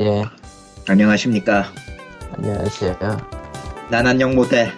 [0.00, 0.24] 예,
[0.88, 1.66] 안녕하십니까.
[2.36, 2.96] 안녕하세요.
[3.90, 4.68] 난 안녕 못해.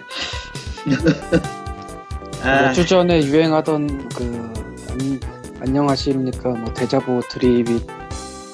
[2.43, 4.53] 아, 몇주 전에 유행하던 그
[4.89, 5.19] 안,
[5.61, 7.85] 안녕하십니까 뭐 대자보 드립이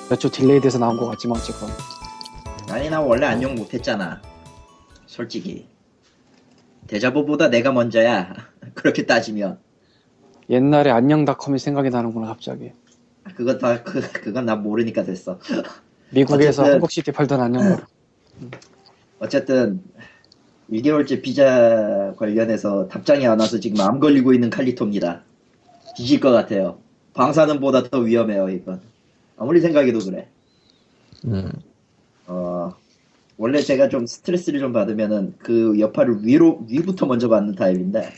[0.10, 1.70] 몇 주 delay 돼서 나온 것 같지만 어쨌건
[2.70, 4.22] 아니 나 원래 안녕 못했잖아.
[5.08, 5.68] 솔직히.
[6.88, 8.34] 대자보보다 내가 먼저야.
[8.76, 9.60] 그렇게 따지면.
[10.50, 12.72] 옛날에 안녕닷컴이 생각이 나는구나 갑자기
[13.36, 15.40] 그건 다 그, 그건 나 모르니까 됐어.
[16.12, 17.78] 미국에서 어쨌든- 한국 CD 팔던 안녕으로
[19.20, 19.82] 어쨌든
[20.72, 25.24] 1개월째 비자 관련해서 답장이 안 와서 지금 암 걸리고 있는 칼리토입니다.
[25.98, 26.80] 뒤질 것 같아요.
[27.14, 28.82] 방사능보다 더 위험해요 이건.
[29.38, 30.28] 아무리 생각해도 그래.
[31.26, 31.52] 음,
[32.28, 32.74] 어,
[33.38, 38.14] 원래 제가 좀 스트레스를 좀 받으면은 그 여파를 위로, 위부터 먼저 받는 타입인데,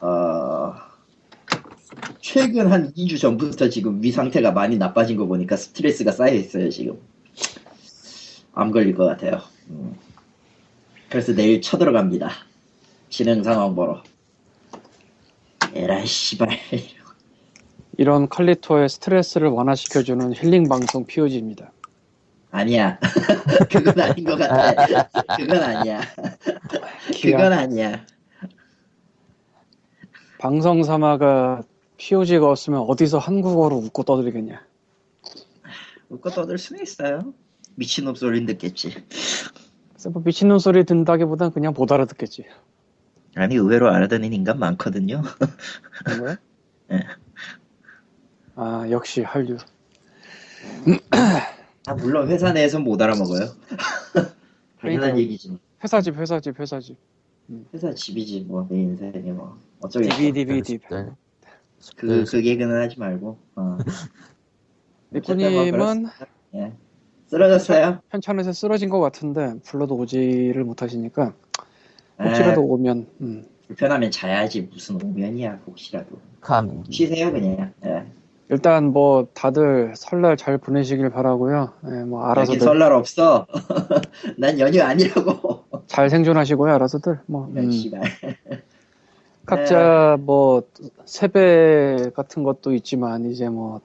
[0.00, 0.06] 어,
[2.26, 6.98] 최근 한 2주 전부터 지금 위 상태가 많이 나빠진 거 보니까 스트레스가 쌓여 있어요, 지금.
[8.52, 9.40] 암 걸릴 것 같아요.
[9.70, 9.94] 음.
[11.08, 12.32] 그래서 내일 쳐들어갑니다.
[13.10, 14.02] 진행 상황 보러.
[15.72, 16.48] 에라이, 씨발.
[17.96, 21.70] 이런 칼리토의 스트레스를 완화시켜주는 힐링 방송 POG입니다
[22.50, 22.98] 아니야.
[23.70, 25.08] 그건 아닌 것 같아.
[25.36, 26.00] 그건 아니야.
[27.22, 28.04] 그건 아니야.
[30.40, 31.62] 방송 삼아가
[31.98, 34.60] POG가 없으면 어디서 한국어로 웃고 떠들겠냐
[36.08, 37.34] 웃고 떠들 수는 있어요.
[37.74, 38.94] 미친놈 소리는 듣겠지.
[40.12, 42.44] 뭐 미친놈 소리 듣는다기보단 그냥 못 알아듣겠지
[43.34, 45.22] 아니 의외로 알아듣는 인간 많거든요.
[46.22, 46.36] 왜?
[46.96, 47.00] 예.
[48.54, 49.56] 아 역시 한류
[51.86, 53.48] 아, 물론 회사 내에서 못 알아먹어요.
[54.80, 55.18] 당연한.
[55.18, 55.58] 얘기지.
[55.82, 56.96] 회사집 회사집 회사집
[57.74, 60.16] 회사 집이지 뭐 내 인생이 뭐 어쩌겠어.
[60.16, 61.06] DVD DVD 네.
[61.96, 63.38] 그, 그 개그는 하지 말고.
[63.56, 63.78] 어.
[65.14, 65.94] 어쨌든 뭐.
[66.54, 66.72] 예.
[67.26, 68.00] 쓰러졌어요?
[68.10, 71.34] 현천에서 쓰러진 것 같은데 불러도 오지를 못하시니까
[72.20, 76.18] 에, 혹시라도 오면 음, 불편하면 자야지 무슨 오면이야 혹시라도.
[76.40, 77.72] 감, 쉬세요 그냥.
[77.84, 78.06] 예.
[78.48, 81.72] 일단 뭐 다들 설날 잘 보내시길 바라고요.
[81.86, 83.46] 예, 뭐 여기 알아서들 설날 없어.
[84.38, 85.64] 난 연휴 아니라고.
[85.88, 86.72] 잘 생존하시고요.
[86.74, 88.02] 알아서들 뭐 야, 음, 씨발.
[89.46, 90.62] 각자 뭐
[91.04, 93.80] 세배 같은 것도 있지만 이제 뭐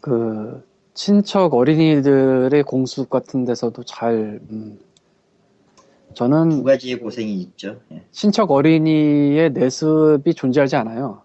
[0.00, 4.78] 그 친척 어린이들의 공수 같은 데서도 잘 음,
[6.08, 7.80] 두 저는 가지의 고생이 있죠.
[7.92, 8.04] 예.
[8.10, 11.22] 친척 어린이의 내습이 존재하지 않아요.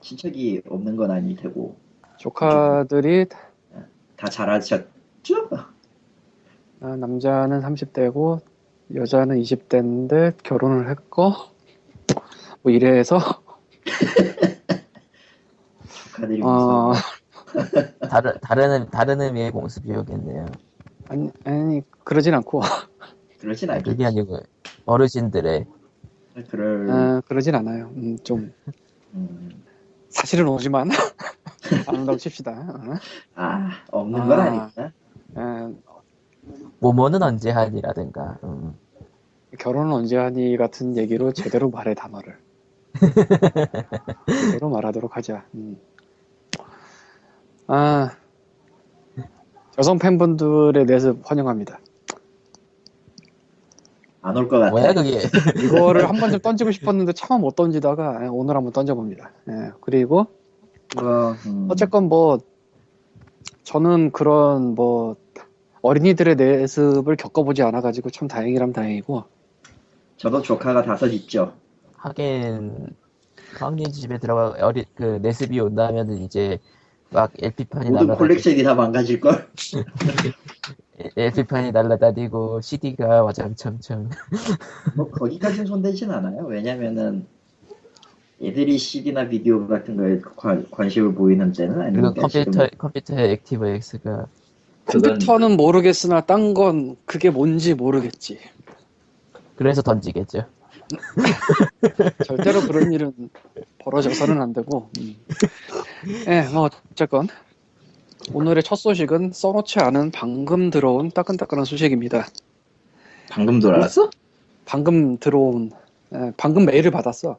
[0.00, 1.76] 친척이 없는 건 아닐 테고
[2.16, 3.26] 조카들이
[4.16, 4.86] 다 잘하셨죠?
[6.80, 8.40] 아, 남자는 30대고
[8.94, 11.32] 여자는 20대인데 결혼을 했고
[12.64, 13.18] 뭐 이래서
[16.42, 16.92] 어,
[18.08, 20.46] 다른, 다른, 의- 다른 의미의 공수비용겠네요.
[21.08, 22.62] 아니, 아니 그러진 않고
[23.38, 23.90] 그렇진 않겠지.
[23.90, 24.38] 그게 아니고,
[24.86, 25.66] 어르신들의,
[26.50, 27.92] 그럴 아, 그러진 않아요.
[27.96, 28.50] 음, 좀
[29.12, 29.62] 음,
[30.08, 30.88] 사실은 오지만
[31.86, 32.52] 안 온다고 칩시다.
[32.52, 32.94] 어?
[33.34, 34.44] 아 없는 건 아.
[34.44, 34.92] 아니구나.
[35.36, 35.74] 에,
[36.80, 38.72] 모모는 언제 하니라든가, 음.
[39.58, 42.38] 결혼은 언제 하니 같은 얘기로 제대로 말해 단어를
[44.50, 45.44] 제대로 말하도록 하자.
[45.54, 45.78] 음.
[47.66, 48.10] 아
[49.78, 51.80] 여성 팬분들의 내습 환영합니다.
[54.22, 54.70] 안 올 것 같아.
[54.70, 55.18] 뭐야, 그게.
[55.66, 59.30] 이거를 한 번쯤 던지고 싶었는데 차마 못 던지다가 예, 오늘 한번 던져봅니다.
[59.50, 60.26] 예, 그리고
[60.96, 62.38] 뭐, 음, 어쨌건 뭐
[63.64, 65.16] 저는 그런 뭐
[65.82, 69.24] 어린이들의 내습을 겪어보지 않아가지고 참 다행이람 다행이고
[70.16, 71.52] 저도 조카가 다섯 있죠.
[72.04, 72.88] 하긴,
[73.58, 76.58] 황님 집에 들어가, 어리, 그, 내습이 온다면은 이제,
[77.10, 79.48] 막 LP판이 모든 날라다니고, 콜렉션이 다 망가질 걸.
[81.16, 84.10] LP판이 날라다니고, CD가 와장창창.
[84.96, 86.44] 뭐 거기까지는 손대진 않아요.
[86.46, 87.26] 왜냐면은
[88.42, 94.26] 애들이 CD나 비디오 같은 거에 관, 관심을 보이는 때는 아니니까 컴퓨터, 컴퓨터의 ActiveX가,
[94.86, 98.38] 컴퓨터는 모르겠으나 딴 건 그게 뭔지 모르겠지.
[99.56, 100.46] 그래서 던지겠죠.
[102.26, 103.12] 절대로 그런 일은
[103.78, 104.90] 벌어져서는 안 되고.
[104.98, 105.16] 음.
[106.28, 107.28] 예, 뭐 어쨌건
[108.32, 112.26] 오늘의 첫 소식은 써놓지 않은 방금 들어온 따끈따끈한 소식입니다.
[113.30, 114.10] 방금 돌아왔어?
[114.64, 115.70] 방금 들어온
[116.14, 117.38] 예, 방금 메일을 받았어.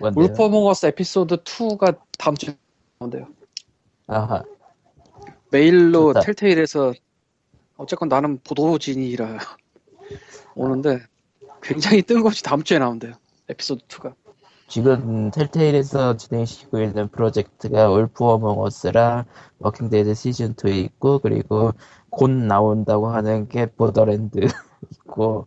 [0.00, 2.56] 울퍼몽어스 에피소드 2가 다음 주에
[2.98, 3.28] 나온대요.
[4.06, 4.42] 아하.
[5.50, 6.20] 메일로 좋다.
[6.20, 6.94] 텔테일에서
[7.76, 9.38] 어쨌건 나는 보도진이라
[10.54, 11.00] 오는데
[11.62, 13.12] 굉장히 뜬금없이 다음 주에 나온대요.
[13.48, 14.14] 에피소드 2가.
[14.68, 19.26] 지금 Telltale에서 진행시키고 있는 프로젝트가 Wolf Among Us랑
[19.58, 21.72] Walking Dead 시즌 2 있고 그리고
[22.08, 24.40] 곧 나온다고 하는 게 Borderlands
[24.92, 25.46] 있고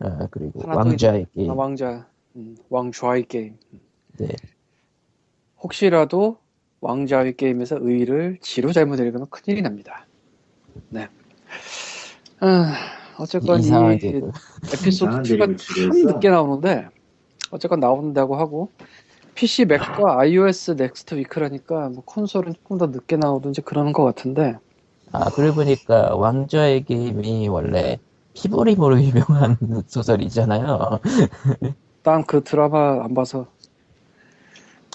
[0.00, 2.06] 어, 그리고 왕좌의 게임 아, 왕자,
[2.36, 3.56] 음, 왕좌의 게임.
[4.18, 4.28] 네.
[5.60, 6.38] 혹시라도
[6.80, 10.06] 왕좌의 게임에서 의를 지로 잘못 읽으면 큰일이 납니다.
[10.90, 11.08] 네.
[12.40, 12.74] 아,
[13.18, 14.00] 어쨌건 이
[14.72, 16.88] 에피소드 이상한 2가 드립을 참 늦게 나오는데
[17.50, 18.70] 어쨌건 나온다고 하고
[19.34, 24.56] PC Mac과 iOS next week라니까 뭐 콘솔은 조금 더 늦게 나오든지 그러는 것 같은데.
[25.12, 27.98] 아 그러고 보니까 왕좌의 게임이 원래
[28.34, 29.56] 피보림으로 유명한
[29.86, 31.00] 소설이잖아요.
[32.02, 33.46] 난 그 드라마 안 봐서.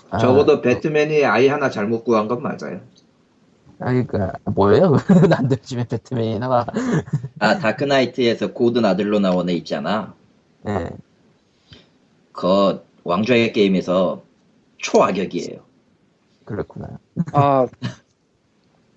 [0.09, 2.81] 아, 적어도 배트맨이 아이 하나 잘못 구한 건 맞아요.
[3.83, 4.95] 아 그니까 뭐예요
[5.29, 6.65] 난들 집에 배트맨이 나와
[7.39, 10.13] 아 Dark Knight에서 고든 아들로 나온 애 있잖아.
[10.63, 10.89] 네.
[12.31, 14.23] 그 왕좌의 게임에서
[14.77, 15.59] 초악역이에요.
[16.45, 16.99] 그렇구나
[17.33, 17.67] 아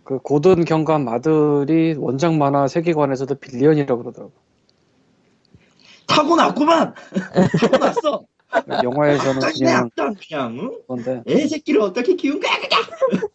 [0.06, 4.32] 그 고든 경감 아들이 원작 만화 세계관에서도 villain이라고 그러더라고.
[6.06, 6.94] 타고났구만.
[7.60, 8.24] 타고났어.
[8.84, 11.22] 영화에서는 그냥 그냥 그냥 응?
[11.26, 13.30] 애 새끼를 어떻게 키운 거야 그냥.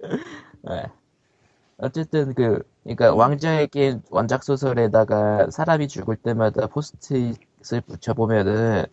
[0.62, 0.86] 네.
[1.78, 8.86] 어쨌든 그 그러니까 왕좌의 게임 원작 소설에다가 사람이 죽을 때마다 포스트잇을 붙여보면은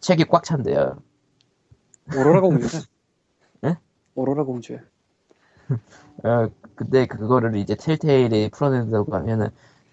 [0.00, 0.98] 책이 꽉 찬대요.
[2.14, 2.82] 오로라 공주네.
[3.64, 3.78] 예?
[4.14, 4.80] 오로라 공주에.
[6.24, 9.48] 어 근데 그거를 이제 텔테일이 풀어낸다고 하면은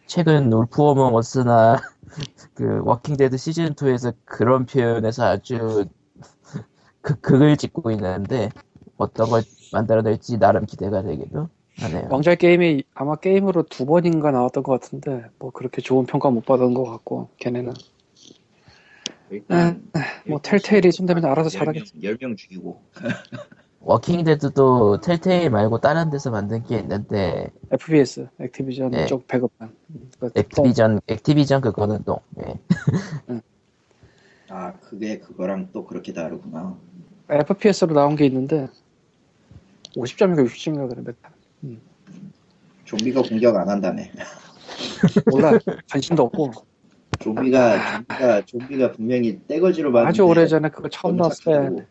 [0.08, 1.78] 최근 Wolf Among Us나
[2.54, 5.86] 그 Walking Dead 시즌 2에서 그런 표현에서 아주
[7.02, 8.50] 극 극을 짓고 있는데
[9.02, 11.50] 어떤 걸 만들어낼지 나름 기대가 되기도
[11.80, 12.08] 하네요.
[12.10, 16.74] 왕좌의 게임이 아마 게임으로 두 번인가 나왔던 것 같은데 뭐 그렇게 좋은 평가 못 받은
[16.76, 17.74] 것 같고 걔네는
[19.32, 19.90] 일단
[20.28, 22.00] 뭐 Telltale이 손대면 알아서 잘하겠지.
[22.00, 22.82] 10명 죽이고.
[23.84, 29.06] Walking Dead도 Telltale 말고 다른 데서 만든 게 있는데 FPS Activision 네.
[29.08, 29.76] 쪽 배급한.
[30.20, 32.60] 그 Activision Activision 그거는 또 예.
[34.50, 36.78] 아 그게 그거랑 또 그렇게 다르구나.
[37.30, 38.68] FPS로 나온 게 있는데
[39.96, 41.32] 50점인가 60점인가 그래 메타.
[42.86, 44.04] 좀비가 공격 안 한다며.
[45.32, 45.58] 몰라
[45.90, 46.52] 관심도 없고
[47.20, 51.86] 좀비가 좀비가 좀비가 분명히 떼거지로 봤는데 아주 오래전에 그거 처음 나왔을 때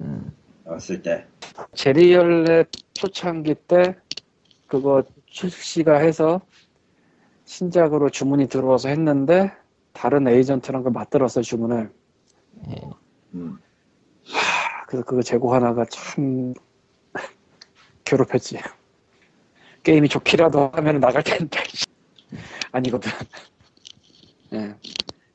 [0.00, 0.32] 음.
[0.64, 1.26] 나왔을 때
[1.74, 3.96] 제리얼렛 초창기 때
[4.66, 6.40] 그거 출시가 해서
[7.44, 9.52] 신작으로 주문이 들어와서 했는데
[9.92, 11.90] 다른 에이전트랑 그 맞들었어요 주문을
[12.70, 12.74] 예.
[13.34, 13.58] 음.
[14.24, 16.54] 하, 그래서 그거 재고 하나가 참
[18.08, 18.58] 괴롭혔지
[19.82, 21.58] 게임이 좋기라도 하면 나갈 텐데
[22.72, 23.10] 아니거든
[24.54, 24.74] 예.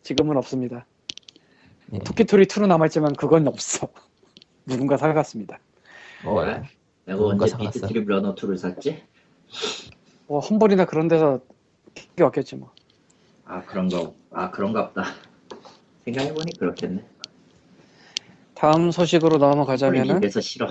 [0.01, 0.85] 지금은 없습니다
[1.93, 1.99] 예.
[1.99, 3.87] 토끼토리 2는 남아있지만 그건 없어
[4.65, 5.59] 누군가 사갔습니다
[6.23, 6.61] 뭐, 내가
[7.05, 7.71] 누군가 언제 사갔어.
[7.71, 9.03] 비트트립 러너 2를 샀지?
[10.27, 11.41] 뭐 험벌이나 그런 데서
[12.15, 12.71] 게 왔겠지 뭐
[13.45, 15.05] 아 그런가 아 그런가 보다.
[16.05, 17.05] 생각해보니 그렇겠네.
[18.55, 20.69] 다음 소식으로 넘어가자면은 입에서 싫어.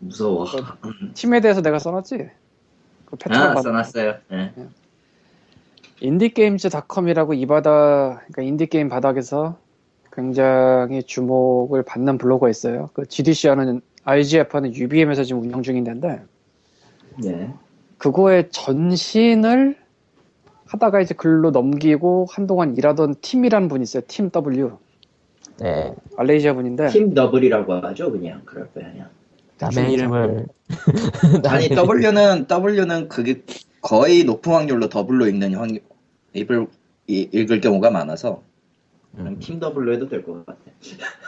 [0.00, 0.46] 무서워.
[1.14, 2.28] 팀에 대해서 내가 써놨지?
[3.04, 4.14] 그 패턴 아받 써놨어요.
[4.32, 4.52] 예.
[6.00, 9.58] 인디게임즈닷컴이라고 이 바닥, 그러니까 인디게임 바닥에서
[10.12, 12.90] 굉장히 주목을 받는 블로그가 있어요.
[12.94, 16.22] 그 GDC 하는 IGF 하는 UBM에서 지금 운영 중인데
[17.24, 17.54] 예.
[17.98, 19.76] 그거의 전신을
[20.66, 24.02] 하다가 이제 글로 넘기고 한동안 일하던 Tim이라는 분이 있어요.
[24.08, 24.78] Tim W.
[25.58, 25.94] 네.
[26.16, 28.86] 말레이시아 분인데 팀 더블이라고 하죠 그냥 그럴 거야.
[29.60, 30.46] 남의 이름을
[31.48, 33.42] 아니 W는 W는 그게
[33.82, 35.82] 거의 높은 확률로 더블로 읽는 확률
[36.34, 36.66] 읽을
[37.08, 38.42] 이- 읽을 경우가 많아서
[39.16, 39.38] 그냥 음.
[39.40, 40.60] 팀 W로 해도 될 것 같아.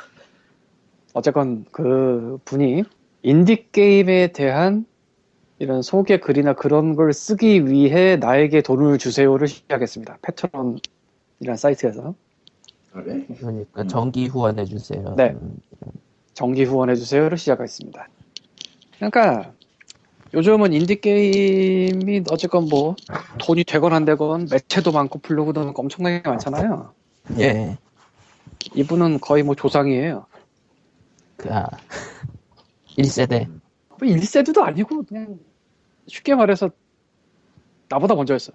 [1.14, 2.84] 어쨌건 그 분이
[3.22, 4.86] 인디 게임에 대한
[5.58, 10.18] 이런 소개 글이나 그런 걸 쓰기 위해 나에게 돈을 주세요를 시작했습니다.
[10.22, 10.80] 패트론이라는
[11.56, 12.14] 사이트에서
[12.92, 13.24] 그래?
[13.38, 13.88] 그러니까 음.
[13.88, 15.14] 정기 후원해 주세요.
[15.16, 15.36] 네.
[15.40, 15.56] 음.
[16.34, 18.08] 정기 후원해 주세요를 시작했습니다.
[19.10, 19.52] 그러니까
[20.32, 22.94] 요즘은 인디 게임이 어쨌건 뭐
[23.40, 26.94] 돈이 되건 안 되건 매체도 많고 블로그도 많고 엄청나게 많잖아요.
[27.40, 27.76] 예.
[28.76, 30.26] 이분은 거의 뭐 조상이에요.
[31.36, 31.66] 그, 아.
[32.96, 33.48] 1세대.
[33.88, 35.40] 뭐 1세대도 아니고 그냥
[36.06, 36.70] 쉽게 말해서
[37.88, 38.52] 나보다 먼저였어.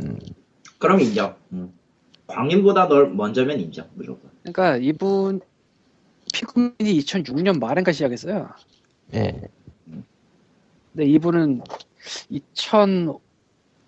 [0.00, 0.18] 음.
[0.78, 1.36] 그럼 인정.
[1.52, 1.72] 음.
[2.26, 4.30] 광인보다 널 먼저면 인정 무조건.
[4.42, 5.40] 그러니까 이분
[6.34, 8.50] 피그민이 2006년 말인가 시작했어요.
[9.14, 9.40] 예.
[10.92, 11.62] 근데 이분은
[12.32, 13.20] 2005년인가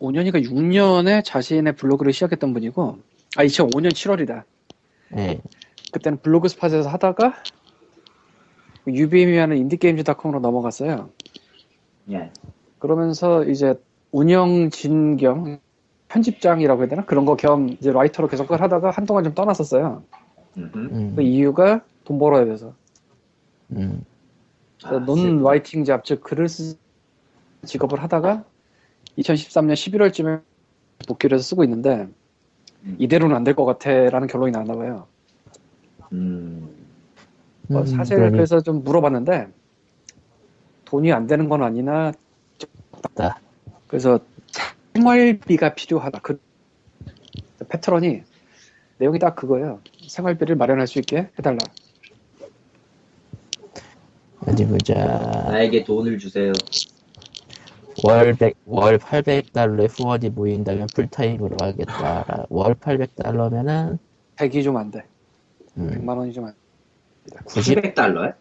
[0.01, 2.99] 6년에 자신의 블로그를 시작했던 분이고,
[3.37, 4.45] 아 2005년 7월이다.
[5.17, 5.41] 예.
[5.93, 7.35] 그때는 블로그 스팟에서 하다가
[8.87, 11.11] UBM이 하는 인디게임즈닷컴으로 넘어갔어요.
[12.11, 12.31] 예.
[12.79, 13.75] 그러면서 이제
[14.13, 15.59] 운영 진경
[16.09, 20.03] 편집장이라고 해야 되나 그런 거 겸 이제 라이터로 계속 그걸 하다가 한동안 좀 떠났었어요.
[20.57, 22.75] 음, 그 이유가 돈 벌어야 돼서.
[23.73, 24.05] 음,
[24.85, 26.77] 아, 논 라이팅 잡, 즉 글을 쓰
[27.67, 28.45] 직업을 하다가
[29.19, 30.43] 2013년 11월쯤에
[31.09, 32.09] 복귀를 해서 쓰고 있는데
[32.85, 32.97] 음.
[32.99, 35.09] 이대로는 안 될 것 같아라는 결론이 나왔나 봐요.
[36.13, 36.69] 음.
[37.73, 39.49] 어, 음, 사실 그러니 그래서 좀 물어봤는데
[40.87, 42.13] 돈이 안 되는 건 아니나
[43.15, 43.41] 다
[43.89, 44.21] 그래서
[44.95, 46.21] 생활비가 필요하다.
[46.21, 46.41] 그
[47.69, 48.23] 패트런이
[48.99, 49.81] 내용이 딱 그거예요.
[50.09, 51.59] 생활비를 마련할 수 있게 해달라.
[54.49, 54.95] 어디 보자.
[55.51, 56.53] 나에게 돈을 주세요.
[58.05, 62.47] 월 100, 월 800달러의 후원이 모인다면 풀타임으로 하겠다.
[62.49, 63.99] 월 800달러면은
[64.37, 65.03] 100이 좀 안 돼.
[65.77, 67.37] 음, 100만 원이 좀 안 돼.
[67.45, 68.35] 90, 700달러에?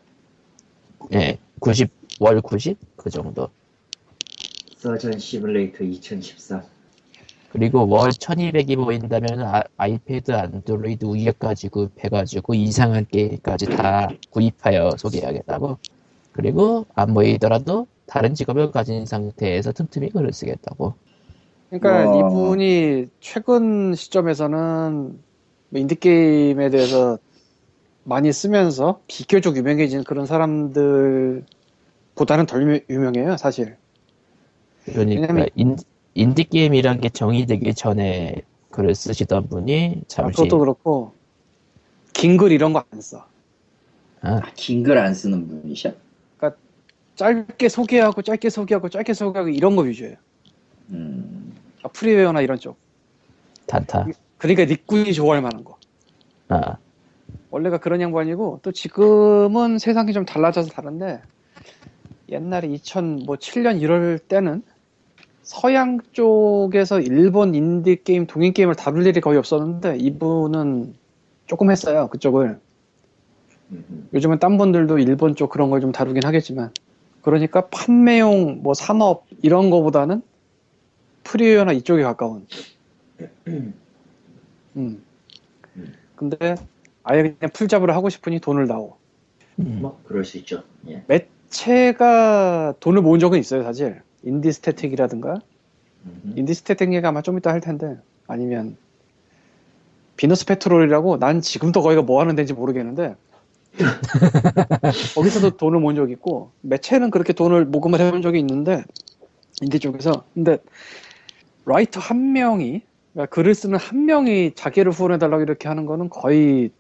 [1.14, 2.78] 예, 90, 월 90?
[2.96, 3.50] 그 정도.
[4.78, 6.62] 서전 시뮬레이터 2013.
[7.52, 15.78] 그리고 월 1200이 모인다면 아, 아이패드, 안드로이드 위에까지 구입해가지고 이상한 게임까지 다 구입하여 소개하겠다고.
[16.42, 20.94] 그리고 안 모이더라도 다른 직업을 가진 상태에서 틈틈이 글을 쓰겠다고.
[21.72, 22.16] 그러니까 와.
[22.30, 25.20] 이분이 최근 시점에서는
[25.70, 27.18] 뭐 인디게임에 대해서
[28.04, 31.44] 많이 쓰면서 비교적 유명해진 그런 사람들보다는
[32.48, 33.76] 덜 유- 유명해요, 사실.
[34.86, 35.76] 그러니까 왜냐면- 인,
[36.14, 38.36] 인디게임이란 게 정의되기 전에
[38.70, 41.14] 글을 쓰시던 분이 아, 잠시 그것도 그렇고
[42.14, 43.26] 긴 글 이런 거 안 써.
[44.22, 45.92] 아, 아, 긴글 안 쓰는 분이셔?
[47.18, 50.16] 짧게 소개하고 짧게 소개하고 짧게 소개하고 이런 거 위주예요.
[50.92, 51.54] 음.
[51.84, 52.78] 아, 프리웨어나 이런 쪽.
[53.66, 54.08] 단타.
[54.38, 55.78] 그러니까 니꾼이 좋아할 만한 거.
[56.50, 56.78] 아,
[57.50, 61.22] 원래가 그런 양반이고 또 지금은 세상이 좀 달라져서 다른데
[62.30, 64.62] 옛날에 2007년 1월 때는
[65.42, 70.94] 서양 쪽에서 일본 인디 게임, 동인 게임을 다룰 일이 거의 없었는데 이분은
[71.48, 72.60] 조금 했어요 그쪽을.
[73.72, 73.84] 음흠.
[74.14, 76.72] 요즘은 딴 분들도 일본 쪽 그런 걸 좀 다루긴 하겠지만
[77.28, 80.22] 그러니까 판매용 뭐 산업 이런 거보다는
[81.26, 82.48] 프리웨어나 이쪽에 가까운.
[83.48, 83.74] 음.
[84.78, 85.04] 음.
[86.16, 86.56] 근데
[87.04, 88.96] 아예 그냥 full job으로 하고 싶으니 돈을 나오.
[89.60, 90.64] 음, 뭐 그럴 수 있죠.
[90.88, 91.04] 예.
[91.08, 94.02] 매체가 돈을 모은 적은 있어요, 사실.
[94.24, 95.42] Indie Statik이라든가.
[96.06, 96.40] 음흠.
[96.40, 97.98] Indie Statik 얘기 아마 좀 이따 할 텐데.
[98.28, 98.78] 아니면,
[100.16, 103.16] Venus Patrol이라고 난 지금도 거기가 뭐 하는 데인지 모르겠는데.
[105.16, 108.84] 거기서도 돈을 모은 적이 있고, 매체는 그렇게 돈을 모금을 해본 적이 있는데,
[109.62, 110.24] 인디 쪽에서.
[110.34, 110.58] 근데,
[111.66, 112.82] writer 한 명이,
[113.14, 116.72] 그러니까 글을 쓰는 한 명이 자기를 후원해달라고 이렇게 하는 거는 거의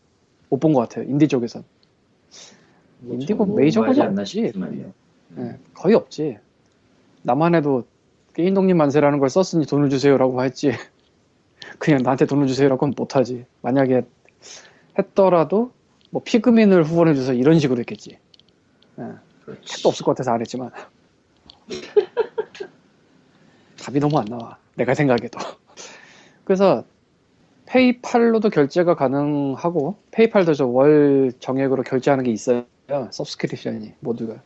[0.50, 1.63] 못 본 것 같아요, 인디 쪽에서.
[3.00, 4.25] 뭐 인디고 좀 메이저가 없지.
[4.25, 4.94] 싶지만요.
[5.39, 6.38] 예, 거의 없지.
[7.24, 7.86] 나만 해도
[8.34, 10.72] 게임독립 만세라는 걸 썼으니 돈을 주세요라고 했지.
[11.80, 13.46] 그냥 나한테 돈을 주세요라고는 못하지.
[13.62, 14.04] 만약에
[14.98, 15.72] 했더라도
[16.10, 18.18] 뭐 피그민을 후원해 줘서 이런 식으로 했겠지.
[19.46, 19.62] 그렇지.
[19.66, 20.72] 책도 없을 것 같아서 안 했지만.
[23.82, 24.58] 답이 너무 안 나와.
[24.76, 25.40] 내가 생각해도.
[26.44, 26.84] 그래서
[27.66, 32.66] 페이팔로도 결제가 가능하고 페이팔도 저 월 정액으로 결제하는 게 있어요.
[33.12, 34.42] 서브스크립션이 모두가.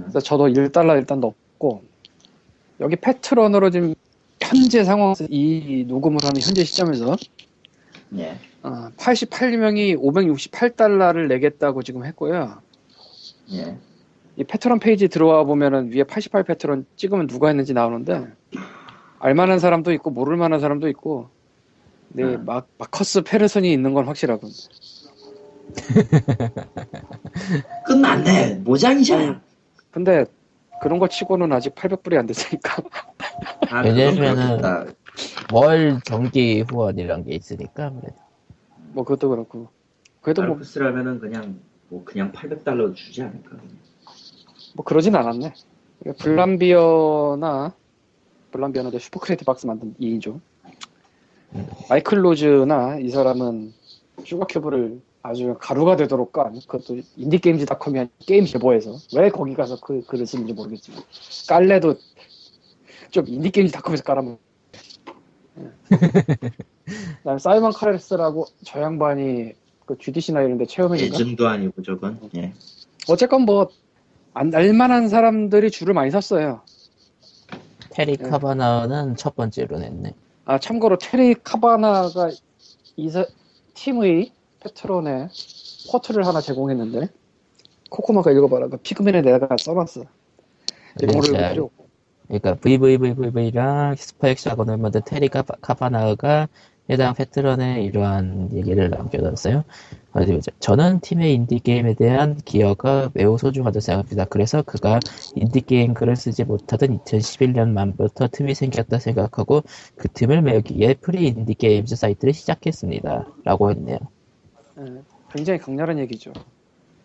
[0.00, 1.82] 그래서 저도 1달러 일단 넣고
[2.80, 3.94] 여기 패트런으로 지금
[4.40, 7.16] 현재 상황에서 이 녹음을 하는 현재 시점에서
[8.16, 8.36] 예.
[8.62, 12.60] 어, 88명이 568달러를 내겠다고 지금 했고요.
[13.52, 13.76] 예.
[14.36, 18.26] 이 패트런 페이지 들어와 보면은 위에 88 패트런 찍으면 누가 했는지 나오는데
[19.18, 21.28] 알만한 사람도 있고 모를 만한 사람도 있고
[22.08, 22.44] 네, 음.
[22.44, 24.50] 마, 마커스 페르슨이 있는 건 확실하군.
[27.86, 28.60] 끝났네.
[28.64, 29.40] 모장이잖아.
[29.90, 30.24] 근데
[30.80, 32.82] 그런 거 치고는 아직 800불이 안 됐으니까.
[33.70, 34.94] 아, 왜냐면은-.
[35.52, 38.16] 월 정기 후원이란 게 있으니까 아무래도.
[38.92, 39.68] 뭐 그것도 그렇고.
[40.20, 43.56] 그래도 뭐, 알프스라면은 그냥 뭐 그냥 800달러 주지 않을까.
[44.74, 45.52] 뭐 그러진 않았네.
[46.18, 47.74] Vlambeer나
[48.50, 50.40] Vlambeer나 저 Super Crate Box 만든 2인조.
[51.88, 53.72] 마이클 로즈나 이 사람은
[54.24, 60.02] Sugar Cube를 아주 가루가 되도록 깐 그것도 IndieGames.com이 한 게임 제보에서 왜 거기 가서 그
[60.06, 61.02] 글을 쓰는지 모르겠지만
[61.48, 61.96] 깔래도
[63.10, 64.45] 좀 IndieGames.com에서 깔아면 그
[67.24, 69.52] 다음에 사이먼 칼레스라고 저 양반이
[69.84, 72.18] 그 GDC나 이런 데 chairman이니까 예즘도 아니고 저건.
[72.36, 72.52] 예.
[73.08, 73.68] 어쨌건 뭐
[74.34, 76.60] 안, 알만한 사람들이 줄을 많이 섰어요.
[77.90, 78.28] 테리 네.
[78.28, 80.14] 카바나는 첫 번째로 냈네.
[80.44, 82.30] 아 참고로 테리 카바나가
[82.96, 83.24] 이사
[83.74, 85.28] 팀의 Patreon에
[85.90, 87.08] quote를 하나 제공했는데
[87.90, 88.68] 코코마가 읽어봐라.
[88.68, 90.04] 그 Pig-Min에 내가 써놨어.
[91.02, 91.54] 영어로 그렇지.
[91.54, 91.85] 읽어줘.
[92.28, 96.48] 그러니까 VVVVV랑 Super Hexagon을 만든 테리 카바나가
[96.88, 99.64] 해당 Patreon에 이러한 얘기를 남겨놨어요.
[100.60, 104.24] 저는 팀의 인디게임에 대한 기여가 매우 소중하다고 생각합니다.
[104.26, 105.00] 그래서 그가
[105.34, 109.62] 인디게임 글을 쓰지 못하던 2011년 말부터 틈이 생겼다 생각하고
[109.96, 113.26] 그 틈을 메우기 위해 Free Indie Games 사이트를 시작했습니다.
[113.44, 113.98] 라고 했네요.
[114.78, 115.02] 예,
[115.34, 116.32] 굉장히 강렬한 얘기죠.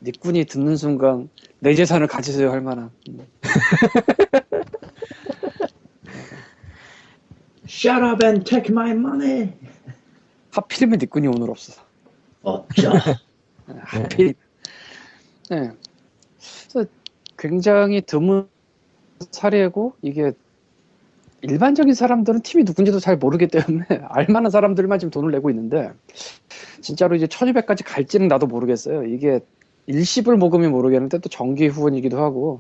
[0.04, 2.92] 리꾼이 듣는 순간 내 재산을 가지세요 할 만한.
[3.10, 3.28] 음.
[7.72, 9.54] Shut up and take my money.
[10.52, 11.82] 하필이면 니꾼이 오늘 없어.
[12.44, 12.92] 어쩌.
[13.80, 14.34] 하필.
[15.50, 15.72] 네.
[16.70, 16.90] 그래서
[17.38, 18.50] 굉장히 드문
[19.32, 20.34] 사례고 이게
[21.44, 25.94] 일반적인 사람들은 팀이 누군지도 잘 모르기 때문에 알만한 사람들만 지금 돈을 내고 있는데
[26.82, 29.06] 진짜로 이제 1200까지 갈지는 나도 모르겠어요.
[29.06, 29.40] 이게
[29.88, 32.60] 일시불 모금이 모르겠는데 또 정기 후원이기도 하고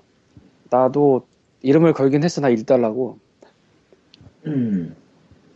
[0.69, 1.27] 나도
[1.63, 3.17] 이름을 걸긴 했어 나 1달라고
[4.47, 4.95] 음,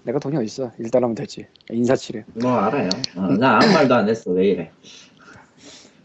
[0.03, 2.89] 내가 돈이 어딨어 1달러면 되지 인사치레 뭐 알아요.
[3.15, 4.31] 어, 나 아무 말도 안 했어.
[4.31, 4.71] 왜 이래?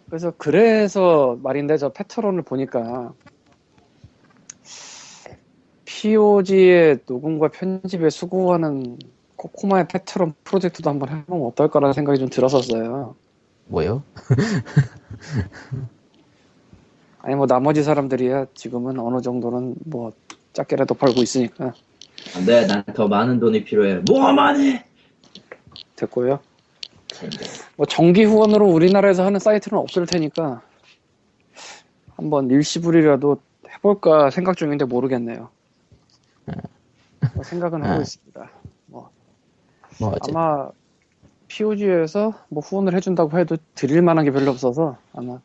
[0.08, 3.12] 그래서 그래서 말인데 저 패트론을 보니까
[5.84, 8.98] POG의 녹음과 편집에 수고하는
[9.36, 13.14] 코코마의 패트론 프로젝트도 한번 해보면 어떨까라는 생각이 좀 들었었어요.
[13.66, 14.02] 뭐요?
[17.22, 20.12] 아니 뭐 나머지 사람들이야 지금은 어느 정도는 뭐
[20.52, 21.74] 작게라도 벌고 있으니까
[22.36, 24.02] 안 돼, 난 더 많은 돈이 필요해.
[24.08, 24.84] 뭐만 해?
[25.96, 26.40] 됐고요.
[27.76, 30.62] 뭐 정기 후원으로 우리나라에서 하는 사이트는 없을 테니까
[32.16, 35.50] 한번 일시불이라도 해볼까 생각 중인데 모르겠네요.
[37.34, 38.02] 뭐 생각은 하고 음.
[38.02, 38.50] 있습니다.
[38.86, 39.10] 뭐
[40.00, 40.70] 어째 아마
[41.48, 45.40] POG에서 뭐 후원을 해준다고 해도 드릴 만한 게 별로 없어서 아마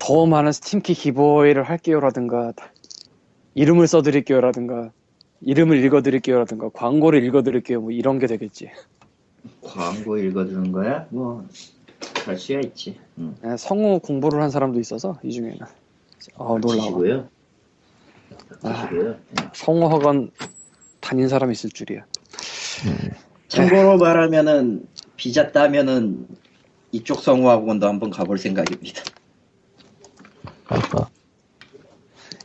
[0.00, 2.52] 더 많은 스팀키 기부회를 할게요라든가
[3.54, 4.90] 이름을 써드릴게요라든가
[5.40, 8.70] 이름을 읽어드릴게요라든가 광고를 읽어드릴게요 뭐 이런 게 되겠지.
[9.62, 11.06] 광고 읽어주는 거야?
[11.10, 11.46] 뭐,
[12.26, 12.98] 할 수야 있지.
[13.18, 13.34] 응.
[13.44, 15.58] 예, 성우 공부를 한 사람도 있어서 이 중에는
[16.36, 16.88] 어 놀라워.
[18.62, 18.88] 아.
[18.88, 19.16] 치고요.
[19.54, 20.30] 성우 학원
[21.00, 22.04] 다닌 사람 있을 줄이야.
[23.48, 24.86] 참고로 말하면은
[25.16, 26.26] 비자 따면은
[26.92, 29.02] 이쪽 성우 학원도 한번 가볼 생각입니다.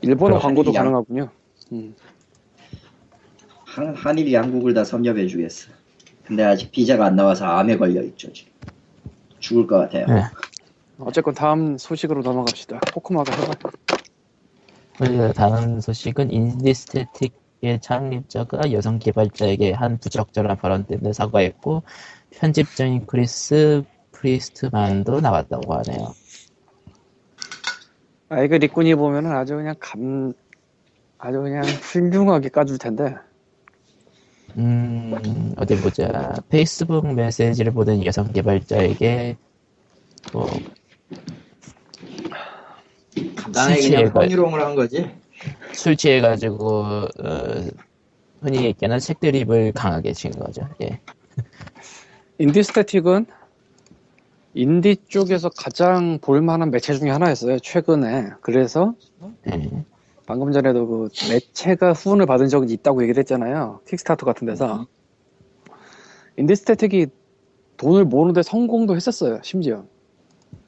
[0.01, 1.29] 일본어 광고도 양- 가능하군요.
[1.73, 1.95] 음.
[3.73, 5.71] 한, 한일 양국을 다 섭렵해 주겠어.
[6.25, 8.31] 근데 아직 비자가 안 나와서 암에 걸려 있죠.
[8.31, 8.51] 지금.
[9.39, 10.05] 죽을 것 같아요.
[10.05, 10.21] 네.
[10.99, 12.79] 어쨌건 다음 소식으로 넘어갑시다.
[12.93, 13.53] 코코마가 해봐.
[14.99, 21.81] 그리고 다음 소식은 IndieStatik의 창립자가 여성 개발자에게 한 부적절한 발언 때문에 사과했고
[22.29, 23.81] 편집장인 크리스
[24.11, 26.13] 프리스트만도 나왔다고 하네요.
[28.29, 30.33] 아, 이거 리꾼이 보면은 아주 그냥 감,
[31.17, 33.15] 아주 그냥 훌륭하게 까줄 텐데.
[34.57, 36.33] 음, 어디 보자.
[36.49, 39.35] 페이스북 메시지를 보낸 여성 개발자에게
[40.31, 40.47] 뭐
[43.35, 45.09] 간단하게 술 그냥 취해가- 성희롱을 한 거지.
[45.73, 47.07] 술 취해가지고 어,
[48.41, 50.67] 흔히 얘기하는 책 드립을 강하게 친 거죠.
[50.81, 50.99] 예.
[52.37, 53.25] 인디 스태틱은
[54.55, 57.59] 인디 쪽에서 가장 볼만한 매체 중에 하나였어요.
[57.59, 58.31] 최근에.
[58.41, 58.93] 그래서
[59.51, 59.69] 예.
[60.25, 63.81] 방금 전에도 그 매체가 후원을 받은 적이 있다고 얘기를 했잖아요.
[63.87, 64.87] 킥스타터 같은 데서.
[66.37, 67.07] 인디 스태틱이
[67.77, 69.39] 돈을 모으는데 성공도 했었어요.
[69.43, 69.85] 심지어.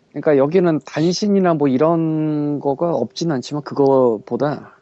[0.10, 4.78] 그러니까 여기는 단신이나 뭐 이런 거가 없지는 않지만 그거보다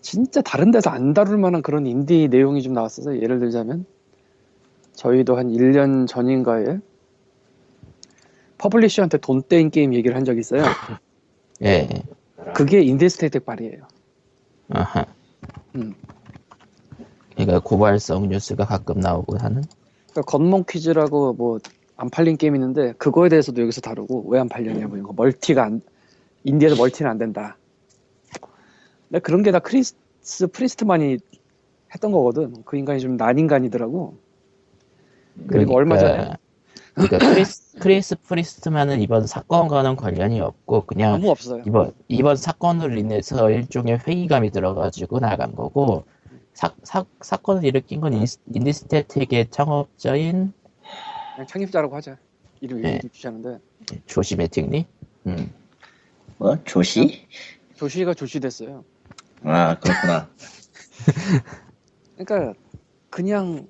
[0.00, 3.84] 진짜 다른 데서 안 다룰 만한 그런 인디 내용이 좀 나왔어서 예를 들자면
[4.92, 6.78] 저희도 한 1년 전인가에
[8.58, 10.62] 퍼블리셔한테 돈 떼인 게임 얘기를 한 적이 있어요.
[11.62, 11.88] 예.
[12.54, 13.86] 그게 IndieStatik 발이에요.
[14.70, 15.04] 아하.
[15.74, 15.94] 음.
[17.34, 19.62] 그러니까 고발성 뉴스가 가끔 나오고 하는.
[20.10, 21.58] 그러니까 Gun Monkeys라고 뭐
[21.98, 25.64] 안 팔린 게임 있는데 그거에 대해서도 여기서 다루고 왜 안 팔렸냐 뭐 이런 거 멀티가
[25.64, 25.80] 안
[26.44, 27.56] 인디에서 멀티는 안 된다.
[29.08, 29.94] 근데 그런 게 다 크리스
[30.52, 31.18] 프리스트만이
[31.94, 32.62] 했던 거거든.
[32.64, 34.18] 그 인간이 좀 난 인간이더라고.
[35.46, 36.34] 그리고 얼마 전에
[36.96, 41.62] 그러니까 크리스, 크리스 프리스트만은 이번 사건과는 관련이 없고 그냥 아무 없어요.
[41.66, 46.04] 이번 이번 사건으로 인해서 일종의 회의감이 들어가지고 나간 거고
[46.54, 50.54] 사, 사, 사건을 일으킨 건 인스- IndieStatik의 창업자인
[51.34, 52.16] 그냥 창립자라고 하자.
[52.62, 52.94] 이름 네.
[52.94, 53.58] 얘기 주시는데
[54.06, 54.86] 조시 매팅리?
[55.26, 55.52] 음.
[56.38, 56.56] 뭐?
[56.64, 57.28] 조시?
[57.74, 58.82] 조시가 좆이 됐어요.
[59.44, 60.30] 아, 그렇구나.
[62.16, 62.58] 그러니까
[63.10, 63.68] 그냥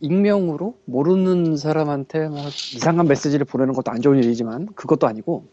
[0.00, 5.44] 익명으로 모르는 사람한테 막 이상한 메시지를 보내는 것도 안 좋은 일이지만 그것도 아니고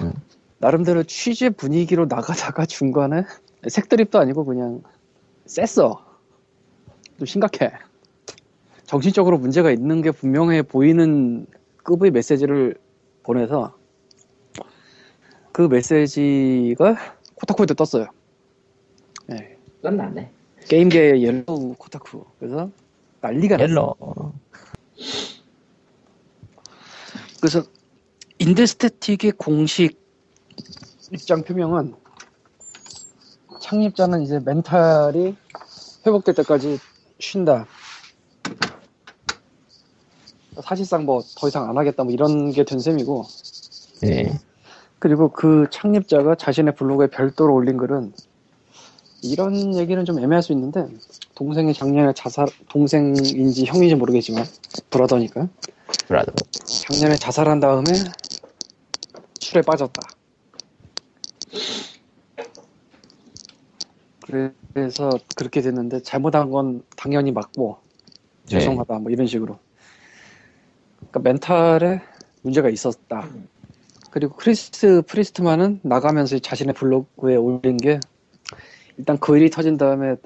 [0.00, 0.12] 음.
[0.58, 3.24] 나름대로 취재 분위기로 나가다가 중간에
[3.66, 4.82] 색드립도 아니고 그냥
[5.46, 6.04] 셌어.
[7.18, 7.72] 좀 심각해.
[8.84, 11.46] 정신적으로 문제가 있는 게 분명해 보이는
[11.82, 12.76] 급의 메시지를
[13.22, 13.74] 보내서
[15.52, 16.96] 그 메시지가
[17.34, 18.06] Kotaku에도 떴어요.
[19.26, 19.56] 네.
[19.82, 20.30] 끝났네.
[20.68, 22.24] 게임계의 yellow Kotaku.
[22.38, 22.70] 그래서
[23.20, 23.68] 난리가 났어.
[23.68, 23.94] Yellow.
[27.40, 27.62] 그래서
[28.38, 30.00] IndieStatik의 공식
[31.12, 31.94] 입장 표명은
[33.60, 35.36] 창립자는 이제 멘탈이
[36.06, 36.78] 회복될 때까지
[37.18, 37.66] 쉰다.
[40.62, 43.24] 사실상 뭐 더 이상 안 하겠다 뭐 이런 게 된 셈이고
[44.02, 44.38] 네.
[44.98, 48.12] 그리고 그 창립자가 자신의 블로그에 별도로 올린 글은
[49.22, 50.86] 이런 얘기는 좀 애매할 수 있는데
[51.40, 54.44] 동생이 작년에 자살 동생인지 형인지 모르겠지만
[54.90, 55.48] 브라더니까
[56.06, 56.32] 브라더.
[56.66, 57.84] 작년에 자살한 다음에
[59.40, 60.02] 술에 빠졌다.
[64.74, 67.78] 그래서 그렇게 됐는데 잘못한 건 당연히 맞고
[68.50, 68.58] 네.
[68.58, 69.58] 죄송하다 뭐 이런 식으로.
[70.98, 72.02] 그러니까 멘탈에
[72.42, 73.26] 문제가 있었다.
[74.10, 77.98] 그리고 크리스 프리스트만은 나가면서 자신의 블로그에 올린 게
[78.98, 80.16] 일단 그 일이 터진 다음에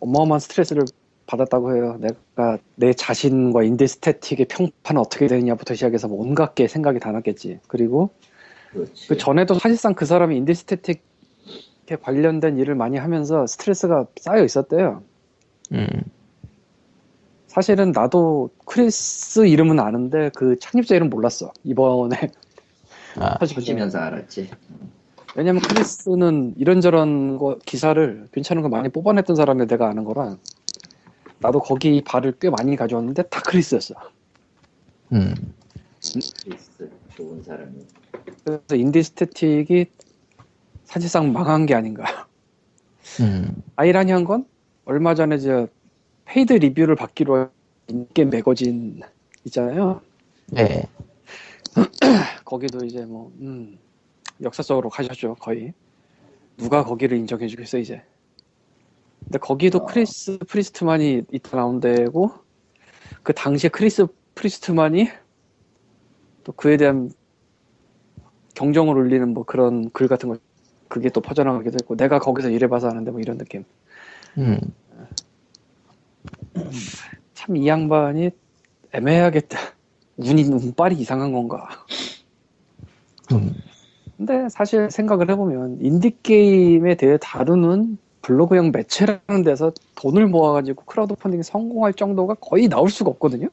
[0.00, 0.84] 어마어마한 스트레스를
[1.26, 1.98] 받았다고 해요.
[2.00, 7.58] 내가 내 자신과 IndieStatik의 평판은 어떻게 되느냐부터 시작해서 뭐 온갖 게 생각이 다 났겠지.
[7.66, 8.10] 그리고
[8.72, 9.08] 그렇지.
[9.08, 11.00] 그 전에도 사실상 그 사람이 IndieStatik에
[12.02, 15.02] 관련된 일을 많이 하면서 스트레스가 쌓여 있었대요.
[15.72, 15.86] 음.
[17.48, 21.52] 사실은 나도 크리스 이름은 아는데 그 창립자 이름 몰랐어.
[21.64, 22.30] 이번에
[23.16, 24.50] 아, 사실 보시면서 알았지.
[25.36, 30.38] 왜냐면 크리스는 이런저런 거 기사를 괜찮은 거 많이 뽑아냈던 사람이 내가 아는 거라
[31.40, 33.94] 나도 거기 발을 꽤 많이 가져왔는데 다 크리스였어.
[35.12, 35.34] 음.
[36.42, 37.86] 크리스 좋은 사람이.
[38.44, 39.86] 그래서 IndieStatik이
[40.84, 42.26] 사실상 망한 게 아닌가.
[43.20, 43.62] 음.
[43.76, 44.46] 아이러니한 건
[44.86, 45.68] 얼마 전에 저
[46.24, 47.50] paid 리뷰를 받기로 한
[47.88, 49.02] Indie Game Magazine
[49.44, 50.00] 있잖아요.
[50.46, 50.88] 네.
[52.44, 53.78] 거기도 이제 뭐 음,
[54.42, 55.72] 역사적으로 가셨죠 거의.
[56.56, 58.02] 누가 거기를 인정해 주겠어 이제.
[59.24, 59.86] 근데 거기도 어.
[59.86, 62.30] 크리스 프리스트만이 있다 나온 데고
[63.22, 65.08] 그 당시에 크리스 프리스트만이
[66.44, 67.10] 또 그에 대한
[68.54, 70.38] 경종을 울리는 뭐 그런 글 같은 거
[70.88, 73.64] 그게 또 퍼져나가기도 했고 내가 거기서 일해봐서 아는데 뭐 이런 느낌.
[74.38, 74.58] 음.
[77.34, 78.30] 참 이 양반이
[78.92, 79.58] 애매하겠다.
[80.16, 81.68] 운이 운빨이 이상한 건가.
[83.32, 83.54] 음.
[84.16, 91.94] 근데 사실 생각을 해보면 인디게임에 대해 다루는 블로그형 매체라는 데서 돈을 모아가지고 크라우드 펀딩 성공할
[91.94, 93.48] 정도가 거의 나올 수가 없거든요.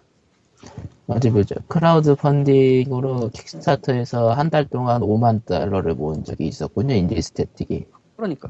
[1.08, 1.56] 어디 보죠.
[1.68, 6.96] 크라우드 펀딩으로 킥스타터에서 한 달 동안 5만 달러를 모은 적이 있었군요.
[6.96, 7.86] IndieStatik이.
[8.16, 8.50] 그러니까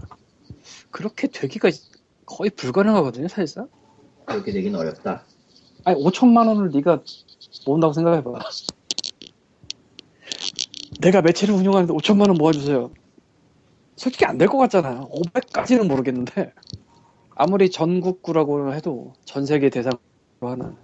[0.92, 1.72] 그렇게 되기가
[2.26, 3.68] 거의 불가능하거든요, 사실상.
[4.26, 5.24] 그렇게 되긴 어렵다.
[5.84, 7.02] 아니 5천만 원을 네가
[7.66, 8.32] 모은다고 생각해봐.
[11.02, 12.92] 내가 매체를 운영하는데 5천만 원 모아주세요.
[13.96, 15.10] 솔직히 안 될 것 같잖아요.
[15.12, 16.54] 500까지는 모르겠는데
[17.36, 20.00] 아무리 전국구라고 해도 전 세계 대상으로
[20.42, 20.76] 하는.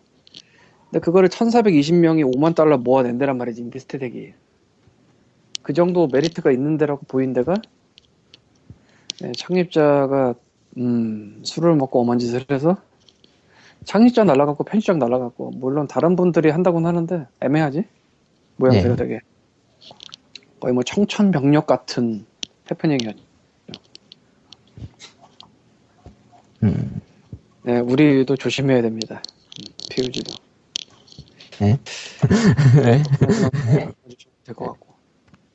[0.91, 4.33] 근데 그거를 1,420명이 5만 달러 모아낸다란 말이지 인디스테덱이.
[5.63, 7.55] 그 정도 메리트가 있는 데라고 보인 데가
[9.21, 10.35] 네, 창립자가
[10.77, 12.77] 음, 술을 먹고 엄한 짓을 해서
[13.85, 17.83] 창립자 날라갔고 편집장 날라갔고 물론 다른 분들이 한다고는 하는데 애매하지
[18.57, 19.03] 모양새가 네.
[19.03, 19.19] 되게
[20.59, 22.25] 거의 뭐 청천벽력 같은
[22.69, 23.19] 해프닝이었죠.
[26.63, 27.01] 음.
[27.63, 29.21] 네, 우리도 조심해야 됩니다.
[29.91, 30.33] POG도
[31.59, 31.77] 네?
[32.83, 33.03] 네?
[34.45, 34.89] 될것 같고.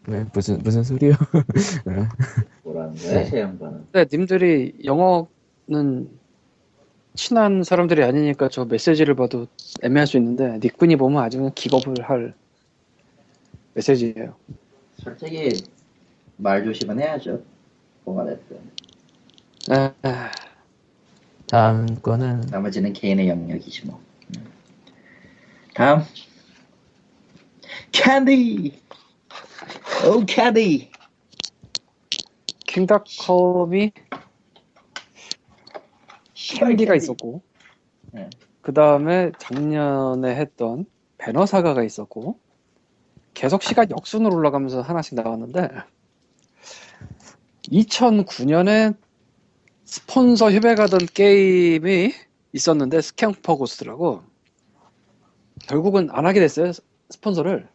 [0.06, 1.14] 왜, 무슨, 무슨 소리요?
[2.62, 3.24] 뭐라는 거야, 네.
[3.24, 3.86] 새 양반은.
[3.90, 6.10] 근데 님들이 영어는
[7.14, 9.46] 친한 사람들이 아니니까 저 메시지를 봐도
[9.82, 12.34] 애매할 수 있는데 닉분이 보면 아주 기겁을 할
[13.74, 14.36] 메시지예요.
[15.04, 15.62] 솔직히
[16.38, 17.42] 말 조심은 해야죠.
[18.04, 18.56] 뭐가 됐든.
[19.70, 20.14] 에, 에,
[21.46, 24.00] 다음 거는, 나머지는 개인의 영역이지 뭐.
[24.36, 24.46] 음.
[25.74, 26.02] 다음.
[27.92, 28.82] 캔디.
[30.06, 30.90] 오 캔디.
[32.66, 33.92] 킹닷컴이
[36.34, 37.42] 캔디가 있었고
[38.12, 38.28] 네.
[38.62, 40.86] 그 다음에 작년에 했던
[41.18, 42.40] Banner Saga가 있었고
[43.34, 45.68] 계속 시간 역순으로 올라가면서 하나씩 나왔는데
[47.64, 48.96] 2009년에
[49.84, 52.12] 스폰서 협약하던 게임이
[52.52, 54.22] 있었는데 Scamperghost라고
[55.66, 57.68] 결국은 안 하게 됐어요 스- 스폰서를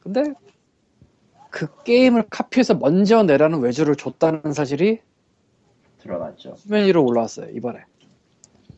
[0.00, 0.22] 근데
[1.50, 5.00] 그 게임을 카피해서 먼저 내라는 외주를 줬다는 사실이
[5.98, 6.54] 드러났죠.
[6.56, 7.80] 수면 위로 올라왔어요 이번에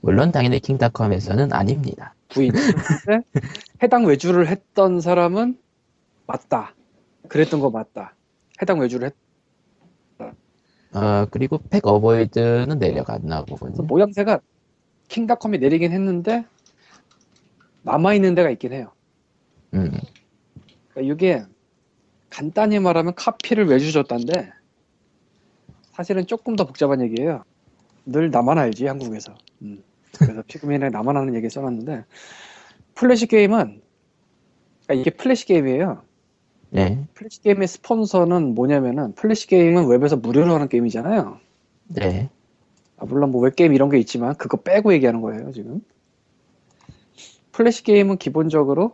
[0.00, 2.14] 물론 당연히 킹닷컴에서는 아닙니다.
[2.28, 3.22] 부인 근데
[3.82, 5.58] 해당 외주를 했던 사람은
[6.26, 6.74] 맞다
[7.28, 8.14] 그랬던 거 맞다
[8.60, 9.14] 해당 외주를 했
[10.94, 13.82] 어, 그리고 팩 어보이드는 내려갔나 보군요.
[13.82, 14.40] 모양새가
[15.08, 16.46] 킹닷컴이 내리긴 했는데
[17.82, 18.92] 남아 있는 데가 있긴 해요
[19.74, 19.90] 음,
[20.88, 21.44] 그러니까 이게
[22.30, 24.50] 간단히 말하면 카피를 외주 줬단데
[25.92, 27.42] 사실은 조금 더 복잡한 얘기예요.
[28.06, 29.34] 늘 나만 알지 한국에서.
[29.62, 29.82] 음.
[30.18, 32.04] 그래서 Pig-Min에 나만 하는 얘기 써놨는데
[32.94, 33.80] 플래시 게임은
[34.86, 36.02] 그러니까 이게 플래시 게임이에요.
[36.70, 41.38] 네, 플래시 게임의 스폰서는 뭐냐면은 플래시 게임은 웹에서 무료로 하는 게임이잖아요.
[41.88, 42.28] 네,
[42.98, 45.80] 아, 물론 뭐 웹게임 이런 게 있지만 그거 빼고 얘기하는 거예요 지금.
[47.52, 48.92] 플래시 게임은 기본적으로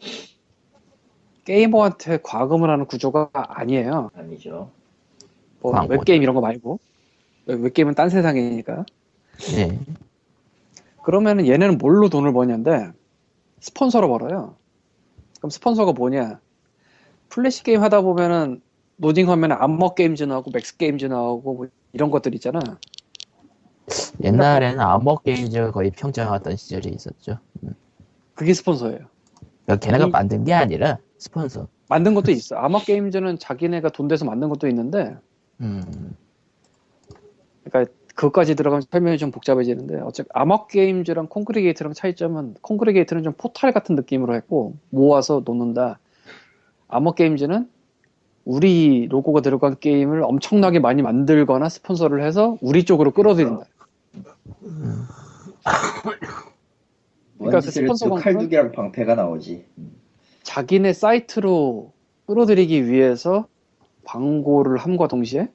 [1.44, 4.11] 게이머한테 과금을 하는 구조가 아니에요.
[4.14, 4.70] 아니죠.
[5.61, 5.72] 뭐.
[5.88, 6.79] 웹게임 이런 거 말고
[7.46, 8.85] 웹- 웹게임은 딴 세상이니까
[9.57, 9.79] 네.
[11.05, 12.90] 그러면은 얘네는 뭘로 돈을 버냐인데
[13.61, 14.57] 스폰서로 벌어요.
[15.38, 16.40] 그럼 스폰서가 뭐냐?
[17.29, 18.62] 플래시 게임 하다 보면은
[18.99, 22.61] 로딩 화면에 Armor Games 나오고 Max Games 나오고 뭐 이런 것들 있잖아.
[24.23, 27.38] 옛날에는 Armor Games가 거의 평정했던 시절이 있었죠.
[28.35, 29.01] 그게 스폰서예요.
[29.67, 31.69] 그러니까 걔네가 이- 만든 게 아니라 스폰서.
[31.90, 32.57] 만든 것도 있어.
[32.57, 35.17] Armor Games는 자기네가 돈 대서 만든 것도 있는데
[35.61, 36.17] 음,
[37.64, 43.96] 그러니까 그것까지 들어가면 설명이 좀 복잡해지는데 어차피 Armor Games랑 Kongregate랑 차이점은 Kongregate는 좀 포탈 같은
[43.96, 45.98] 느낌으로 했고 모아서 놓는다.
[46.88, 47.68] Armor Games는
[48.44, 53.64] 우리 로고가 들어간 게임을 엄청나게 많이 만들거나 스폰서를 해서 우리 쪽으로 끌어들인다.
[57.38, 59.64] 그러니까 그 스폰서 칼 두 개랑 방패가 나오지.
[60.42, 61.92] 자기네 사이트로
[62.27, 63.48] 끌어들이기 위해서
[64.05, 65.48] 광고를 함과 동시에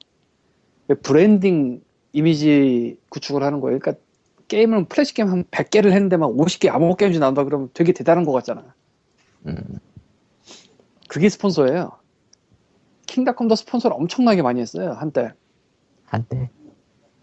[1.02, 1.80] 브랜딩
[2.12, 3.78] 이미지 구축을 하는 거예요.
[3.78, 4.02] 그러니까
[4.48, 8.32] 게임을 플래시 게임 한 100개를 했는데 막 50개 Armor Games 나온다 그러면 되게 대단한 것
[8.32, 8.74] 같잖아.
[9.46, 9.56] 음,
[11.08, 11.92] 그게 스폰서예요.
[13.06, 14.92] King.com도 스폰서를 엄청나게 많이 했어요.
[14.92, 15.32] 한때.
[16.04, 16.50] 한때.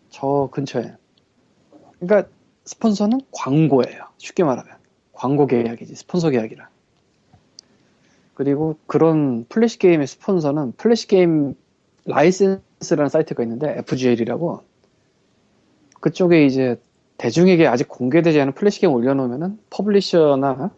[0.09, 0.95] 저 근처에.
[1.99, 2.29] 그러니까
[2.65, 4.03] 스폰서는 광고예요.
[4.17, 4.75] 쉽게 말하면.
[5.13, 5.95] 광고 계약이지.
[5.95, 6.69] 스폰서 계약이라.
[8.33, 11.55] 그리고 그런 플래시 게임의 스폰서는 Flash Game
[12.05, 14.63] License라는 사이트가 있는데 FGL이라고
[15.99, 16.79] 그쪽에 이제
[17.17, 20.71] 대중에게 아직 공개되지 않은 플래시 게임 올려놓으면은 publisher나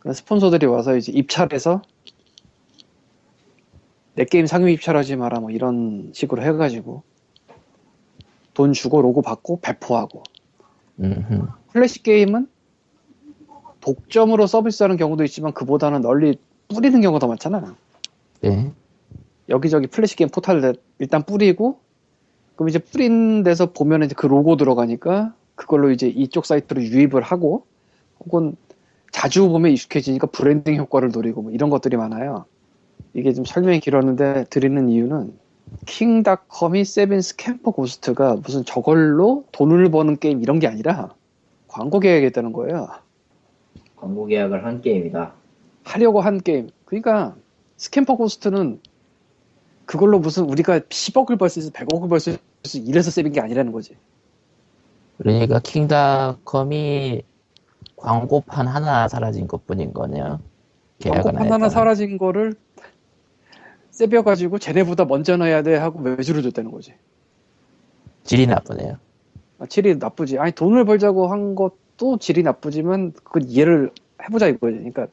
[0.00, 1.82] 그런 스폰서들이 와서 이제 입찰해서
[4.14, 7.02] 내 게임 상위 입찰하지 마라 뭐 이런 식으로 해가지고
[8.52, 10.22] 돈 주고 로고 받고 배포하고
[11.00, 12.46] 음, 플래시 게임은
[13.80, 17.76] 독점으로 서비스하는 경우도 있지만 그보다는 널리 뿌리는 경우가 더 많잖아.
[18.40, 18.72] 네.
[19.48, 21.80] 여기저기 플래시 게임 포탈 일단 뿌리고
[22.56, 27.66] 그럼 이제 뿌린 데서 보면 이제 그 로고 들어가니까 그걸로 이제 이쪽 사이트로 유입을 하고
[28.20, 28.56] 혹은
[29.12, 32.44] 자주 보면 익숙해지니까 브랜딩 효과를 노리고 뭐 이런 것들이 많아요.
[33.12, 35.32] 이게 좀 설명이 길었는데 드리는 이유는
[35.86, 41.14] King.com이 쌔빈 Scamperghost가 무슨 저걸로 돈을 버는 게임 이런 게 아니라
[41.68, 42.88] 광고 계약했다는 거예요.
[43.96, 45.32] 광고 계약을 한 게임이다.
[45.84, 46.70] 하려고 한 게임.
[46.84, 47.34] 그러니까
[47.76, 48.80] Scamperghost는
[49.86, 52.30] 그걸로 무슨 우리가 10억을 벌 수 있어 100억을 벌 수
[52.64, 53.96] 있어 이래서 쌔빈 게 아니라는 거지.
[55.18, 57.22] 그러니까 킹닷컴이
[57.96, 60.40] 광고판 하나 사라진 것 뿐인 거네요.
[61.02, 61.68] 광고판 안 하나.
[61.68, 62.54] 사라진 거를
[63.90, 66.94] 쌔벼가지고 쟤네보다 먼저 내야 돼 하고 외주를 줬다는 거지.
[68.24, 68.96] 질이 나쁘네요.
[69.58, 70.38] 아, 질이 나쁘지.
[70.38, 73.90] 아니 돈을 벌자고 한 것도 질이 나쁘지만 그 이해를
[74.22, 74.76] 해보자 이거지.
[74.78, 75.06] 그러니까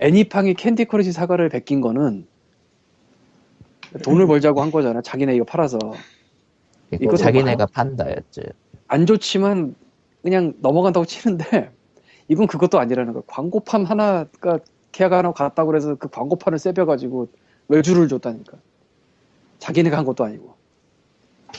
[0.00, 2.26] 애니팡이 Candy Crush Saga를 베낀 거는
[4.02, 5.02] 돈을 벌자고 한 거잖아.
[5.02, 5.78] 자기네 이거 팔아서.
[6.90, 8.42] 그리고 이것도 자기네가 판다였죠.
[8.88, 9.74] 안 좋지만
[10.22, 11.70] 그냥 넘어간다고 치는데
[12.28, 13.22] 이건 그것도 아니라는 거야.
[13.26, 14.58] 광고판 하나가
[14.92, 17.28] 계약 하나 갔다고 그래서 그 광고판을 세벼가지고
[17.68, 18.56] 외주를 줬다니까.
[19.58, 20.54] 자기네가 한 것도 아니고.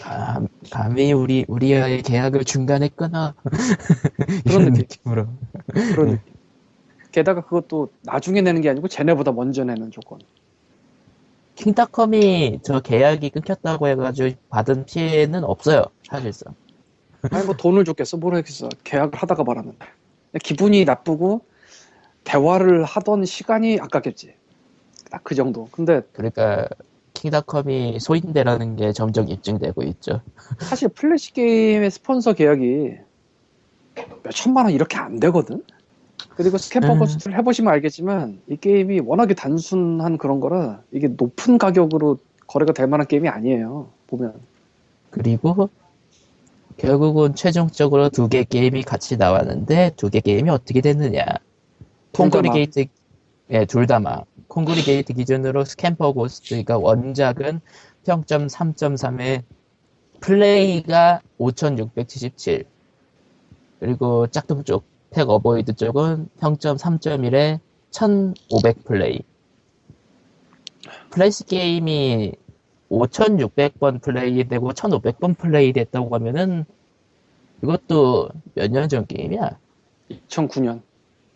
[0.02, 3.34] 감, 감히 우리 우리의 계약을 중간에 끊어
[4.46, 4.82] 그런 이런 느낌.
[4.82, 5.28] 느낌으로.
[5.74, 6.34] 그런 느낌.
[7.12, 10.20] 게다가 그것도 나중에 내는 게 아니고 쟤네보다 먼저 내는 조건.
[11.58, 15.84] 킹닷컴이 저 계약이 끊겼다고 해가지고 받은 피해는 없어요.
[16.08, 16.54] 사실상.
[17.32, 19.86] 아니 뭐 돈을 줬겠어 뭘 했겠어 계약을 하다가 말았는데
[20.44, 21.42] 기분이 나쁘고
[22.24, 24.36] 대화를 하던 시간이 아깝겠지
[25.10, 26.68] 딱 그 정도 근데 그러니까
[27.16, 30.22] King.com이 소인배라는 게 점점 입증되고 있죠.
[30.60, 32.98] 사실 플래시 게임의 스폰서 계약이
[34.24, 35.64] 몇 천만 원 이렇게 안 되거든.
[36.36, 37.02] 그리고 스캔 음.
[37.34, 43.28] 해보시면 알겠지만 이 게임이 워낙에 단순한 그런 거라 이게 높은 가격으로 거래가 될 만한 게임이
[43.28, 43.90] 아니에요.
[44.08, 44.34] 보면
[45.12, 45.70] 그리고
[46.78, 51.24] 결국은 최종적으로 두 개 게임이 같이 나왔는데 두 개 게임이 어떻게 됐느냐
[52.14, 52.54] Kongre 막.
[52.56, 52.86] 게이트
[53.52, 54.26] 예 둘다 막.
[54.48, 57.62] Kongregate 기준으로 Scamperghost가 원작은
[58.06, 59.44] 평점 3.3에
[60.20, 62.64] 플레이가 5677
[63.80, 67.60] 그리고 짝퉁 쪽 Pac-Avoid 쪽은 평점 3.1에
[67.92, 69.20] 1500 플레이
[71.12, 72.34] 플래시 게임이
[72.90, 76.66] 5600번 플레이되고 1500번 플레이됐다고 하면은
[77.64, 79.60] 이것도 몇 년 전 게임이야
[80.30, 80.82] 2009년,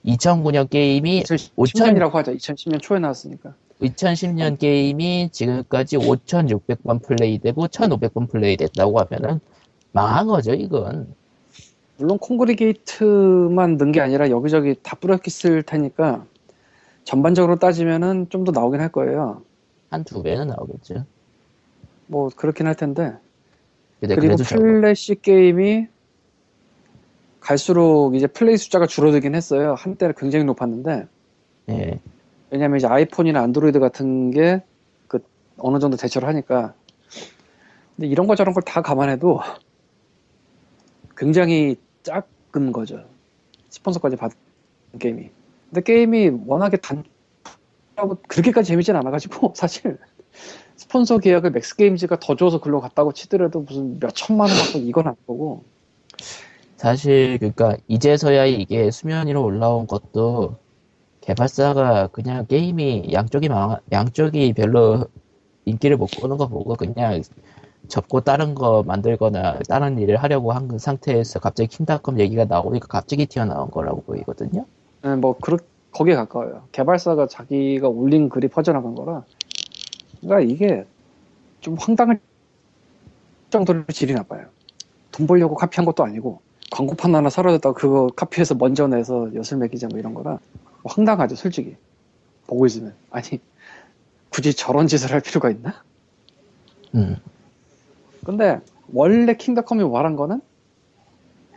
[0.06, 2.34] 2009년 게임이 2010년이라고 하자.
[2.34, 3.56] 2010년 초에 나왔으니까.
[3.82, 9.40] 2010년 게임이 지금까지 5600번 플레이되고 1500번 플레이됐다고 하면은
[9.92, 11.16] 망한 거죠 이건
[11.98, 16.26] 물론 Kongregate만 넣은 게 아니라 여기저기 다 뿌렸을 테니까
[17.04, 19.44] 전반적으로 따지면은 좀 더 나오긴 할 거예요.
[19.90, 21.06] 한 두 배는 나오겠죠
[22.08, 23.14] 뭐 그렇긴 할 텐데.
[24.00, 25.88] 근데 그리고 플래시 게임이
[27.40, 29.76] 갈수록 이제 플레이 숫자가 줄어들긴 했어요.
[29.78, 31.08] 한때는 굉장히 높았는데
[31.70, 32.00] 예.
[32.50, 34.64] 왜냐면 이제 아이폰이나 안드로이드 같은 게
[35.08, 35.20] 그
[35.58, 36.74] 어느 정도 대처를 하니까
[37.96, 39.40] 근데 이런 거 저런 걸 다 감안해도
[41.22, 43.06] 굉장히 작은 거죠.
[43.70, 44.36] 스폰서까지 받은
[44.98, 45.30] 게임이.
[45.70, 47.04] 근데 게임이 워낙에 단
[48.28, 50.00] 그렇게까지 재밌진 않아가지고 사실
[50.78, 55.10] 스폰서 계약을 Max Games가 더 줘서 글로 갔다고 치더라도 무슨 몇 천만 원 받고 이건
[55.10, 55.64] 안 보고
[56.76, 60.56] 사실 그러니까 이제서야 이게 수면 위로 올라온 것도
[61.22, 65.06] 개발사가 그냥 게임이 양쪽이 망 양쪽이 별로
[65.66, 67.22] 인기를 못 보는 거 보고 그냥
[67.92, 73.70] 접고 다른 거 만들거나 다른 일을 하려고 한 상태에서 갑자기 킹닷컴 얘기가 나오니까 갑자기 튀어나온
[73.70, 74.66] 거라고 보이거든요.
[75.04, 75.58] 네, 뭐 그렇
[75.92, 76.64] 거기에 가까워요.
[76.72, 79.26] 개발사가 자기가 올린 글이 퍼져나간 거라.
[80.22, 80.86] 그러니까 이게
[81.60, 82.22] 좀 황당할
[83.50, 84.46] 정도로 질이 나빠요.
[85.12, 86.40] 돈 벌려고 카피한 것도 아니고
[86.72, 90.40] 광고판 하나 사라졌다고 그거 카피해서 먼저 내서 엿을 매기자 뭐 이런 거라
[90.82, 91.76] 뭐 황당하죠 솔직히
[92.48, 93.42] 보고 있으면 아니
[94.30, 95.84] 굳이 저런 짓을 할 필요가 있나?
[96.96, 97.18] 음.
[98.26, 98.60] 근데
[98.94, 100.42] 원래 킹닷컴이 말한 거는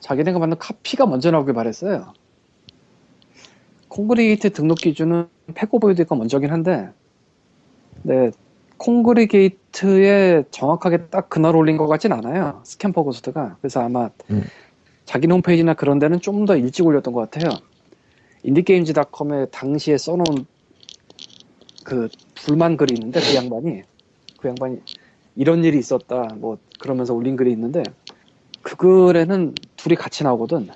[0.00, 2.12] 자기네가 만든 카피가 먼저 나오길 바랬어요.
[3.88, 6.90] Kongregate 등록 기준은 Pac-Avoid가 먼저긴 한데,
[8.02, 8.30] 네,
[8.78, 12.60] Kongregate에 정확하게 딱 그날 올린 것 같진 않아요.
[12.64, 13.56] Scamper Ghost가.
[13.60, 14.44] 그래서 아마 음.
[15.06, 17.56] 자기 홈페이지나 그런 데는 좀 더 일찍 올렸던 것 같아요.
[18.42, 20.46] 인디게임즈닷컴에 당시에 써놓은
[21.84, 23.82] 그 불만 글이 있는데 그 양반이
[24.40, 24.80] 그 양반이
[25.36, 27.82] 이런 일이 있었다 뭐 그러면서 올린 글이 있는데
[28.62, 30.68] 그 글에는 둘이 같이 나오거든.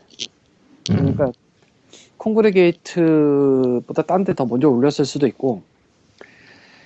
[0.91, 0.97] 음.
[0.97, 1.33] 그러니까
[2.19, 5.63] 콩그레게이트보다 딴 데 더 먼저 올렸을 수도 있고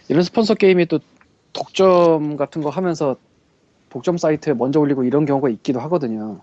[0.09, 1.01] 이런 스폰서 게임이 또
[1.53, 3.17] 독점 같은 거 하면서
[3.91, 6.41] 독점 사이트에 먼저 올리고 이런 경우가 있기도 하거든요.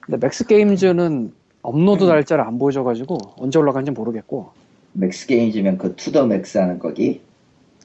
[0.00, 1.32] 근데 Max Games는
[1.62, 4.52] 업로드 날짜를 안 보여줘가지고 언제 올라간지 모르겠고
[4.92, 7.20] Max Games면 그 to the max 하는 거기.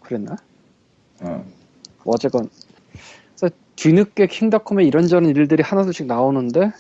[0.02, 0.36] 그랬나?
[1.22, 1.46] 어.
[2.04, 2.50] 뭐 어쨌건
[3.76, 6.72] 뒤늦게 킹닷컴에 이런저런 일들이 하나둘씩 나오는데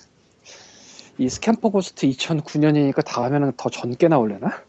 [1.18, 4.62] 이 Scamper Ghost 2009년이니까 다음에는 더 젊게 나올려나?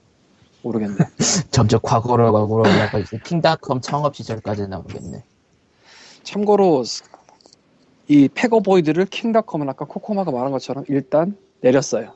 [0.62, 0.97] 모르겠네.
[1.51, 5.23] 점점 과거로 과거로 올라가 이제 킹닷컴 창업 시절까지 나오겠네.
[6.23, 7.05] 참고로 스-
[8.09, 12.12] 이 Pac-Avoid를 킹닷컴은 아까 코코마가 말한 것처럼 일단 내렸어요.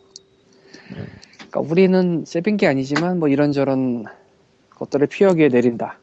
[1.36, 4.04] 그러니까 우리는 베낀 게 아니지만 뭐 이런저런
[4.70, 5.98] 것들을 피하기 위해 내린다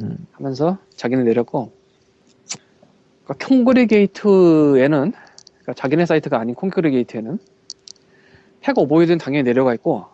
[0.00, 0.26] 음.
[0.32, 1.72] 하면서 자기는 내렸고
[3.24, 7.38] 그러니까 Kongregate에는 그러니까 자기네 사이트가 아닌 Kongregate에는
[8.60, 10.06] Pac-Avoid는 당연히 내려가 있고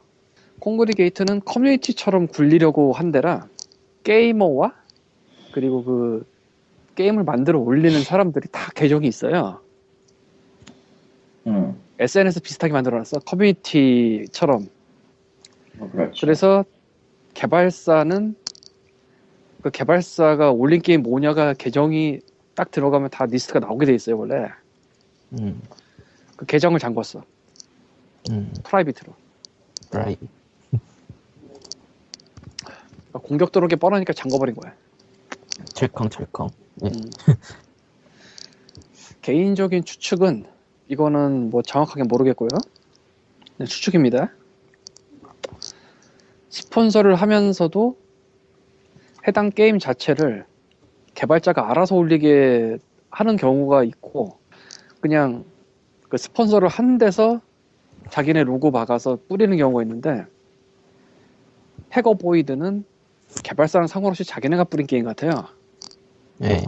[0.60, 3.48] Kongregate는 커뮤니티처럼 굴리려고 한 데라
[4.04, 4.74] 게이머와
[5.52, 6.26] 그리고 그
[6.94, 9.60] 게임을 만들어 올리는 사람들이 다 계정이 있어요.
[11.46, 11.76] 응.
[11.98, 13.20] SNS 비슷하게 만들어놨어.
[13.20, 14.68] 커뮤니티처럼.
[15.78, 16.20] 뭐 그렇죠.
[16.20, 16.64] 그래서
[17.34, 18.34] 개발사는
[19.62, 22.20] 그 개발사가 올린 게임 뭐냐가 계정이
[22.54, 24.48] 딱 들어가면 다 리스트가 나오게 돼 있어요 원래.
[25.32, 25.60] 음.
[26.36, 27.22] 그 계정을 잠궜어.
[28.30, 28.52] 음.
[28.64, 29.14] private으로.
[29.90, 30.16] 브라이.
[33.10, 34.74] 그러니까 공격 들어오게 뻔하니까 잠궈버린 거야.
[35.74, 36.50] 철컹철컹.
[36.84, 36.88] 예.
[36.88, 37.10] 음.
[39.22, 40.46] 개인적인 추측은
[40.88, 42.48] 이거는 뭐 정확하게 모르겠고요.
[43.56, 44.32] 그냥 추측입니다.
[46.48, 47.96] 스폰서를 하면서도
[49.26, 50.44] 해당 게임 자체를
[51.14, 52.78] 개발자가 알아서 올리게
[53.10, 54.38] 하는 경우가 있고
[55.00, 55.44] 그냥
[56.08, 57.40] 그 스폰서를 한 데서
[58.10, 60.24] 자기네 로고 박아서 뿌리는 경우가 있는데
[61.92, 62.84] Pac-Avoid는
[63.44, 65.44] 개발사랑 상관없이 자기네가 뿌린 게임 같아요.
[66.38, 66.62] 네.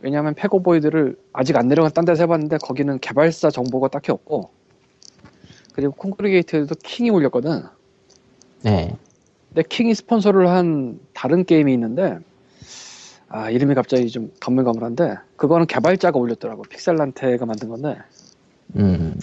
[0.00, 4.50] 왜냐하면 Pac-Avoid를 아직 안 내려간 딴 데서 해봤는데 거기는 개발사 정보가 딱히 없고
[5.72, 7.64] 그리고 Kongregate에도 킹이 올렸거든.
[8.62, 8.96] 네.
[9.48, 12.18] 근데 킹이 스폰서를 한 다른 게임이 있는데
[13.28, 17.98] 아 이름이 갑자기 좀 가물가물한데 그거는 개발자가 올렸더라고 Pixelante가 만든 건데
[18.76, 19.14] 음.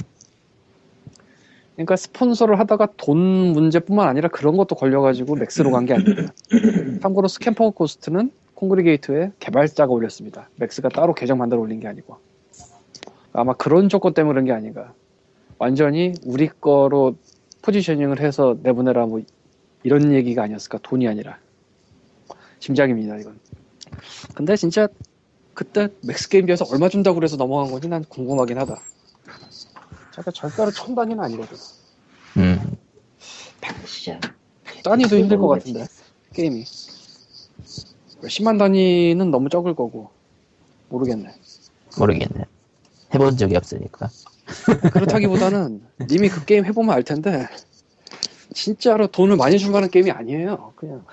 [1.76, 3.18] 그러니까 스폰서를 하다가 돈
[3.52, 6.28] 문제뿐만 아니라 그런 것도 걸려가지고 Max로 간 게 아니에요.
[7.02, 10.50] 참고로 Scamper Ghost는 Kongregate에 개발자가 올렸습니다.
[10.56, 12.18] Max가 따로 계정 만들어 올린 게 아니고
[13.34, 14.94] 아마 그런 조건 때문에 그런 게 아닌가.
[15.58, 17.16] 완전히 우리 거로
[17.62, 19.22] 포지셔닝을 해서 내보내라 뭐
[19.86, 21.38] 이런 얘기가 아니었을까 돈이 아니라
[22.60, 23.40] 짐작입니다 이건.
[24.34, 24.88] 근데 진짜
[25.54, 28.82] 그때 Max Games 비해서 얼마 준다고 그래서 넘어간 건지 난 궁금하긴 하다.
[30.16, 31.56] 제가 절대로 천 단위는 아니거든.
[32.38, 32.78] 음.
[33.86, 34.20] 진짜
[34.84, 35.86] 단위도 힘들 것 같은데
[36.34, 36.64] 게임이
[38.24, 40.10] 10만 단위는 너무 적을 거고
[40.90, 41.32] 모르겠네
[42.00, 42.46] 모르겠네.
[43.14, 44.10] 해본 적이 없으니까.
[44.94, 47.48] 그렇다기보다는 님이 그 게임 해보면 알 텐데
[48.56, 51.04] 진짜로 돈을 많이 줄 만한 게임이 아니에요 그냥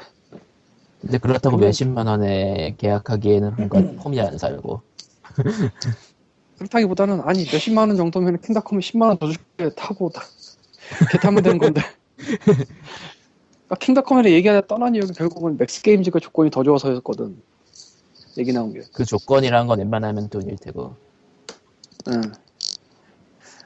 [1.03, 4.81] 근데 그렇다고 근데- 몇십만 원에 계약하기에는 뭔가 폼이 안 살고.
[6.59, 10.23] 그렇다기보다는 아니 몇십만 원 정도면 킹닷컴이 10만 원 더 줄게 타고 다
[11.11, 11.81] 개 타면 되는 건데
[13.67, 17.37] 그러니까 킹닷컴에 얘기하다 떠난 이유가 결국은 Max Games가 조건이 더 좋아서였거든
[18.39, 20.95] 얘기 나온 게 그 조건이란 건 웬만하면 돈일 테고.
[22.09, 22.21] 응.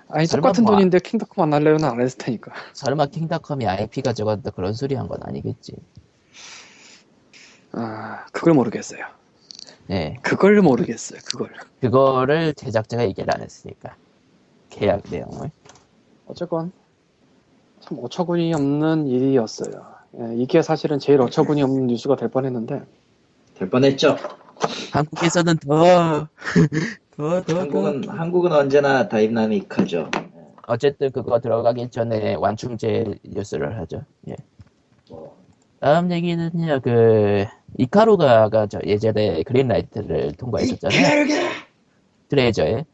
[0.08, 4.50] 아니 똑같은 뭐 아- 돈인데 킹닷컴 안 할래요는 안 했을 테니까 설마 킹닷컴이 IP가 적었다
[4.50, 5.74] 그런 소리 한 건 아니겠지.
[7.72, 9.04] 아 그걸 모르겠어요
[9.88, 10.16] 네.
[10.22, 13.94] 그걸 모르겠어요 그걸 그거를 제작자가 얘기를 안 했으니까.
[14.70, 15.50] 계약 내용을.
[16.26, 16.72] 어쨌건
[17.80, 22.82] 참 어처구니 없는 일이었어요 예, 이게 사실은 제일 어처구니 없는 뉴스가 될 뻔했는데
[23.54, 24.16] 될 뻔했죠.
[24.92, 26.28] 한국에서는 더,
[27.16, 27.60] 더, 더, 더.
[27.60, 30.10] 한국은 한국은 언제나 다이나믹하죠.
[30.66, 34.02] 어쨌든 그거 들어가기 전에 완충제 뉴스를 하죠.
[34.28, 34.36] 예.
[35.08, 35.36] 뭐,
[35.80, 37.46] 다음 얘기는요, 그,
[37.78, 41.26] 이카루가가 저 예전에 Greenlight를 통과했었잖아요.
[42.28, 42.84] 트레저의.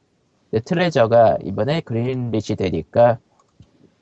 [0.64, 3.18] 트레저가 이번에 Greenlit이 되니까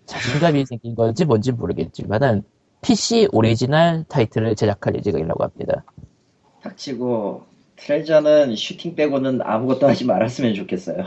[0.07, 2.43] 자신감이 생긴 건지 뭔지 모르겠지만은
[2.83, 5.85] PC 오리지널 타이틀을 제작할 예정이라고 합니다.
[6.63, 7.50] 닥치고
[7.81, 11.05] 트레저는 슈팅 빼고는 아무것도 하지 말았으면 좋겠어요.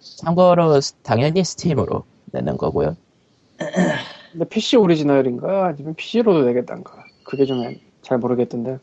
[0.00, 2.96] 참고로 스- 당연히 스팀으로 내는 거고요.
[4.32, 8.76] 근데 PC 오리지널인가 아니면 PC로도 내겠단가 그게 좀 잘 모르겠던데.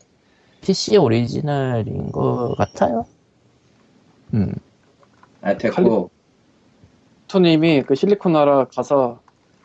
[0.62, 3.06] PC 오리지널인 것 같아요.
[4.34, 4.52] 음,
[5.42, 6.10] 아 됐고.
[7.28, 9.20] 토님이 그 실리콘 나라 가서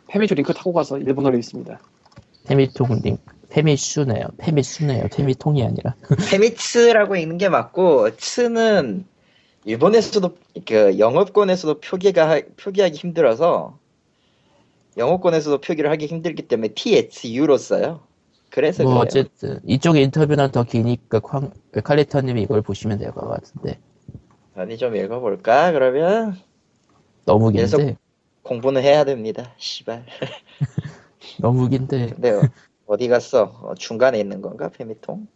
[0.06, 1.76] 페미주 링크 타고 가서 일본어로 있습니다.
[2.46, 3.20] 페미통 링크,
[3.50, 4.24] 페미슈네요.
[4.38, 5.08] 페미수네요.
[5.08, 5.94] 페미통이 아니라.
[6.30, 9.06] 페미츠라고 읽는 게 맞고 츠는
[9.64, 10.36] 일본에서도
[10.66, 13.78] 그 영업권에서도 표기가 표기하기 힘들어서
[14.96, 18.00] 영어권에서도 표기를 하기 힘들기 때문에 TSU로 써요.
[18.50, 19.02] 그래서 뭐 그래요.
[19.02, 21.52] 어쨌든 이쪽 인터뷰는 더 기니까 쾅,
[21.84, 23.78] 칼리터님이 이걸 보시면 될 것 같은데
[24.56, 25.72] 어디 좀 읽어볼까?
[25.72, 26.36] 그러면
[27.24, 27.96] 너무 계속- 긴데
[28.42, 29.52] 공부는 해야 됩니다.
[29.58, 30.04] 시발.
[31.40, 32.40] 너무 긴데 근데
[32.88, 33.60] 어, 어디 갔어?
[33.62, 34.70] 어, 중간에 있는 건가?
[34.70, 35.28] 페미통?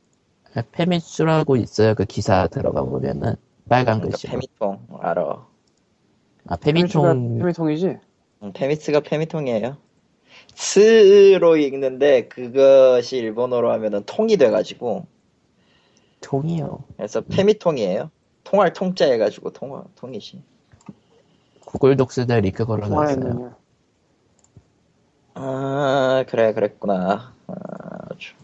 [0.73, 1.95] 페미수라고 있어요.
[1.95, 3.37] 그 기사 들어가 보면은
[3.69, 4.33] 빨간 그러니까 글씨로.
[4.33, 5.47] 페미통 알아.
[6.49, 7.99] 아 페미통 페미통이지
[8.43, 9.77] 음, 페미츠가 페미통이에요.
[10.55, 15.07] 스로 읽는데 그것이 일본어로 하면은 통이 돼가지고
[16.21, 16.85] 통이요.
[16.97, 18.11] 그래서 패미통이에요.
[18.45, 20.43] 통할 통자 해가지고 통 통이지.
[21.65, 23.62] 구글 독스들 링크 걸어놨어요.
[25.35, 27.35] 아 그래 그랬구나.
[27.47, 27.55] 아,
[28.19, 28.39] 좀.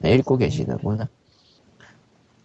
[0.00, 1.08] 네, 읽고 계시는구나.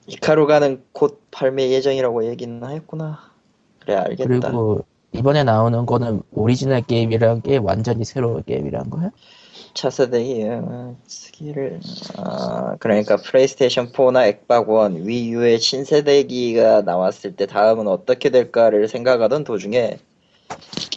[0.06, 3.32] 이카루가는 곧 발매 예정이라고 얘기는 했구나.
[3.80, 4.24] 그래 알겠다.
[4.28, 9.12] 그리고 이번에 나오는 거는 오리지널 게임이란 게 완전히 새로운 게임이란 거야?
[9.74, 10.46] 차세대기
[11.08, 11.80] 스기를
[12.18, 20.00] 아 그러니까 플레이스테이션 4나 엑박원, 위유의 신세대기가 나왔을 때 다음은 어떻게 될까를 생각하던 도중에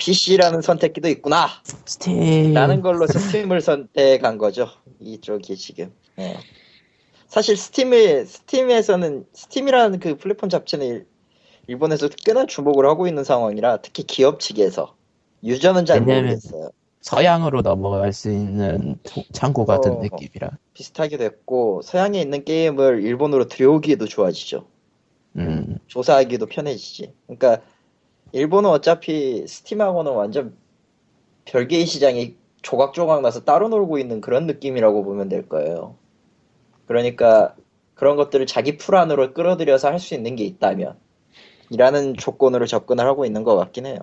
[0.00, 1.48] PC라는 선택지도 있구나.
[1.84, 2.54] 스팀.
[2.54, 4.68] 라는 걸로 스팀을 선택한 거죠.
[4.98, 5.92] 이쪽이 지금.
[6.18, 6.36] 예.
[7.28, 11.06] 사실 스팀을 스팀에서는 스팀이라는 그 플랫폼 자체는 일-
[11.68, 14.96] 일본에서 꽤나 주목을 하고 있는 상황이라 특히 기업 측에서
[15.44, 16.70] 유저는 잘 모르겠어요.
[17.02, 20.00] 서양으로 넘어갈 수 있는 통- 창고 같은 어.
[20.00, 20.50] 느낌이라.
[20.74, 24.66] 비슷하기도 했고 서양에 있는 게임을 일본으로 들여오기에도 좋아지죠.
[25.36, 27.12] 음, 조사하기도 편해지지.
[27.26, 27.62] 그러니까
[28.32, 30.54] 일본은 어차피 스팀하고는 완전
[31.46, 35.96] 별개의 시장이 조각조각 나서 따로 놀고 있는 그런 느낌이라고 보면 될 거예요.
[36.86, 37.54] 그러니까
[37.94, 40.96] 그런 것들을 자기 풀 안으로 끌어들여서 할 수 있는 게 있다면
[41.70, 43.96] 이라는 조건으로 접근을 하고 있는 것 같긴 해요.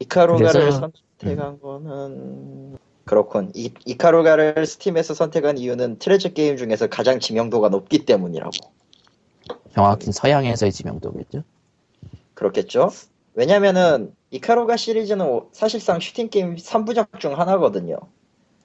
[0.00, 3.52] 이카루가를 그래서- 선택한 거는 그렇군.
[3.54, 8.50] 이, 이카루가를 스팀에서 선택한 이유는 트레저 게임 중에서 가장 지명도가 높기 때문이라고.
[9.74, 11.42] 정확히 서양에서의 지명도겠죠.
[12.32, 12.88] 그렇겠죠?
[13.34, 17.98] 왜냐면은 이카루가 시리즈는 오- 사실상 슈팅 게임 3부작 중 하나거든요.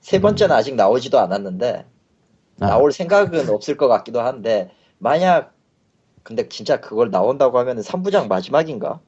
[0.02, 1.86] 세 번째는 아직 나오지도 않았는데
[2.62, 5.54] 아, 나올 생각은 없을 것 같기도 한데 만약
[6.24, 9.02] 근데 진짜 그걸 나온다고 하면은 3부작 마지막인가?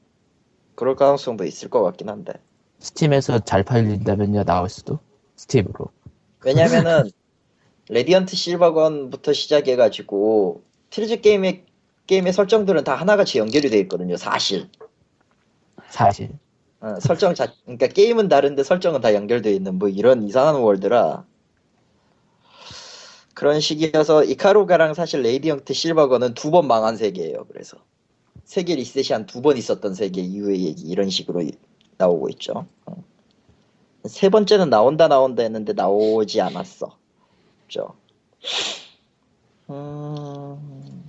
[0.74, 2.32] 그럴 가능성도 있을 것 같긴 한데
[2.80, 4.98] 스팀에서 잘 팔린다면요 나올 수도
[5.36, 5.86] 스팀으로.
[6.44, 7.10] 왜냐면은
[7.88, 11.66] 레디언트 실버건부터 시작해가지고 트레저 게임의
[12.06, 14.68] 게임의 설정들은 다 하나같이 연결이 돼 있거든요 사실
[15.92, 16.30] 사실.
[16.80, 21.26] 어, 설정 자 그러니까 게임은 다른데 설정은 다 연결돼 있는 뭐 이런 이상한 world라
[23.34, 27.46] 그런 식이어서 이카루가랑 사실 레디언트 실버건은 두 번 망한 세계예요.
[27.48, 27.78] 그래서
[28.44, 31.52] 세계 리셋이 한 두 번 있었던 세계 이후의 얘기 이런 식으로 이-
[31.98, 32.66] 나오고 있죠.
[32.86, 33.04] 어.
[34.06, 36.98] 세 번째는 나온다 나온다 했는데 나오지 않았어.
[37.66, 37.96] 그죠?
[39.70, 41.02] 음...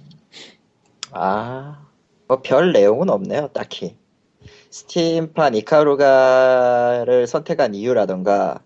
[1.11, 1.87] 아,
[2.27, 3.97] 뭐 별 내용은 없네요, 딱히.
[4.77, 8.63] 스팀판 이카루가를 선택한 이유라던가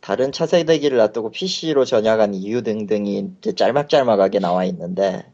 [0.00, 5.30] 다른 차세 대기를 놔두고 PC로 전향한 이유 등등이 이제 짤막짤막하게 나와 있는데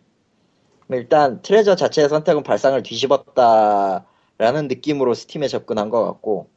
[0.90, 4.04] 일단 트레저 자체의 선택은 발상을 뒤집었다라는
[4.68, 6.50] 느낌으로 스팀에 접근한 것 같고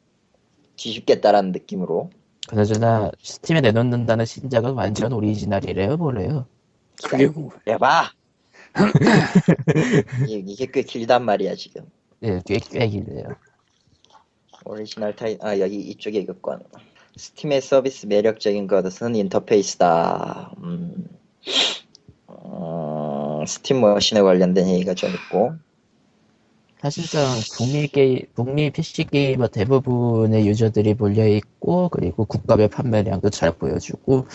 [0.76, 2.10] 뒤집겠다라는 느낌으로.
[2.50, 6.48] 그나저나 스팀에 내놓는다는 신작은 완전 오리지널이래요 뭐래요.
[7.02, 8.12] 그게 뭐- 해봐.
[10.28, 11.86] 이- 이게 꽤 길단 말이야 지금
[12.24, 13.36] 예, 꽤, 꽤 길래요.
[14.66, 16.64] 오리지널 타이 아 여기 이쪽에 이것건
[17.16, 20.54] 스팀의 서비스 매력적인 것은 인터페이스다.
[20.64, 21.08] 음,
[22.28, 25.54] 어, 스팀 머신에 관련된 얘기가 좀 있고
[26.80, 27.26] 사실상
[27.58, 34.28] 북미 게임, 북미 PC 게이머 대부분의 유저들이 몰려있고, 그리고 국가별 판매량도 잘 보여주고,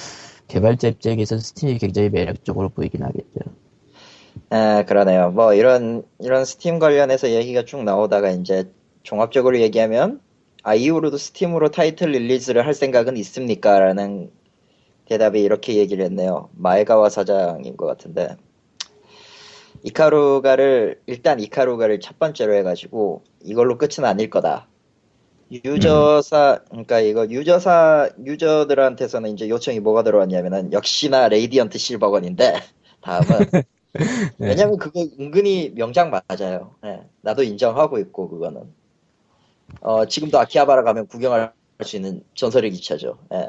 [0.49, 3.41] 개발자 입장에서 스팀이 굉장히 매력적으로 보이긴 하겠죠.
[4.55, 5.31] 아 그러네요.
[5.31, 8.71] 뭐 이런 이런 스팀 관련해서 얘기가 쭉 나오다가 이제
[9.03, 10.21] 종합적으로 얘기하면
[10.63, 13.79] 아 이후로도 스팀으로 타이틀 release를 할 생각은 있습니까?
[13.79, 14.31] 라는
[15.07, 16.51] 대답에 이렇게 얘기를 했네요.
[16.53, 18.37] 마에가와 사장인 것 같은데
[19.85, 24.69] 이카루가를 일단 이카루가를 첫 번째로 해가지고 이걸로 끝은 아닐 거다.
[25.51, 32.53] 유저사 그러니까 이거 유저사 유저들한테서는 이제 요청이 뭐가 들어왔냐면은 역시나 레이디언트 실버건인데
[33.01, 33.25] 다음은
[34.39, 36.75] 왜냐면 그거 은근히 명작 맞아요.
[36.85, 38.73] 예, 나도 인정하고 있고 그거는.
[39.81, 43.19] 어, 지금도 아키하바라 가면 구경할 수 있는 전설의 기체죠.
[43.35, 43.49] 예.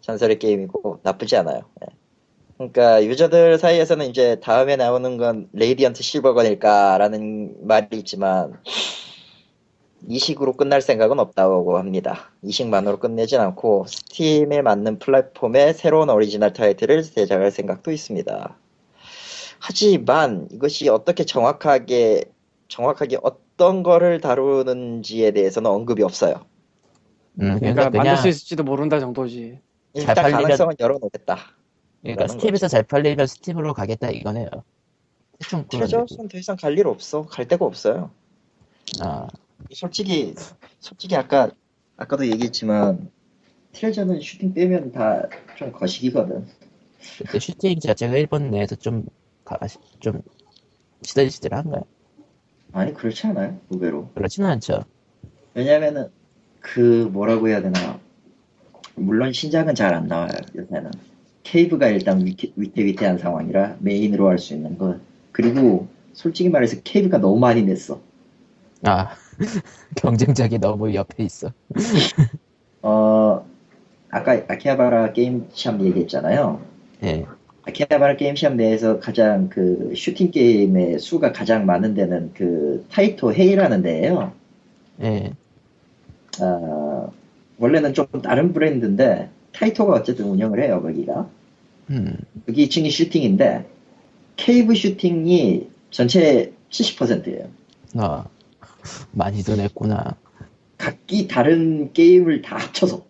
[0.00, 1.62] 전설의 게임이고 나쁘지 않아요.
[1.82, 1.86] 예.
[2.56, 8.60] 그러니까 유저들 사이에서는 이제 다음에 나오는 건 레이디언트 실버건일까라는 말이 있지만
[10.08, 12.30] 이식으로 끝날 생각은 없다고 합니다.
[12.42, 18.56] 이식만으로 끝내진 않고 스팀에 맞는 플랫폼에 새로운 오리지널 타이틀을 제작할 생각도 있습니다.
[19.66, 22.24] 하지만 이것이 어떻게 정확하게
[22.66, 26.34] 정확하게 어떤 거를 다루는지에 대해서는 언급이 없어요.
[27.40, 29.60] 음, 그러니까 그러니까 만들 수 있을지도 모른다 정도지.
[29.94, 31.36] 일단 잘 팔리면- 가능성은 열어놓겠다.
[32.02, 34.48] 그러니까 스팀에서 잘 팔리면 스팀으로 가겠다 이거네요.
[35.38, 35.64] 대충.
[35.68, 37.26] 트레저는 더 이상 갈 일 없어.
[37.26, 38.10] 갈 데가 없어요.
[39.00, 39.28] 아,
[39.72, 40.34] 솔직히
[40.80, 41.50] 솔직히 아까
[41.96, 43.12] 아까도 얘기했지만
[43.74, 45.22] 트레저는 슈팅 빼면 다
[45.56, 46.48] 좀 거시기거든.
[47.18, 49.10] 근데 슈팅 자체가 일본 내에서 좀, 가,
[50.00, 50.22] 좀,
[51.02, 51.82] 시들시들한가요?
[52.72, 54.08] 아니 그렇지 않아요 의외로.
[54.14, 54.84] 그렇지는 않죠.
[55.54, 56.08] 왜냐면은
[56.60, 57.98] 그 뭐라고 해야 되나
[58.94, 60.90] 물론 신작은 잘 안 나와요 요새는
[61.42, 65.00] 케이브가 일단 위태, 위태위태한 상황이라 메인으로 할 수 있는 것
[65.32, 68.00] 그리고 솔직히 말해서 케이브가 너무 많이 냈어
[68.84, 69.14] 아,
[69.96, 71.52] 경쟁작이 너무 옆에 있어.
[72.82, 73.44] 어
[74.10, 76.60] 아까 아키하바라 게임 시험 얘기했잖아요
[77.04, 77.26] 예.
[77.64, 83.82] 아키하바라 게임 시험 내에서 가장 그 슈팅 게임의 수가 가장 많은 데는 그 타이토 HEY라는
[83.82, 84.32] 데예요
[85.02, 85.32] 예.
[86.40, 87.12] 어,
[87.58, 91.28] 원래는 좀 다른 브랜드인데 타이토가 어쨌든 운영을 해요 거기가
[91.90, 92.16] 음,
[92.48, 93.66] 여기 2층이 슈팅인데
[94.36, 97.50] 케이브 슈팅이 전체 70%예요.
[97.96, 98.26] 아,
[99.12, 100.16] 많이도 냈구나.
[100.78, 103.04] 각기 다른 게임을 다 합쳐서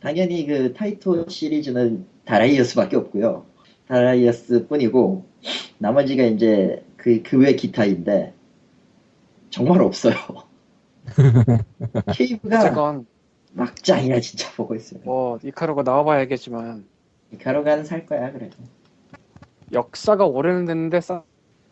[0.00, 3.44] 당연히 그 타이토 시리즈는 다라이어스밖에 없고요.
[3.88, 5.24] 다라이어스 뿐이고
[5.78, 8.34] 나머지가 이제 그 그 외 기타인데
[9.50, 10.14] 정말 없어요.
[12.12, 13.06] 케이브가 어쨌건
[13.52, 15.02] 막장이야 진짜 보고 있으면.
[15.04, 16.86] 뭐 이카루가 나와봐야 알겠지만
[17.32, 18.56] 이카루가는 살 거야 그래도.
[19.72, 21.00] 역사가 오래는 됐는데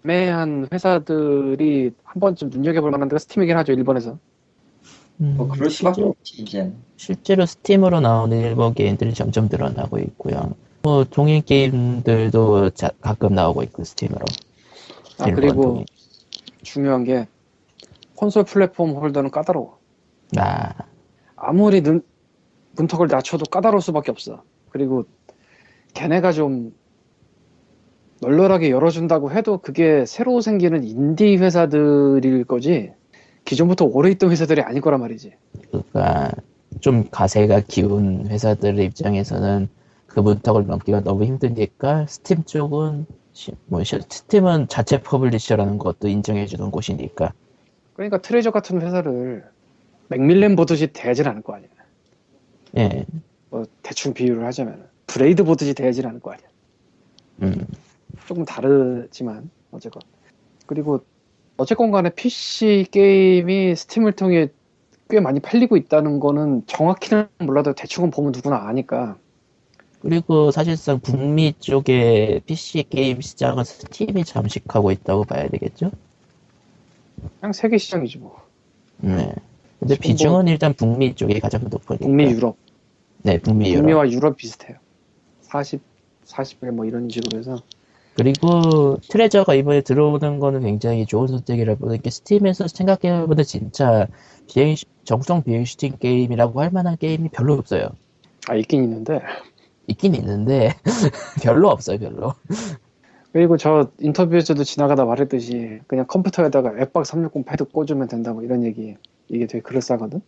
[0.04, 4.18] 애매한 회사들이 한 번쯤 눈여겨볼 만한 데가 스팀이긴 하죠 일본에서
[5.20, 6.72] 음, 뭐 그럴 수밖에 실제로, 없지 이제.
[6.96, 10.54] 실제로 스팀으로 나오는 일본 게임들이 점점 늘어나고 있고요.
[10.82, 14.24] 뭐 동인 게임들도 자- 가끔 나오고 있고 스팀으로.
[15.18, 15.86] 아 그리고 동인.
[16.62, 17.26] 중요한 게
[18.14, 19.78] 콘솔 플랫폼 홀더는 까다로워
[20.36, 20.72] 아,
[21.36, 22.02] 아무리 는,
[22.76, 25.04] 문턱을 낮춰도 까다로울 수밖에 없어 그리고
[25.94, 26.72] 걔네가 좀
[28.20, 32.92] 널널하게 열어준다고 해도 그게 새로 생기는 인디 회사들일 거지
[33.44, 35.32] 기존부터 오래 있던 회사들이 아닐 거란 말이지.
[35.70, 36.32] 그러니까
[36.80, 39.68] 좀 가세가 기운 회사들 입장에서는
[40.06, 46.70] 그 문턱을 넘기가 너무 힘드니까 스팀 쪽은 시- 뭐 시- 스팀은 자체 publisher라는 것도 인정해주는
[46.70, 47.32] 곳이니까.
[47.94, 49.44] 그러니까 트레저 같은 회사를
[50.08, 51.68] 맥밀렌 보듯이 대하진 않을 거 아니야.
[52.76, 53.04] 예,
[53.50, 56.46] 뭐 대충 비유를 하자면 브레이드 보듯이 대하진 않을 거 아니야.
[57.42, 57.66] 음,
[58.26, 60.02] 조금 다르지만 어쨌건.
[60.66, 61.02] 그리고
[61.58, 64.48] 어쨌건 간에 PC 게임이 스팀을 통해
[65.10, 69.16] 꽤 많이 팔리고 있다는 거는 정확히는 몰라도 대충은 보면 누구나 아니까
[70.00, 75.90] 그리고 사실상 북미 쪽에 PC 게임 시장은 스팀이 잠식하고 있다고 봐야 되겠죠?
[77.40, 78.40] 그냥 세계 시장이지 뭐
[78.98, 79.32] 네.
[79.80, 82.04] 근데 비중은 일단 북미 쪽이 가장 높으니까.
[82.04, 82.56] 북미 유럽
[83.22, 83.80] 네, 북미 유럽.
[83.80, 84.76] 북미와 유럽 비슷해요
[85.40, 85.80] 40
[86.26, 87.60] 40에 뭐 이런 식으로 해서
[88.18, 94.08] 그리고 트레저가 이번에 들어오는 거는 굉장히 좋은 선택이라 보는 게 스팀에서 생각해보면 진짜
[94.48, 97.90] 비행 정성 비행 슈팅 게임이라고 할 만한 게임이 별로 없어요.
[98.48, 99.20] 아 있긴 있는데.
[99.86, 100.74] 있긴 있는데
[101.44, 102.34] 별로 없어요, 별로.
[103.32, 108.96] 그리고 저 인터뷰에서도 지나가다 말했듯이 그냥 컴퓨터에다가 엑박 360 패드 꽂으면 된다고 이런 얘기
[109.28, 110.20] 이게 되게 그럴싸하거든?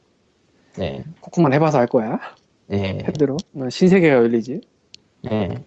[0.77, 2.21] 네, 코코만 해봐서 알 거야.
[2.69, 3.37] 네, 패드로.
[3.51, 4.61] 뭐 신세계가 열리지.
[5.23, 5.65] 네.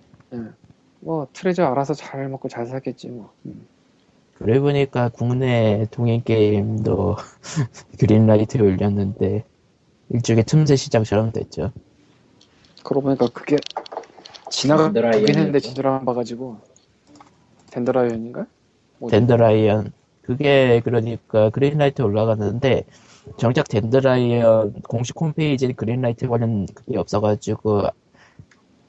[1.03, 3.67] 뭐 트레저 알아서 잘 먹고 잘 살겠지 뭐 음.
[4.35, 7.17] 그래 보니까 국내 동인 게임도
[7.99, 9.45] 그린라이트에 올렸는데
[10.09, 11.71] 일종의 틈새 시장처럼 됐죠.
[12.83, 13.57] 그러고 보니까 그게
[14.49, 15.03] 지나가긴.
[15.29, 16.57] 했는데 안 봐가지고
[17.71, 18.45] 덴드라이언인가?
[18.99, 19.15] 뭐지?
[19.15, 19.91] 덴드라이언
[20.21, 22.85] 그게 그러니까 그린라이트 올라갔는데
[23.37, 27.83] 정작 Dandelion 공식 홈페이지에 Greenlight 관련 그게 없어가지고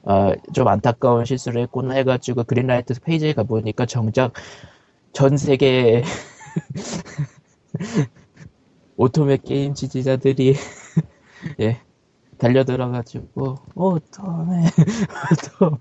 [0.05, 4.33] 어, 좀 안타까운 실수를 했구나 해가지고 Greenlight 페이지에 가보니까 정작
[5.13, 6.03] 전 세계
[8.97, 10.55] 오토메 게임 지지자들이
[11.61, 11.81] 예
[12.37, 14.65] 달려들어가지고 오토메
[15.31, 15.79] 오토메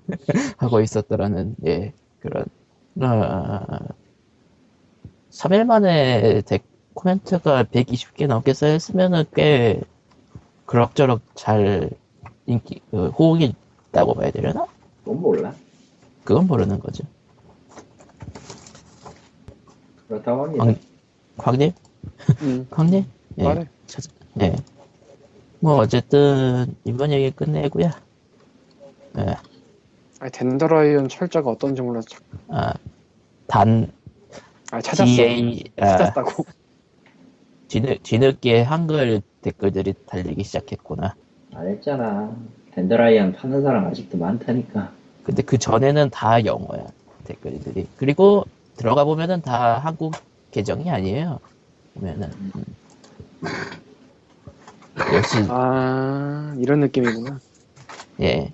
[0.59, 2.45] 하고 있었더라는 예 그런
[3.01, 3.81] 아,
[5.31, 6.61] 3일 만에 데-
[6.95, 9.81] 코멘트가 120개 넘게 쌓였으면은 꽤
[10.67, 11.91] 그럭저럭 잘
[12.47, 13.55] 인기, 그 호응이
[13.95, 14.67] 있다고 봐야 되려나?
[15.05, 15.55] 그건 몰라.
[16.25, 17.05] 그건 모르는 거죠.
[20.09, 20.65] 그렇다고 합니다.
[20.65, 20.77] 광,
[21.39, 21.73] 광님?
[22.43, 23.05] 음, 광님?
[23.39, 24.05] 예, 말해 찾-
[24.43, 24.57] 예.
[25.61, 27.91] 뭐, 어쨌든, 이번 얘기 끝내고요.
[29.19, 29.37] 예,
[30.21, 32.19] 아니 덴드라이언 철자가 어떤지 몰라서 자-
[32.49, 32.75] 아,
[33.47, 33.93] 단,
[34.73, 36.45] 아 찾았어 DA, 아, 찾았다고
[37.69, 41.15] 뒤늦, 뒤늦게 한글 댓글들이 달리기 시작했구나.
[41.55, 42.37] 안 했잖아.
[42.75, 44.93] 덴더라이언 파는 사람 아직도 많다니까.
[45.23, 46.87] 근데 그 전에는 다 영어야
[47.25, 47.87] 댓글들이.
[47.97, 48.45] 그리고
[48.77, 50.15] 들어가 보면은 다 한국
[50.51, 51.39] 계정이 아니에요
[51.95, 52.31] 보면은.
[52.33, 52.65] 음.
[55.15, 57.39] 역시 아 이런 느낌이구나.
[58.21, 58.53] 예.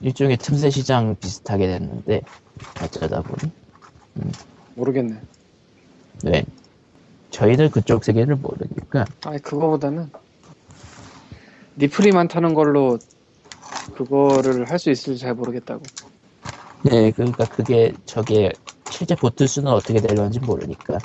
[0.00, 2.22] 일종의 틈새 시장 비슷하게 됐는데
[2.82, 3.52] 어쩌다 보니.
[4.74, 5.20] 모르겠네.
[6.24, 6.44] 네.
[7.30, 9.04] 저희는 그쪽 세계를 모르니까.
[9.24, 10.10] 아니 그거보다는
[11.78, 12.98] 니플이 많다는 걸로
[13.94, 15.82] 그거를 할 수 있을지 잘 모르겠다고
[16.84, 18.52] 네 그러니까 그게 저게
[18.90, 20.98] 실제 보트 수는 어떻게 되는지 모르니까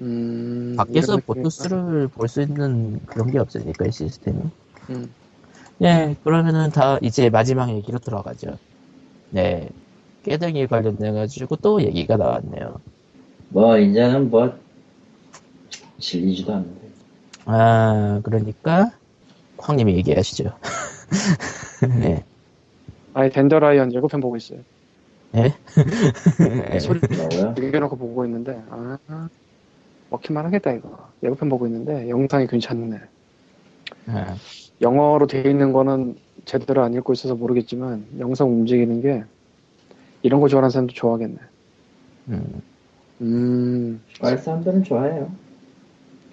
[0.00, 1.48] 음 밖에서 보트.
[1.50, 4.38] 수를 볼 수 있는 그런 게 없으니까 이 시스템이
[4.90, 5.14] 음.
[5.78, 8.56] 네, 그러면은 다 이제 마지막 얘기로 들어가죠.
[9.30, 9.68] 네,
[10.22, 12.80] 깨등이 관련돼 가지고 또 얘기가 나왔네요.
[13.50, 14.58] 뭐, 이제는 뭐,
[16.00, 16.85] 질리지도 않는데.
[17.46, 18.92] 아, 그러니까,
[19.58, 20.52] 황님이 얘기하시죠.
[22.00, 22.22] 네,
[23.14, 24.60] 아니 덴더라이언 예고편 보고 있어요
[25.32, 25.52] 네.
[26.80, 27.00] 소리?
[27.58, 28.98] 이겨놓고 보고 있는데 아
[30.10, 33.00] 먹힐만 하겠다 이거 예고편 보고 있는데 영상이 괜찮네
[34.08, 34.36] 아,
[34.80, 39.24] 영어로 되어 있는 거는 제대로 안 읽고 있어서 모르겠지만 영상 움직이는 게
[40.22, 41.38] 이런 거 좋아하는 사람도 좋아하겠네
[42.28, 42.62] 음.
[43.22, 45.32] 음, 좋아할 사람들은 좋아해요.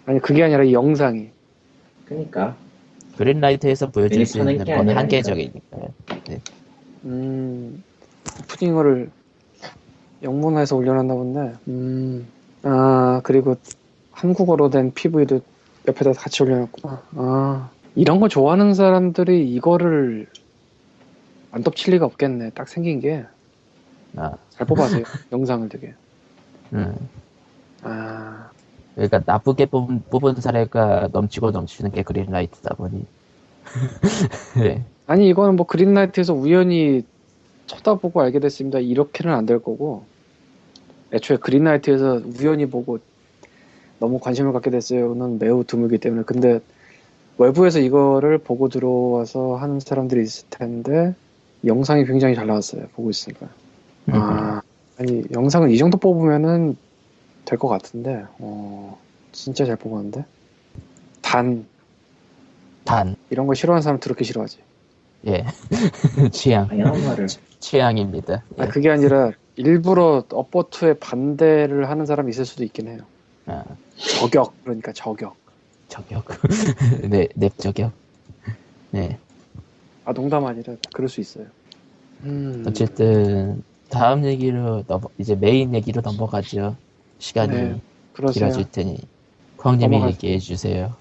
[0.06, 1.30] 아니 그게 아니라 이 영상이.
[2.06, 2.56] 그니까.
[3.18, 5.00] 그린라이트에서 보여줄 수 있는 건 아니라니까.
[5.00, 5.94] 한계적이니까요.
[6.28, 6.42] 네.
[7.06, 7.84] 음,
[8.42, 9.10] 오프닝어를
[10.24, 11.54] 영문화해서 올려놨나 본데.
[11.68, 12.28] 음,
[12.64, 13.56] 아 그리고
[14.12, 15.42] 한국어로 된 PV도
[15.88, 17.04] 옆에다 같이 올려놨구나.
[17.16, 20.28] 아 이런 거 좋아하는 사람들이 이거를
[21.52, 22.52] 안 덮칠 리가 없겠네.
[22.52, 23.28] 딱 생긴 게잘
[24.16, 24.38] 아,
[24.68, 25.04] 뽑아세요.
[25.32, 25.94] 영상을 되게.
[26.74, 26.96] 음.
[27.84, 28.50] 아
[28.96, 33.06] 그러니까 나쁘게 뽑은, 뽑은 사례가 넘치고 넘치는 게 그린라이트다 보니.
[34.62, 34.86] 네.
[35.08, 37.04] 아니 이거는 뭐 그린라이트에서 우연히
[37.68, 38.80] 쳐다보고 알게 됐습니다.
[38.80, 40.06] 이렇게는 안 될 거고
[41.14, 43.00] 애초에 그린라이트에서 우연히 보고
[44.00, 46.60] 너무 관심을 갖게 됐어요는 매우 드물기 때문에 근데
[47.38, 51.16] 외부에서 이거를 보고 들어와서 하는 사람들이 있을 텐데
[51.66, 52.88] 영상이 굉장히 잘 나왔어요.
[52.96, 53.48] 보고 있으니까
[54.12, 54.62] 아
[54.98, 56.76] 아니 영상을 이 정도 뽑으면은
[57.46, 58.98] 될 것 같은데 어
[59.32, 60.26] 진짜 잘 뽑았는데
[61.22, 61.66] 단
[62.84, 64.60] 단, 이런 거 싫어하는 사람 더럽게 싫어하지.
[65.28, 65.46] 예.
[66.32, 66.68] 취향.
[66.68, 67.28] 말을.
[67.60, 68.44] 취향입니다.
[68.58, 68.62] 예.
[68.62, 73.00] 아, 그게 아니라 일부러 업버트에 반대를 하는 사람이 있을 수도 있긴 해요.
[73.46, 73.64] 아,
[74.20, 75.36] 저격 그러니까 저격.
[75.88, 76.26] 저격.
[77.10, 77.92] 네, 넵 저격.
[78.92, 79.18] 네.
[80.06, 81.46] 아 농담 아니라 그럴 수 있어요.
[82.24, 86.76] 음, 어쨌든 다음 얘기로 넘어 이제 메인 얘기로 넘어가죠.
[87.24, 87.82] 시간이 네.
[88.34, 88.98] 길어질 테니
[89.56, 90.04] 광님이.
[90.08, 90.94] 얘기해 주세요.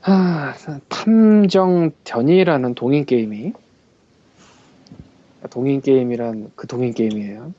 [0.00, 0.52] 하,
[0.88, 3.52] 탐정견이라는 동인 게임이
[5.48, 7.52] 동인 게임이란 그 동인 게임이에요.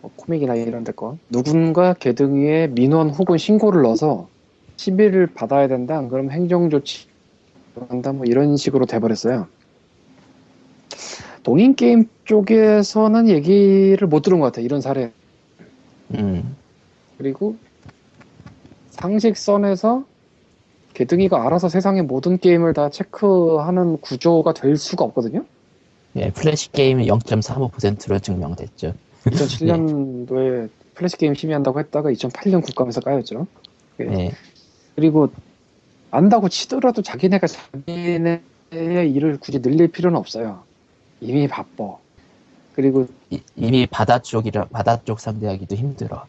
[0.00, 1.18] 뭐 코믹이나 이런 데 거.
[1.30, 4.28] 누군가 개등 위에 민원 혹은 신고를 넣어서
[4.76, 5.96] 시비를 받아야 된다.
[5.96, 7.06] 안 그러면 행정조치
[7.88, 8.12] 한다.
[8.12, 9.46] 뭐 이런 식으로 돼버렸어요.
[11.44, 14.64] 동인 게임 쪽에서는 얘기를 못 들은 것 같아요.
[14.64, 15.12] 이런 사례.
[16.14, 16.56] 음,
[17.18, 17.56] 그리고
[18.90, 20.04] 상식선에서
[20.94, 25.44] 개등이가 알아서 세상의 모든 게임을 다 체크하는 구조가 될 수가 없거든요.
[26.16, 28.94] 예, 플래시 게임은 0.35%로 증명됐죠.
[29.24, 33.46] 2007년도에 플래시 게임 심의한다고 했다가 2008년 국감에서 까였죠.
[34.00, 34.32] 예,
[34.94, 35.30] 그리고
[36.10, 38.40] 안다고 치더라도 자기네가 자기네의
[38.72, 40.62] 일을 굳이 늘릴 필요는 없어요.
[41.20, 41.98] 이미 바빠.
[42.76, 46.26] 그리고 이, 이미 바다 쪽이라 바다 쪽 상대하기도 힘들어.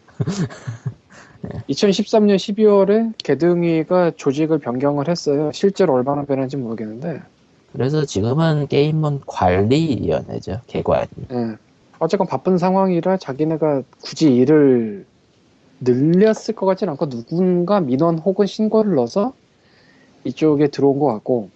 [1.69, 5.51] 2013년 12월에 개등이가 조직을 변경을 했어요.
[5.53, 7.21] 실제로 얼마나 변한지 모르겠는데
[7.73, 10.61] 그래서 지금은 게임은 관리위원회죠.
[10.67, 11.07] 개관이.
[11.31, 11.57] 예.
[11.99, 15.05] 어쨌건 바쁜 상황이라 자기네가 굳이 일을
[15.81, 19.33] 늘렸을 것 같진 않고 누군가 민원 혹은 신고를 넣어서
[20.23, 21.49] 이쪽에 들어온 것 같고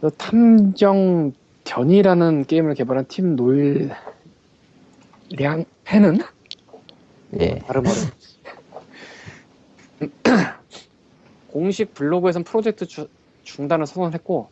[0.00, 1.32] 그 탐정
[1.70, 3.94] 견이라는 게임을 개발한 팀 놀량해는?
[7.38, 7.94] 예, 발음 어려
[11.52, 13.06] 공식 블로그에서는 프로젝트 주-
[13.44, 14.48] 중단을 선언했고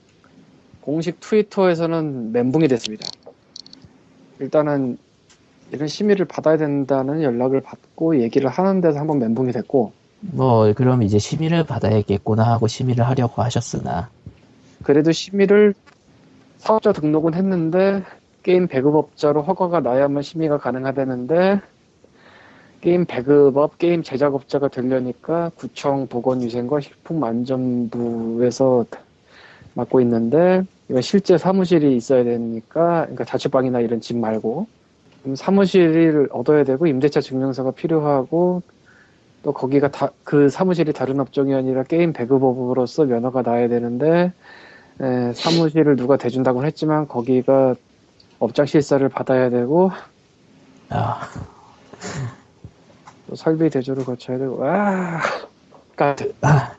[0.81, 3.09] 공식 트위터에서는 멘붕이 됐습니다.
[4.39, 4.97] 일단은
[5.73, 11.19] 이런 심의를 받아야 된다는 연락을 받고 얘기를 하는 데서 한번 멘붕이 됐고 뭐 그럼 이제
[11.19, 14.09] 심의를 받아야겠구나 하고 심의를 하려고 하셨으나.
[14.85, 15.75] 그래도 심의를
[16.59, 18.03] 사업자 등록은 했는데
[18.43, 21.61] 게임 배급업자로 허가가 나야만 심의가 가능하다는데
[22.81, 28.85] 게임 배급업, 게임 제작업자가 되려니까 구청 보건위생과 식품안전부에서
[29.75, 34.67] 맡고 있는데 이건 실제 사무실이 있어야 되니까 그러니까 자취방이나 이런 집 말고
[35.35, 38.63] 사무실을 얻어야 되고 임대차 증명서가 필요하고
[39.43, 44.33] 또 거기가 다, 그 사무실이 다른 업종이 아니라 게임 배급업으로서 면허가 나야 되는데
[45.01, 47.75] 에, 사무실을 누가 대준다고는 했지만 거기가
[48.39, 49.91] 업장 실사를 받아야 되고
[50.91, 51.29] 아,
[53.29, 55.21] 또 설비 대조를 거쳐야 되고 아
[55.97, 56.75] 같은 아.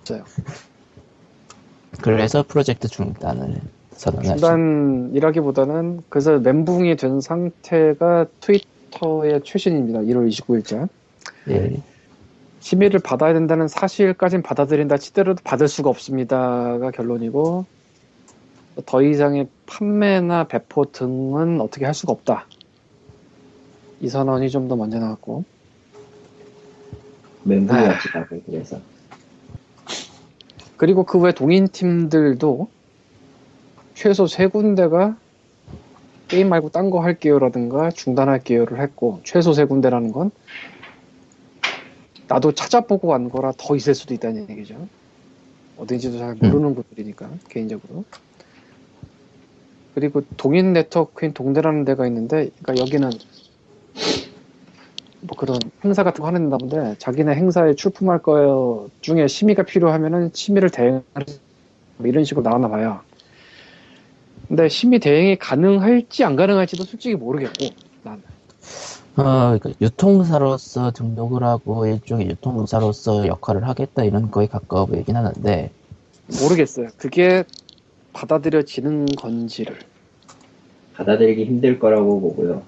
[2.01, 3.61] 그래서 프로젝트 중단을
[3.91, 4.38] 선언하죠.
[4.38, 9.99] 중단이라기보다는 그래서 멘붕이 된 상태가 트위터의 최신입니다.
[9.99, 10.88] 1월 29일자
[11.49, 11.82] 예,
[12.61, 17.65] 심의를 받아야 된다는 사실까진 받아들인다 치더라도 받을 수가 없습니다가 결론이고
[18.86, 22.45] 더 이상의 판매나 배포 등은 어떻게 할 수가 없다.
[24.01, 25.43] 이 선언이 좀 더 먼저 나왔고
[27.43, 27.97] 멘붕이 아.
[28.45, 28.80] 그래서.
[30.77, 32.69] 그리고 그 외 동인 팀들도
[33.95, 35.17] 최소 세 군데가
[36.30, 40.32] 게임 말고 딴 거 할게요라든가 중단할게요를 했고 최소 세 군데라는 건
[42.27, 44.88] 나도 찾아보고 간 거라 더 있을 수도 있다는 얘기죠.
[45.77, 48.05] 어딘지도 잘 모르는 곳들이니까 개인적으로.
[49.95, 53.09] 그리고 동인 네트워크인 동대라는 데가 있는데, 그러니까 여기는
[55.21, 60.31] 뭐 그런 행사 같은 거 하는 다 본데 자기네 행사에 출품할 거 중에 심의가 필요하면은
[60.33, 61.03] 심의를 대행하는
[61.97, 63.01] 뭐 이런 식으로 나왔나 봐요.
[64.47, 67.67] 근데 심의 대행이 가능할지 안 가능할지도 솔직히 모르겠고
[68.03, 68.23] 난
[69.17, 75.71] 어, 그 유통사로서 등록을 하고 일종의 유통사로서 역할을 하겠다 이런 거에 가까워 보이긴 하는데
[76.41, 76.87] 모르겠어요.
[76.97, 77.43] 그게
[78.14, 79.78] 받아들여지는 건지를
[80.95, 82.64] 받아들이기 힘들 거라고 보고요.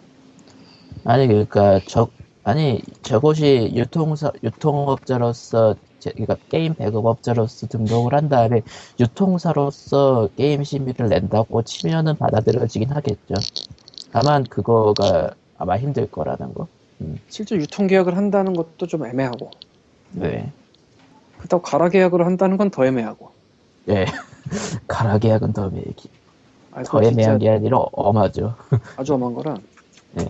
[1.05, 2.09] 아니 그러니까 저
[2.43, 8.61] 아니 저것이 유통사 유통업자로서 제- 그러니까 게임 배급업자로서 등록을 한 다음에
[8.99, 13.35] 유통사로서 게임 심의를 낸다고 치면은 받아들여지긴 하겠죠.
[14.11, 16.67] 다만 그거가 아마 힘들 거라는 거.
[17.29, 19.51] 실제 유통 계약을 한다는 것도 좀 애매하고
[20.11, 20.51] 네.
[21.37, 23.31] 그렇다고 가라 계약을 한다는 건 더 애매하고
[23.89, 24.05] 예.
[24.87, 26.09] 가라 계약은 더 애매하기.
[26.73, 28.55] 아니, 더 애매한 게 아니라 엄하죠.
[28.95, 29.57] 아주 엄한 거라
[30.13, 30.25] 네.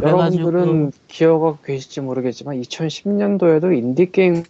[0.00, 4.44] 여러분들은 기억하고 계실지 모르겠지만 2010년도에도 인디 게임에서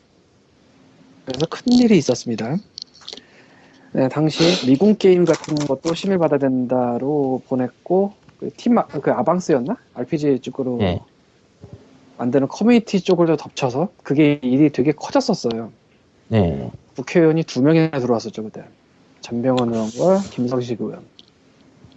[1.51, 2.57] 큰 일이 있었습니다.
[3.93, 9.77] 네, 당시 미군 게임 같은 것도 심의 받아야 된다로 보냈고 그 팀, 아- 그 아방스였나?
[9.95, 11.01] RPG 쪽으로 예.
[12.17, 15.71] 만드는 커뮤니티 쪽을 더 덮쳐서 그게 일이 되게 커졌었어요.
[16.29, 16.71] 네.
[16.97, 18.65] 국회의원이 두 명이나 들어왔었죠 그때.
[19.21, 21.05] 전병헌 의원과 김성식 의원.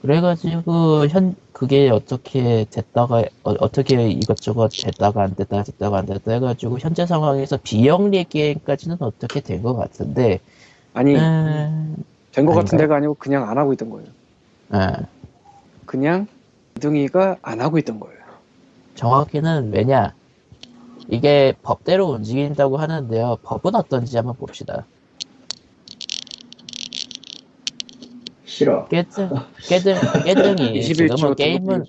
[0.01, 6.77] 그래가지고 현 그게 어떻게 됐다가 어, 떻게 이것저것 됐다가 안 됐다가 됐다가 안 됐다 해가지고
[6.77, 10.39] 현재 상황에서 비영리 게임까지는 어떻게 된 것 같은데
[10.93, 11.95] 아니 음,
[12.33, 12.77] 된것 같은?
[12.77, 14.07] 데가 아니고 그냥 안 하고 있던 거예요.
[14.69, 14.97] 아,
[15.85, 16.27] 그냥
[16.77, 18.15] 이등이가 안 하고 있던 거예요.
[18.95, 20.13] 정확히는 왜냐
[21.09, 24.85] 이게 법대로 움직인다고 하는데요 법은 어떤지 한번 봅시다
[28.45, 28.87] 싫어.
[28.87, 29.29] 깨등
[29.67, 31.85] 깨등 깨등이 21조 지금은 게임은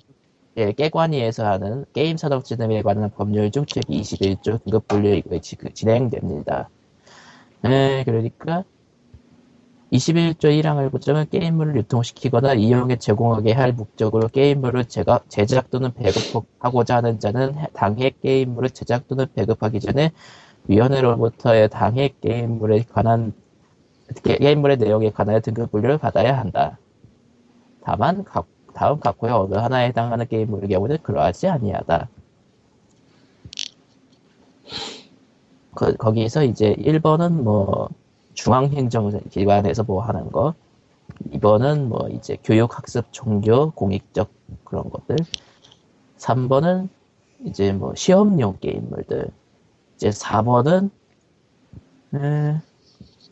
[0.57, 6.69] 예, 깨관위에서 하는 게임 산업진흥에 관한 법률 중책이 21조 등급 분류 이거 지금 진행됩니다.
[7.63, 8.63] 에, 그러니까
[9.91, 17.19] 21조 1항을 고정은 게임물을 유통시키거나 이용에 제공하게 할 목적으로 게임물을 제가, 제작 또는 배급하고자 하는
[17.19, 20.11] 자는 해- 당해 게임물을 제작 또는 배급하기 전에
[20.67, 23.31] 위원회로부터의 당해 게임물에 관한
[24.23, 26.77] 게- 게임물의 내용에 관하여 등급 분류를 받아야 한다.
[27.81, 32.09] 다만 각 다음 각호의 어느 하나에 해당하는 게임물의 경우는 그러하지 아니하다.
[35.75, 37.89] 그, 거기서 이제 1번은 뭐
[38.37, 40.53] 중앙행정기관에서 뭐 하는 거
[41.31, 44.29] 2번은 뭐 이제 교육 학습 종교 공익적
[44.63, 45.17] 그런 것들
[46.17, 46.87] 3번은
[47.45, 49.29] 이제 뭐 시험용 게임물들
[49.95, 50.89] 이제 4번은
[52.13, 52.61] 음,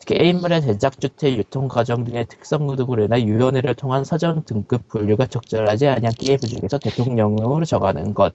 [0.05, 5.87] 게임물의 제작 주체 유통 과정 등의 특성 등으로 인해 유연회를 통한 사전 등급 분류가 적절하지
[5.87, 8.33] 아니한 게임을 중에서 대통령으로 정하는 것.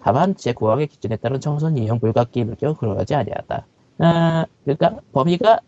[0.00, 3.66] 다만 제9항의 기준에 따른 청소년 이용 불가 게임을 경우 그러하지 아니하다.
[3.98, 5.60] 아, 그러니까 범위가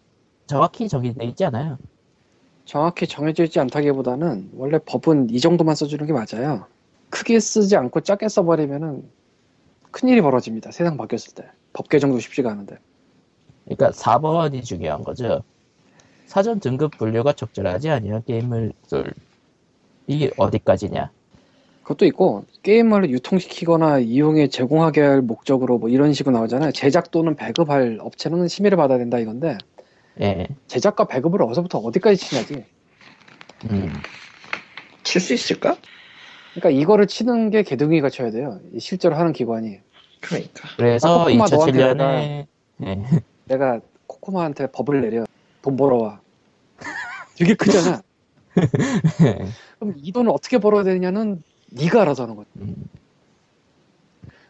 [0.46, 1.78] 정확히 정의되어 있지 않아요.
[2.64, 6.66] 정확히 정해져 있지 않다기보다는 원래 법은 이 정도만 써주는 게 맞아요.
[7.10, 9.04] 크게 쓰지 않고 작게 써버리면은
[9.90, 10.72] 큰일이 벌어집니다.
[10.72, 11.44] 세상 바뀌었을 때.
[11.72, 12.78] 법 개정도 쉽지가 않은데.
[13.64, 15.42] 그러니까 4번이 중요한 거죠.
[16.26, 18.72] 사전 등급 분류가 적절하지 아니한 게임을
[20.06, 21.10] 이게 어디까지냐?
[21.82, 26.72] 그것도 있고 게임을 유통시키거나 이용에 제공하게 할 목적으로 뭐 이런 식으로 나오잖아요.
[26.72, 29.58] 제작 또는 배급할 업체는 심의를 받아야 된다 이건데
[30.20, 32.64] 예, 제작과 배급을 어디서부터 어디까지 치냐지.
[33.70, 33.92] 음,
[35.02, 35.76] 칠 수 있을까?
[36.54, 38.60] 그러니까 이거를 치는 게 개둥이가 쳐야 돼요.
[38.72, 39.80] 이 실제로 하는 기관이.
[40.20, 40.68] 그러니까.
[40.76, 42.46] 그래서 아, 코코마 2007년에
[42.84, 43.02] 예,
[43.46, 45.24] 내가 코코마한테 법을 내려
[45.62, 46.20] 돈 벌어와.
[47.36, 48.00] 되게 크잖아.
[49.80, 51.42] 그럼 이 돈을 어떻게 벌어야 되냐는
[51.72, 52.50] 네가 알아서 하는 거지.
[52.56, 52.76] 음,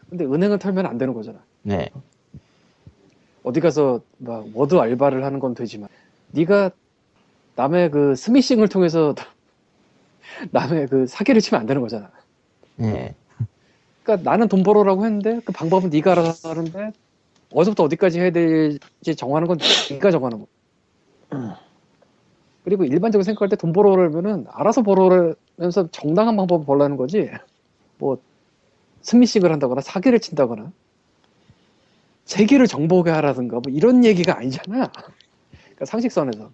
[0.09, 1.43] 근데 은행을 털면 안 되는 거잖아.
[1.63, 1.89] 네,
[3.45, 5.87] 어디 가서 막 워드 알바를 하는 건 되지만
[6.31, 6.71] 네가
[7.55, 9.13] 남의 그 스미싱을 통해서
[10.51, 12.09] 남의 그 사기를 치면 안 되는 거잖아.
[12.81, 13.13] 예.
[14.03, 16.91] 그러니까 나는 돈 벌어라고 했는데 그 방법은 네가 알아서 하는데
[17.53, 19.59] 어디서부터 어디까지 해야 될지 정하는 건
[19.91, 20.47] 네가 정하는 거.
[22.63, 27.29] 그리고 일반적으로 생각할 때 돈 벌어오려면은 알아서 벌어오면서 정당한 방법을 벌라는 거지.
[27.99, 28.17] 뭐
[29.01, 30.71] 스미싱을 한다거나 사기를 친다거나
[32.25, 34.91] 세계를 정복하라든가 뭐 이런 얘기가 아니잖아.
[35.61, 36.51] 그러니까 상식선에서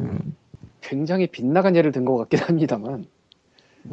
[0.00, 0.36] 음.
[0.80, 3.06] 굉장히 빗나간 예를 든 것 같긴 합니다만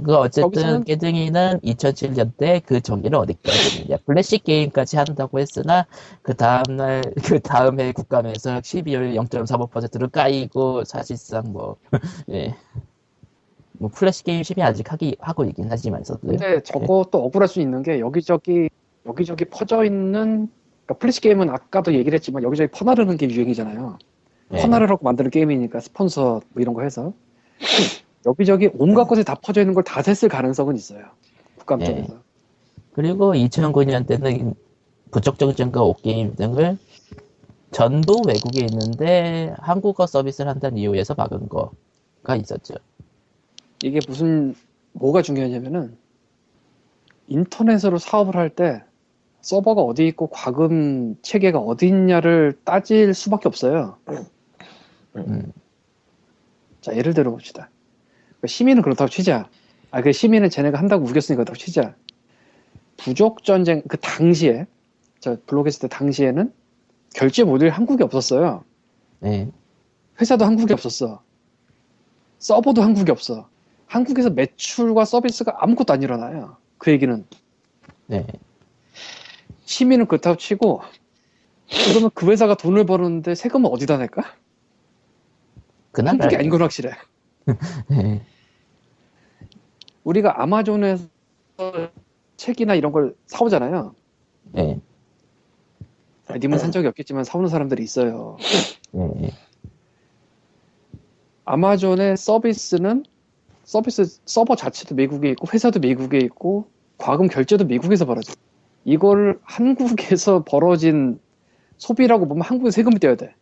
[0.04, 5.86] 그 어쨌든 거기서는- 개등이는 2007년대 그 정의를 어디까지 했느냐 플래시 게임까지 한다고 했으나
[6.22, 11.78] 그 다음날 그 다음해 국감에서 12월 0.35%를 까이고 사실상 뭐
[12.32, 12.56] 예.
[13.80, 18.00] 뭐 플래시 게임 심의 아직 하기 하고 있긴 하지만서도 근데 저것도 억울할 수 있는 게
[18.00, 18.70] 여기저기
[19.06, 20.50] 여기저기 퍼져 있는
[20.88, 24.00] 그러니까 플래시 게임은 아까도 얘기를 했지만 여기저기 퍼나르는 게 유행이잖아요.
[24.50, 24.62] 네.
[24.62, 27.14] 퍼나르라고 만드는 게임이니까 스폰서 뭐 이런 거 해서
[28.26, 31.04] 여기저기 온갖 곳에 다 퍼져 있는 걸 다 셌을 가능성은 있어요.
[31.58, 31.86] 국감 네.
[31.88, 32.22] 쪽에서.
[32.94, 34.56] 그리고 2009년 때는
[35.12, 36.78] 부적정전과 옥게임 등을
[37.72, 42.76] 전부 외국에 있는데 한국어 서비스를 한다는 이유에서 막은 거가 있었죠.
[43.84, 44.56] 이게 무슨
[44.94, 45.98] 뭐가 중요하냐면은
[47.28, 48.84] 인터넷으로 사업을 할 때
[49.48, 53.98] 서버가 어디 있고 과금 체계가 어디 있냐를 따질 수밖에 없어요.
[55.16, 55.54] 음,
[56.82, 57.70] 자 예를 들어 봅시다.
[58.42, 59.48] 그 시민은 그렇다고 치자.
[59.90, 61.96] 아 그 시민은 쟤네가 한다고 우겼으니까 그렇다고 치자.
[62.98, 64.66] 부족 전쟁 그 당시에
[65.22, 66.52] 저 블로그 했을 때 당시에는
[67.16, 68.66] 결제 모듈이 한국에 없었어요.
[69.22, 69.50] 네.
[70.20, 71.22] 회사도 한국에 없었어.
[72.40, 73.48] 서버도 한국에 없어.
[73.86, 76.58] 한국에서 매출과 서비스가 아무것도 안 일어나요.
[76.78, 77.26] 그 얘기는
[78.08, 78.28] 네.
[79.68, 80.82] 시민은 그렇다고 치고
[81.90, 84.24] 그러면 그 회사가 돈을 버는데 세금은 어디다 낼까?
[85.92, 86.92] 그날 한국이 아닌 건 확실해.
[87.90, 88.24] 네.
[90.06, 91.06] 우리가 아마존에서
[92.38, 93.94] 책이나 이런 걸 사오잖아요.
[94.54, 94.80] 네.
[96.28, 98.38] 아, 님은 산 적이 없겠지만 사오는 사람들이 있어요.
[98.92, 99.32] 네.
[101.44, 103.04] 아마존의 서비스는
[103.66, 108.34] 서비스 서버 자체도 미국에 있고 회사도 미국에 있고 과금 결제도 미국에서 벌어져.
[108.88, 111.20] 이걸 한국에서 벌어진
[111.78, 113.36] 소비라고 보면 한국에 세금이 떼야 돼.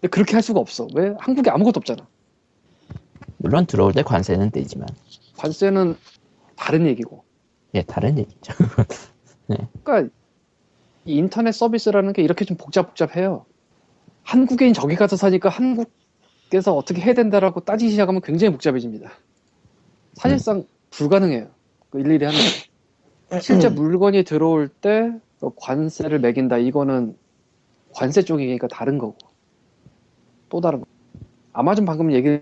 [0.00, 0.88] 근데 그렇게 할 수가 없어.
[0.94, 1.14] 왜?
[1.16, 2.08] 한국에 아무것도 없잖아.
[3.36, 4.88] 물론 들어올 때 관세는 떼지만
[5.36, 5.96] 관세는
[6.56, 7.22] 다른 얘기고.
[7.74, 8.52] 예 다른 얘기죠.
[9.84, 10.12] 그러니까
[11.04, 13.46] 이 인터넷 서비스라는 게 이렇게 좀 복잡복잡해요.
[14.24, 19.12] 한국인 저기 가서 사니까 한국에서 어떻게 해야 된다라고 따지기 시작하면 굉장히 복잡해집니다.
[20.14, 21.48] 사실상 불가능해요.
[21.90, 22.69] 그 일일이 하는 거.
[23.38, 26.58] 실제 물건이 들어올 때그 관세를 매긴다.
[26.58, 27.16] 이거는
[27.92, 29.16] 관세 쪽이니까 다른 거고.
[30.48, 30.86] 또 다른 거.
[31.52, 32.40] 아마존 방금 얘기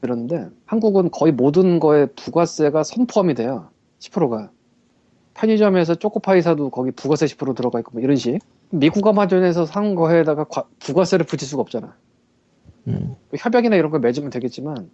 [0.00, 3.68] 들었는데 한국은 거의 모든 거에 부가세가 선포함이 돼요.
[3.98, 4.50] 10%가.
[5.34, 8.38] 편의점에서 초코파이 사도 거기 부가세 10% 들어가 있고 뭐 이런 식.
[8.70, 11.96] 미국 아마존에서 산 거에다가 과- 부가세를 붙일 수가 없잖아.
[12.86, 14.90] 음, 그 협약이나 이런 걸 맺으면 되겠지만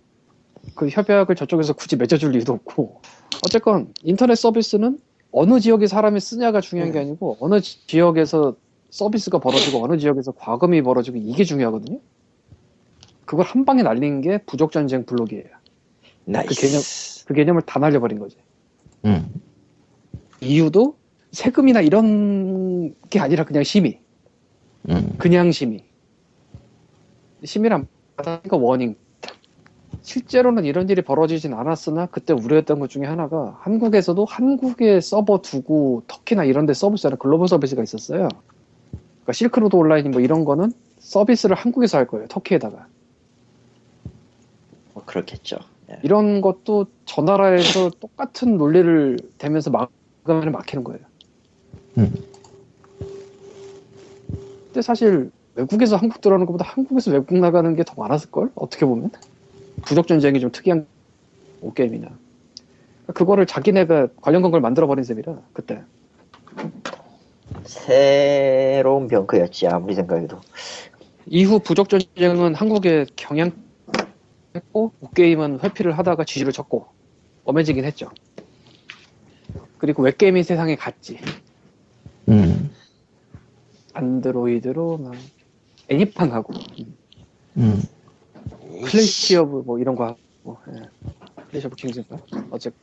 [0.75, 3.01] 그 협약을 저쪽에서 굳이 맺어줄 이유도 없고
[3.45, 4.99] 어쨌건 인터넷 서비스는
[5.33, 8.57] 어느 지역의 사람이 쓰냐가 중요한 게 아니고 어느 지- 지역에서
[8.91, 12.01] 서비스가 벌어지고 어느 지역에서 과금이 벌어지고 이게 중요하거든요.
[13.25, 15.45] 그걸 한 방에 날린 게 부족 전쟁 블록이에요.
[16.25, 16.61] Nice.
[16.61, 18.37] 개념- 그 개념을 다 날려버린 거지.
[19.05, 19.33] 음,
[20.41, 20.97] 이유도
[21.31, 24.01] 세금이나 이런 게 아니라 그냥 심의.
[24.91, 25.85] 음, 그냥 심의.
[27.45, 27.87] 심의란
[28.17, 28.97] 그러니까 워닝.
[30.03, 36.45] 실제로는 이런 일이 벌어지진 않았으나 그때 우려했던 것 중에 하나가 한국에서도 한국에 서버 두고 터키나
[36.45, 38.28] 이런 데 서비스나 글로벌 서비스가 있었어요.
[38.91, 42.26] 그러니까 실크로드 온라인 뭐 이런 거는 서비스를 한국에서 할 거예요.
[42.28, 42.86] 터키에다가.
[44.95, 45.59] 뭐 그렇겠죠.
[45.91, 45.99] 예.
[46.03, 51.01] 이런 것도 저 나라에서 똑같은 논리를 대면서 막으면 막히는 거예요.
[51.99, 52.14] 음.
[54.66, 58.51] 근데 사실 외국에서 한국 들어오는 것보다 한국에서 외국 나가는 게 더 많았을걸?
[58.55, 59.11] 어떻게 보면.
[59.83, 60.87] 부족 전쟁이 좀 특이한
[61.74, 62.09] 게임이나.
[63.14, 65.83] 그거를 자기네가 관련 건걸 만들어 버린 셈이라, 그때.
[67.64, 70.41] 새로운 병크였지 아무리 생각해도.
[71.26, 73.55] 이후 부족 전쟁은 한국에 경향했고,
[75.01, 76.87] 옥게임은 회피를 하다가 지지를 쳤고,
[77.45, 78.11] 엄해지긴 했죠.
[79.78, 81.18] 그리고 웹게임이 세상에 갔지.
[82.28, 82.70] 음,
[83.93, 85.14] 안드로이드로 막
[85.89, 86.53] 애니팡하고
[87.57, 87.83] 음,
[88.85, 90.83] Clash of 뭐 이런 거 하고 예.
[91.51, 92.18] Clash of Kings인가
[92.51, 92.78] 어쨌든.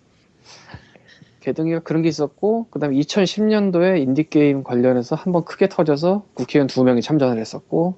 [1.42, 6.84] 개등이가 그런 게 있었고 그 다음에 2010년도에 인디 게임 관련해서 한번 크게 터져서 국회의원 두
[6.84, 7.96] 명이 참전을 했었고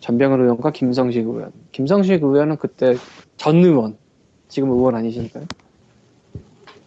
[0.00, 1.52] 전병헌 의원과 김성식 의원.
[1.72, 2.96] 김성식 의원은 그때
[3.36, 3.98] 전 의원
[4.48, 5.44] 지금 의원 아니시니까요.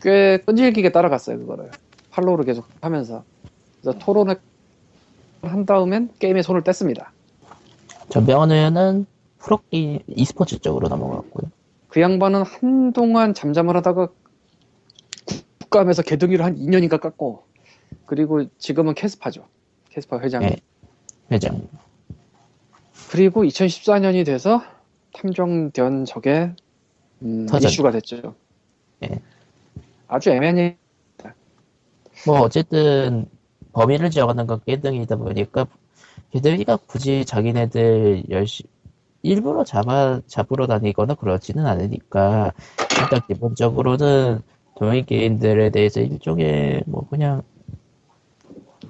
[0.01, 1.69] 꽤 끈질기게 따라갔어요 그거를.
[2.11, 3.23] 팔로우를 계속 하면서.
[3.82, 4.39] 그래서 토론을
[5.43, 7.07] 한 다음엔 게임에 손을 뗐습니다.
[8.09, 9.05] 전병헌 의원은
[9.39, 11.51] 프로게임 e스포츠 쪽으로 넘어갔고요.
[11.89, 14.09] 그 양반은 한동안 잠잠을 하다가
[15.61, 17.43] 국감에서 개둥이를 한 2년인가 깎고
[18.05, 19.45] 그리고 지금은 캐스파죠.
[19.89, 20.41] 캐스파 회장.
[20.41, 20.57] 네.
[21.31, 21.67] 회장.
[23.11, 24.61] 그리고 2014년이 돼서
[25.13, 26.53] 탐정된 적에
[27.21, 27.47] 음.
[27.61, 28.35] 이슈가 됐죠.
[28.99, 29.21] 네.
[30.07, 30.77] 아주 애매한.
[32.25, 33.27] 뭐 어쨌든
[33.73, 35.67] 범위를 정하는 건 깨등이다 보니까
[36.31, 38.67] 걔들이가 굳이 자기네들 열심
[39.22, 42.53] 일부러 잡아 잡으러 다니거나 그러지는 않으니까
[43.01, 44.41] 일단 기본적으로는
[44.76, 47.41] 동일 게임들에 대해서 일종의 뭐 그냥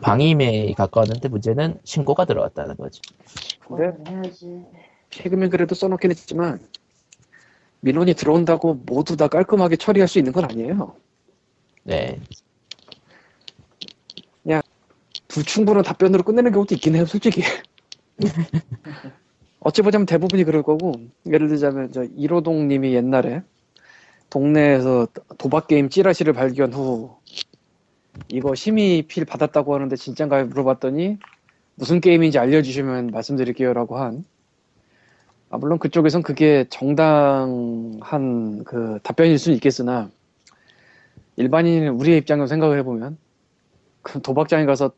[0.02, 3.02] 방임에 가까웠는데 문제는 신고가 들어왔다는 거죠.
[3.68, 3.94] 근데
[5.10, 6.60] 최근엔 그래도 써놓긴 했지만
[7.80, 10.96] 민원이 들어온다고 모두 다 깔끔하게 처리할 수 있는 건 아니에요.
[11.84, 12.20] 네.
[15.38, 17.44] 불충분한 답변으로 끝내는 경우도 있긴 해요, 솔직히.
[19.68, 20.94] 어찌 보자면 대부분이 그럴 거고,
[21.26, 23.42] 예를 들자면, 저, 이로동 님이 옛날에
[24.30, 25.08] 동네에서
[25.38, 27.18] 도박 게임 찌라시를 발견 후,
[28.30, 30.46] 이거 심의 필 받았다고 하는데 진짠가요?
[30.46, 31.18] 물어봤더니,
[31.76, 34.24] 무슨 게임인지 알려주시면 말씀드릴게요라고 한,
[35.50, 40.10] 아, 물론 그쪽에선 그게 정당한 그 답변일 수는 있겠으나,
[41.36, 43.18] 일반인 우리의 입장으로 생각을 해보면,
[44.02, 44.94] 그 도박장에 가서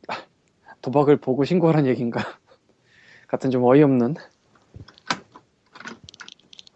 [0.83, 2.21] 도박을 보고 신고하라는 얘기인가
[3.27, 4.13] 같은 좀 어이없는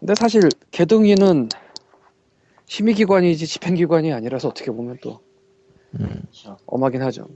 [0.04, 1.48] 근데 사실 개둥이는
[2.66, 5.20] 심의기관이지 집행기관이 아니라서 어떻게 보면 또
[5.98, 6.24] 음.
[6.66, 7.26] 엄하긴 하죠.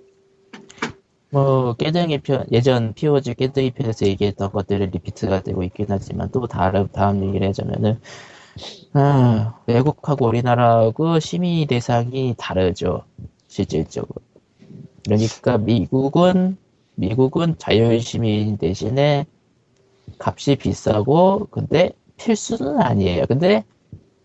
[1.30, 6.88] 뭐 깨등이 편 예전 POG 깨등이 편에서 얘기했던 것들이 리피트가 되고 있긴 하지만 또 다른
[6.92, 8.00] 다음 얘기를 하자면은
[8.92, 13.02] 아, 외국하고 우리나라하고 심의 대상이 다르죠.
[13.46, 14.20] 실질적으로.
[15.06, 16.58] 그러니까 미국은
[16.96, 19.24] 미국은 자율 심의 대신에
[20.18, 23.24] 값이 비싸고 근데 필수는 아니에요.
[23.26, 23.64] 근데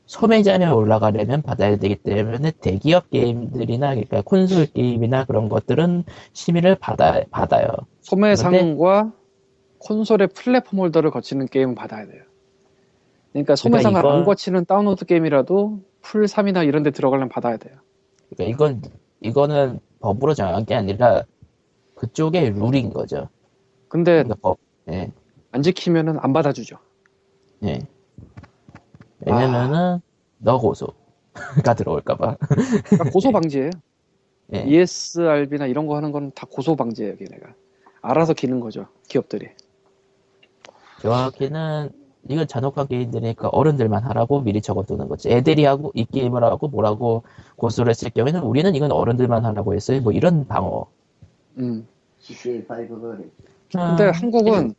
[0.06, 7.68] 소매점에 올라가려면 받아야 되기 때문에 대기업 게임들이나 그러니까 콘솔 게임이나 그런 것들은 심의를 받아, 받아요.
[8.02, 9.14] 소매상과
[9.80, 12.24] 콘솔의 platform holder를 거치는 게임은 받아야 돼요.
[13.32, 17.78] 그러니까 소매상을 이건- 안 거치는 다운로드 게임이라도 플스 3이나 이런 데 들어가려면 받아야 돼요.
[18.36, 18.82] 그러니까 이건
[19.22, 21.24] 이거는 법으로 정한 게 아니라
[21.96, 23.30] 그쪽의 룰인 거죠.
[23.88, 24.58] 근데 그러니까 법,
[24.90, 25.12] 예,
[25.52, 26.78] 안 지키면은 안 받아주죠
[27.64, 27.80] 예.
[29.26, 30.00] 왜냐면은
[30.38, 30.94] 너 고소가
[31.78, 32.38] 들어올까봐.
[32.40, 33.70] 그러니까 고소 방지예요
[34.54, 34.64] 예.
[34.68, 37.54] ESRB나 이런 거 하는 건 다 고소 방지예요, 걔네가.
[38.02, 39.50] 알아서 기는 거죠, 기업들이.
[41.02, 41.90] 정확히는
[42.30, 45.30] 이건 잔혹한 게임들이니까 어른들만 하라고 미리 적어두는 거지.
[45.30, 47.24] 애들이 하고 이 게임을 하고 뭐라고
[47.58, 50.02] 고소를 했을 경우에는 우리는 이건 어른들만 하라고 했어요.
[50.02, 50.86] 뭐 이런 방어.
[51.58, 51.86] 음.
[52.22, 53.26] GTA5가 그래.
[53.72, 54.74] 근데 한국은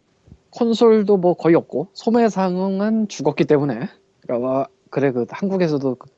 [0.55, 3.89] 콘솔도 뭐 거의 없고 소매상은 죽었기 때문에
[4.23, 6.09] 그러니까 와, 그래 그 한국에서도 그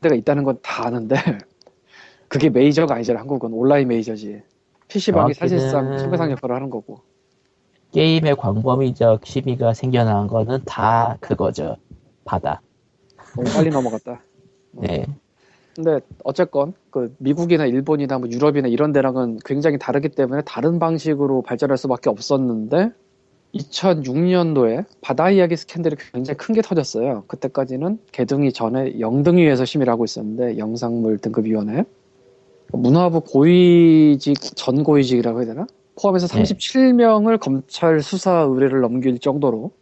[0.00, 1.14] 데가 있다는 건 다 아는데
[2.28, 4.42] 그게 메이저가 아니잖아 한국은 온라인 메이저지
[4.88, 7.00] PC방이 사실상 소매상 역할을 하는 거고
[7.92, 11.76] 게임의 광범위적 시비가 생겨난 거는 다 그거죠.
[12.24, 12.62] 바다.
[13.36, 14.22] 너무 빨리 넘어갔다
[14.72, 15.06] 네.
[15.74, 21.76] 근데 어쨌건 그 미국이나 일본이나 뭐 유럽이나 이런 데랑은 굉장히 다르기 때문에 다른 방식으로 발전할
[21.78, 22.92] 수밖에 없었는데
[23.54, 27.24] 2006년도에 바다 이야기 스캔들이 굉장히 큰 게 터졌어요.
[27.26, 31.84] 그때까지는 개등이 전에 영등위에서 심의를 하고 있었는데 영상물 등급위원회
[32.72, 35.66] 문화부 고위직 전 고위직이라고 해야 되나?
[36.00, 36.42] 포함해서 네.
[36.42, 39.72] 37명을 검찰 수사 의뢰를 넘길 정도로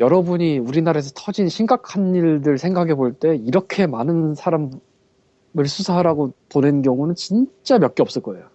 [0.00, 4.70] 여러분이 우리나라에서 터진 심각한 일들 생각해 볼 때 이렇게 많은 사람을
[5.66, 8.46] 수사하라고 보낸 경우는 진짜 몇 개 없을 거예요.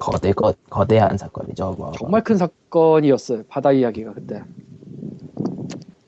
[0.00, 1.76] 거대 거, 거대한 사건이죠.
[1.78, 1.92] 뭐.
[1.92, 3.44] 정말 큰 사건이었어요.
[3.48, 4.42] 바다 이야기가 그때.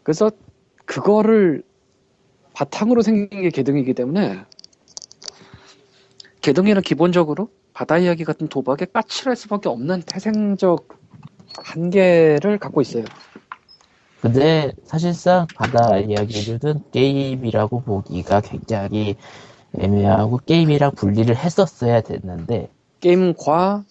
[0.03, 0.31] 그래서
[0.87, 1.63] 그거를
[2.55, 4.45] 바탕으로 생긴 게 개등이기 때문에
[6.41, 10.89] 개등이는 기본적으로 바다 이야기 같은 도박에 까칠할 수밖에 없는 태생적
[11.63, 13.05] 한계를 갖고 있어요.
[14.23, 19.17] 근데 사실상 바다 이야기들은 게임이라고 보기가 굉장히
[19.79, 22.71] 애매하고 게임이랑 분리를 했었어야 됐는데
[23.03, 23.85] 게임과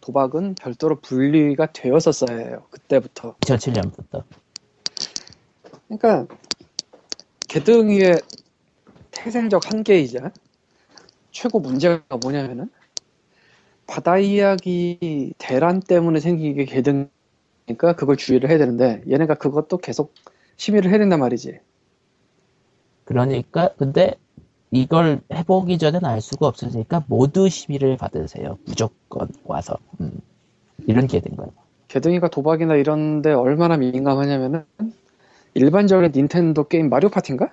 [0.00, 2.66] 도박은 별도로 분리가 되었었어야 해요.
[2.70, 3.36] 그때부터.
[3.40, 4.24] 2007년부터
[5.86, 6.26] 그러니까
[7.48, 8.20] 개등이의
[9.12, 10.32] 태생적 한계이자
[11.30, 12.70] 최고 문제가 뭐냐면은
[13.86, 20.12] 바다 이야기 대란 때문에 생긴 게 개등이니까 그걸 주의를 해야 되는데 얘네가 그것도 계속
[20.56, 21.60] 심의를 해야 된단 말이지.
[23.04, 24.14] 그러니까 근데
[24.80, 28.58] 이걸 해보기 전엔 알 수가 없으니까 모두 시비를 받으세요.
[28.66, 30.20] 무조건 와서 음.
[30.86, 31.52] 이런 게 된 거예요.
[31.88, 34.64] 개등이가 도박이나 이런 데 얼마나 민감하냐면은
[35.54, 37.52] 일반적인 닌텐도 게임 마리오 파티인가?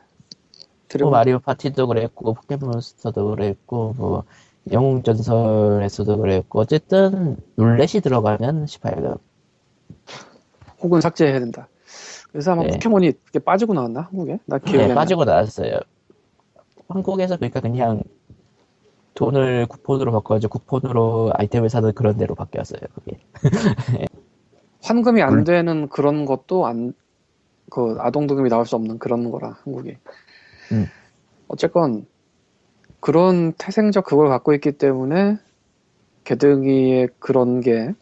[0.99, 4.23] 뭐 마리오 파티도 그랬고 포켓몬스터도 그랬고 뭐
[4.71, 9.17] 영웅전설에서도 그랬고 어쨌든 룰렛이 들어가면 18금
[10.81, 11.67] 혹은 삭제해야 된다.
[12.31, 12.69] 그래서 아마 네.
[12.71, 14.39] 포켓몬이 그게 빠지고 나왔나 한국에?
[14.45, 14.99] 나 기억이 안 네, 나.
[15.01, 15.79] 빠지고 나왔어요.
[16.93, 18.03] 한국에서 그러니까 그냥
[19.15, 22.81] 돈을 쿠폰으로 바꿔가지고 쿠폰으로 아이템을 사는 그런 데로 바뀌었어요.
[22.95, 23.19] 그게.
[24.81, 26.93] 환금이 안 물- 되는 그런 것도 안,
[27.71, 29.97] 그 아동 등급이 나올 수 없는 그런 거라 한국이.
[30.73, 30.87] 음.
[31.47, 32.05] 어쨌건
[32.99, 35.37] 그런 태생적 그걸 갖고 있기 때문에
[36.25, 37.93] 개등이의 그런 게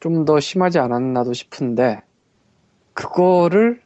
[0.00, 2.00] 좀 더 심하지 않았나도 싶은데
[2.94, 3.82] 그거를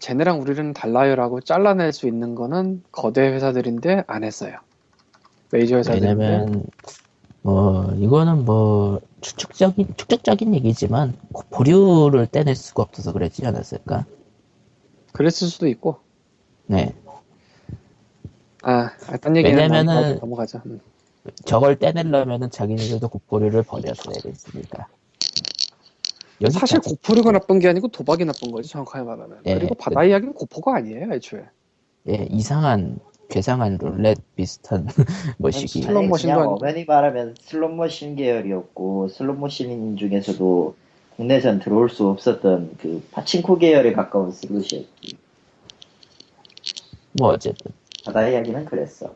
[0.00, 4.56] 쟤네랑 우리는 달라요라고 잘라낼 수 있는 거는 거대 회사들인데 안 했어요.
[5.52, 6.64] 메이저 회사들인데 왜냐면
[7.42, 11.16] 뭐 이거는 뭐 추측적인 추측적인 얘기지만
[11.50, 14.06] 보류를 떼낼 수가 없어서 그랬지 않았을까?
[15.12, 15.98] 그랬을 수도 있고
[16.66, 16.94] 네,
[18.62, 20.62] 아, 아, 딴 얘기는 왜냐면은 넘- 넘어가자.
[20.66, 20.80] 음.
[21.44, 24.86] 저걸 떼내려면은 자기네들도 고포류를 버렸어야 됐으니까.
[26.48, 26.80] 사실.
[26.80, 29.40] 고포류가 나쁜 게 아니고 도박이 나쁜 거지 정확하게 말하면.
[29.46, 31.44] 예, 그리고 그- 바다 이야기는 고포가 아니에요 애초에.
[32.08, 32.98] 예, 이상한
[33.28, 34.86] 괴상한 룰렛 비슷한
[35.38, 35.82] 머시기.
[35.82, 36.64] 슬롯 아니, 머신도 그냥 아니고.
[36.66, 40.74] 엄연히 말하면 슬롯머신 계열이었고 슬롯머신 중에서도
[41.16, 45.18] 국내선 들어올 수 없었던 그 파친코 계열에 가까운 슬롯이었지
[47.12, 47.72] 뭐 어쨌든
[48.06, 49.14] 바다 이야기는 그랬어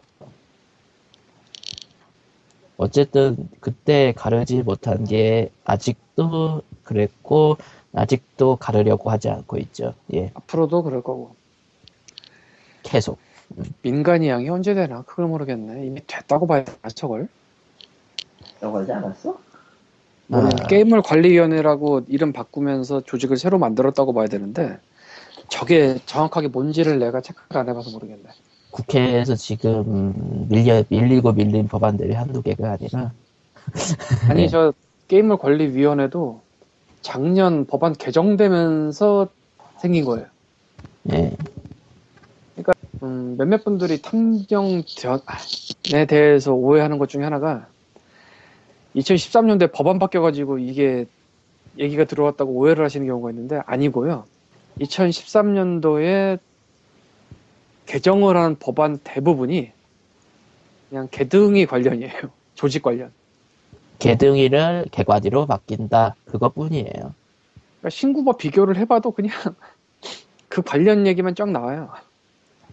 [2.77, 7.57] 어쨌든 그때 가르지 못한 게 아직도 그랬고
[7.95, 9.95] 아직도 가르려고 하지 않고 있죠.
[10.15, 11.35] 예, 앞으로도 그럴 거고.
[12.83, 13.19] 계속.
[13.83, 15.87] 민간이 양이 언제 되나 그걸 모르겠네.
[15.87, 17.29] 이미 됐다고 봐야 되나 저걸.
[18.61, 19.39] 저거지 않았어?
[20.33, 24.79] 아, 게임을 관리위원회라고 이름 바꾸면서 조직을 새로 만들었다고 봐야 되는데
[25.49, 28.25] 저게 정확하게 뭔지를 내가 체크를 안 해봐서 모르겠네.
[28.71, 33.13] 국회에서 지금 밀려 밀리고 밀린 법안들이 한두 개가 아니라
[34.29, 34.49] 아니 네.
[34.49, 34.73] 저
[35.09, 36.44] 게임을 관리위원회도
[37.05, 39.29] 작년 법안 개정되면서
[39.79, 40.27] 생긴 거예요.
[41.13, 41.37] 예,
[43.03, 44.87] 음, 몇몇 분들이 탐정전에
[46.09, 47.69] 대해서 오해하는 것 중에 하나가
[48.97, 51.05] 2013년도에 법안 바뀌어가지고 이게
[51.79, 54.25] 얘기가 들어왔다고 오해를 하시는 경우가 있는데 아니고요.
[54.81, 56.39] 2013년도에
[57.85, 59.73] 개정을 한 법안 대부분이
[60.89, 62.13] 그냥 개등이 관련이에요.
[62.55, 63.13] 조직 관련.
[63.99, 66.85] 개등이를 개과디로 바뀐다 그것뿐이에요.
[66.85, 69.33] 그러니까 신구법 비교를 해봐도 그냥
[70.49, 71.91] 그 관련 얘기만 쫙 나와요.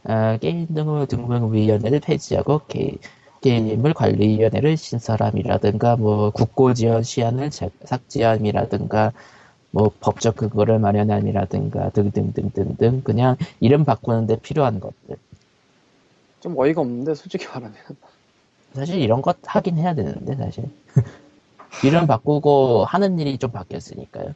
[0.03, 2.98] 아, 게임 등록 등록위원회를 폐지하고 게,
[3.41, 9.11] 게임을 관리위원회를 신설함이라든가 뭐 국고 지원 시한을 제- 삭제함이라든가
[9.72, 15.15] 뭐 법적 근거를 마련함이라든가 등등등등등 그냥 이름 바꾸는데 필요한 것들
[16.41, 17.73] 좀 어이가 없는데 솔직히 말하면
[18.73, 20.65] 사실 이런 것 하긴 해야 되는데 사실
[21.84, 24.34] 이름 바꾸고 하는 일이 좀 바뀌었으니까요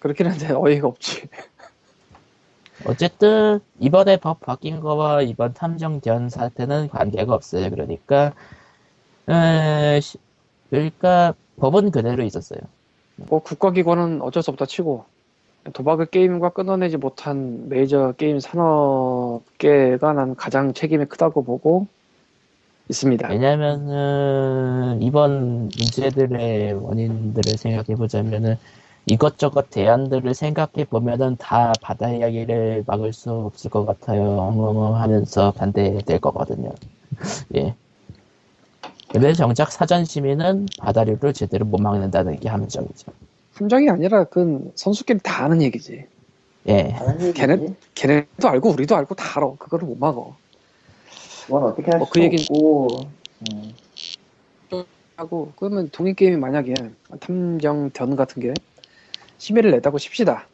[0.00, 1.28] 그렇긴 한데 어이가 없지.
[2.86, 7.68] 어쨌든 이번에 법 바뀐 거와 이번 탐정 전 사태는 관계가 없어요.
[7.68, 8.32] 그러니까
[9.28, 10.18] 에, 시-
[10.70, 12.60] 그러니까 법은 그대로 있었어요.
[13.16, 15.04] 뭐 국가기관은 어쩔 수 없다 치고
[15.74, 21.86] 도박을 게임과 끊어내지 못한 메이저 게임 산업계가 난 가장 책임이 크다고 보고
[22.90, 23.28] 있습니다.
[23.28, 28.56] 왜냐면은 이번 문제들의 원인들을 생각해 보자면은
[29.06, 34.22] 이것저것 대안들을 생각해 보면은 다 바다 이야기를 막을 수 없을 것 같아요.
[34.22, 36.70] 엉엉엉 하면서 반대될 거거든요.
[37.56, 37.74] 예.
[39.10, 43.10] 근데 정작 사전 시민은 바다류를 제대로 못 막는다는 게 함정이죠.
[43.54, 46.04] 함정이 아니라 그건 선수끼리 다 아는 얘기지.
[46.68, 46.94] 예.
[47.34, 49.52] 걔네- 걔네도 알고 우리도 알고 다 알아.
[49.58, 50.36] 그거를 못 막어.
[51.46, 52.88] 그건 어떻게 할뭐수그 얘기는- 없고
[53.52, 53.72] 음,
[55.16, 56.74] 하고 그러면 동일 게임이 만약에
[57.20, 58.54] 탐정전 같은 게
[59.38, 60.46] 심의를 냈다고 칩시다.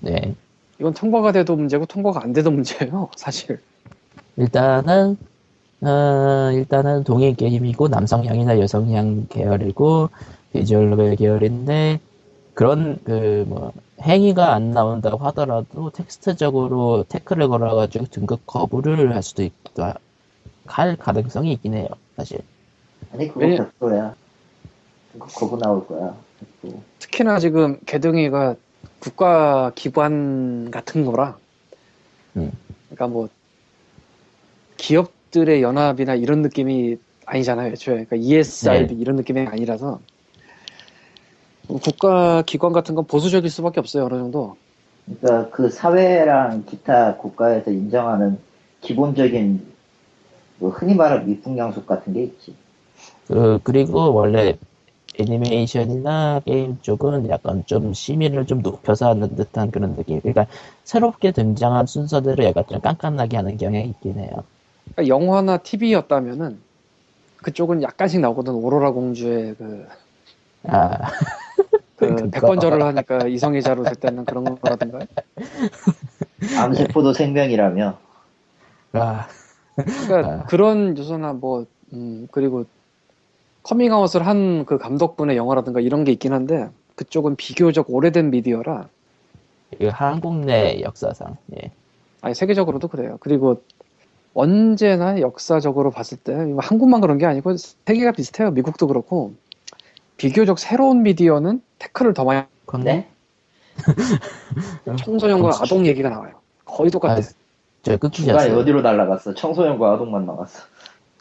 [0.00, 0.34] 네.
[0.78, 3.08] 이건 통과가 돼도 문제고 통과가 안 돼도 문제예요.
[3.16, 3.60] 사실.
[4.36, 5.16] 일단은
[5.80, 10.08] 어, 일단은 동일 게임이고 남성향이나 여성향 계열이고
[10.52, 12.00] 비주얼 노벨 계열인데
[12.54, 13.72] 그런 그 뭐
[14.02, 19.70] 행위가 안 나온다고 하더라도 텍스트적으로 태클을 걸어가지고 등급 거부를 할 수도 있고
[20.66, 22.40] 할 가능성이 있긴 해요 사실
[23.12, 24.14] 아니 그거 왜- 백도야
[25.12, 26.16] 그거 거부 나올 거야
[26.62, 26.80] 백도.
[26.98, 28.56] 특히나 지금 개등이가
[28.98, 31.36] 국가 기관 같은 거라.
[32.36, 32.50] 음.
[32.88, 33.28] 그러니까 뭐
[34.78, 36.96] 기업들의 연합이나 이런 느낌이
[37.26, 37.72] 아니잖아요.
[37.72, 40.00] 애초에 그러니까 ESRB 이런 느낌이 아니라서
[41.68, 44.04] 국가 기관 같은 건 보수적일 수밖에 없어요.
[44.06, 44.56] 어느 정도.
[45.20, 48.38] 그러니까 그 사회랑 기타 국가에서 인정하는
[48.80, 49.73] 기본적인
[50.58, 52.54] 뭐 흔히 말하는 미풍양속 같은 게 있지.
[53.26, 54.56] 그 그리고 원래
[55.18, 60.46] 애니메이션이나 게임 쪽은 약간 좀 심의를 좀 높여서 하는 듯한 그런 느낌 그러니까
[60.82, 64.44] 새롭게 등장한 순서들을 약간 좀 깐깐하게 하는 경향이 있긴 해요
[64.94, 66.58] 그러니까 영화나 TV였다면은
[67.44, 68.54] 그쪽은 약간씩 나오거든.
[68.54, 69.86] 오로라 공주의 그,
[70.66, 70.98] 아
[71.96, 72.30] 그.
[72.30, 75.00] 백번절을 하니까 이성애자로 될 때는 그런 거라든가.
[76.58, 77.98] 암세포도 생명이라며.
[78.94, 79.28] 아,
[79.76, 80.44] 그러니까 아.
[80.44, 82.64] 그런 요소나 뭐 음, 그리고
[83.62, 88.88] 커밍아웃을 한 그 감독분의 영화라든가 이런 게 있긴 한데 그쪽은 비교적 오래된 미디어라
[89.78, 91.70] 이거 한국 내 역사상 예.
[92.20, 93.16] 아니 세계적으로도 그래요.
[93.20, 93.62] 그리고
[94.32, 98.50] 언제나 역사적으로 봤을 때 한국만 그런 게 아니고 세계가 비슷해요.
[98.52, 99.34] 미국도 그렇고
[100.16, 102.44] 비교적 새로운 미디어는 태클을 더 많이
[102.82, 103.08] 네?
[104.96, 105.50] 청소년과.
[105.62, 106.34] 아동 얘기가 나와요.
[106.64, 107.14] 거의 똑같아.
[107.14, 107.22] 아, 요
[107.84, 108.58] 저 중간에 끊기셨어요.
[108.58, 109.34] 어디로 날라갔어?
[109.34, 110.62] 청소년과 아동만 나갔어.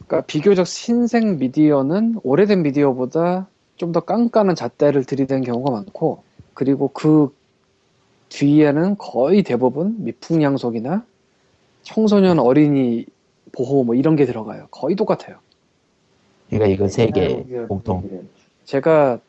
[0.07, 6.23] 그러니까 비교적 신생 미디어는 오래된 미디어보다 좀 더 깐깐한 잣대를 들이대는 경우가 많고
[6.53, 7.35] 그리고 그
[8.30, 11.06] 뒤에는 거의 대부분 미풍양속이나
[11.81, 13.06] 청소년 어린이
[13.52, 14.68] 보호 뭐 이런 게 들어가요.
[14.72, 15.38] 거의 똑같아요.
[16.49, 18.26] 그러니까 이거 네, 세계 공통.
[18.65, 19.19] 제가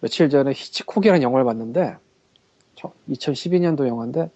[0.00, 1.96] 며칠 전에 히치콕이라는 영화를 봤는데
[3.10, 4.30] 2012년도 영화인데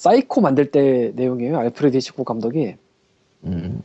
[0.00, 1.58] 사이코 만들 때 내용이에요.
[1.58, 2.74] 알프레드 히치콕 감독이
[3.44, 3.82] 음,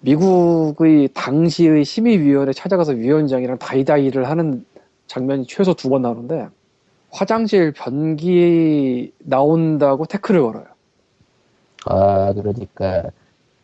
[0.00, 4.64] 미국의 당시의 심의위원회 찾아가서 위원장이랑 다이다이를 하는
[5.08, 6.48] 장면이 최소 두 번 나오는데
[7.10, 10.66] 화장실 변기 나온다고 태클을 걸어요.
[11.86, 13.10] 아 그러니까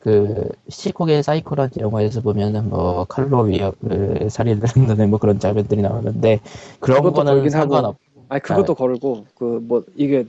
[0.01, 6.41] 히치콕의 사이코라는 영화에서 보면은 뭐 칼로 위협을 살인을 한다는 뭐 그런 장면들이 나오는데
[6.81, 7.49] 그런 거는.
[7.51, 7.97] 상관없.
[8.29, 10.27] 아니 그것도 걸고 그 뭐 이게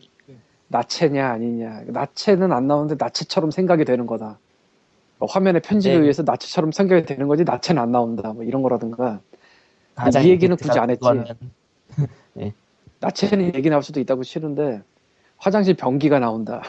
[0.70, 4.40] 나체냐 아니냐 나체는 안 나오는데 나체처럼 생각이 되는 거다.
[5.20, 6.02] 뭐 화면에 편집에 네.
[6.02, 8.34] 의해서 나체처럼 생각이 되는 거지 나체는 안 나온다.
[8.34, 9.20] 뭐 이런 거라든가
[10.24, 11.00] 이 얘기는 굳이 안 했지.
[11.00, 11.26] 그거는
[13.00, 14.82] 나체는 얘기 나올 수도 있다고 치는데
[15.38, 16.62] 화장실 변기가 나온다.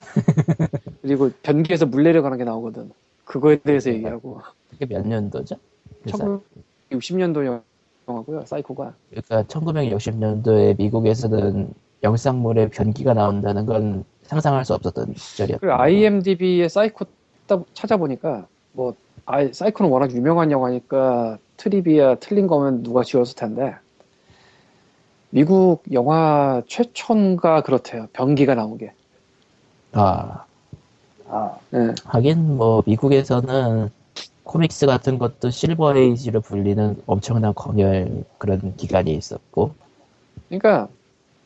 [1.02, 2.90] 그리고 변기에서 물 내려가는 게 나오거든.
[3.24, 4.40] 그거에 대해서 얘기하고
[4.70, 5.56] 그게 몇 년도죠?
[6.02, 6.42] 그래서
[6.90, 7.62] 1960년도
[8.08, 8.44] 영화고요.
[8.46, 17.04] 사이코가 그러니까 1960년도에 미국에서는 영상물에 변기가 나온다는 건 상상할 수 없었던 시절이었고 그리고 IMDb에 사이코
[17.46, 18.94] 따- 찾아보니까 뭐
[19.26, 23.74] 아이, 사이코는 워낙 유명한 영화니까 trivia 틀린 거면 누가 지웠을 텐데
[25.30, 28.08] 미국 영화 최초인가 그렇대요.
[28.12, 28.92] 변기가 나온 게.
[29.92, 30.44] 아
[31.28, 31.94] 아, 예.
[32.04, 33.90] 하긴 뭐 미국에서는
[34.42, 39.72] 코믹스 같은 것도 실버 에이지로 불리는 엄청난 검열 그런 기간이 있었고
[40.48, 40.88] 그러니까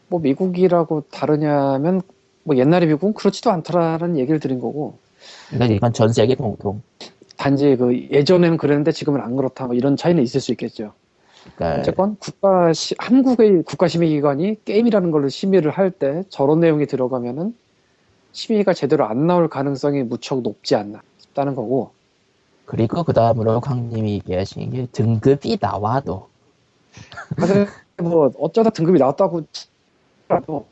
[0.09, 2.02] 뭐 미국이라고 다르냐면
[2.43, 4.98] 뭐 옛날에 미국은 그렇지도 않더라는 얘기를 드린 거고.
[5.48, 6.82] 그러니까 이건 전 세계 공통.
[7.36, 10.93] 단지 그 예전에는 그랬는데 지금은 안 그렇다 뭐 이런 차이는 있을 수 있겠죠.
[11.56, 16.86] 그러니까 어쨌건 국가 시- 한국의 국가 심의 기관이 게임이라는 걸로 심의를 할 때 저런 내용이
[16.86, 17.55] 들어가면은
[18.32, 21.93] 심의가 제대로 안 나올 가능성이 무척 높지 않나 싶다는 거고.
[22.66, 26.28] 그리고 그 다음으로 광님이 얘기하신 게 등급이 나와도.
[27.39, 27.66] 사실
[27.98, 29.43] 뭐 어쩌다 등급이 나왔다고
[30.28, 30.66] 라도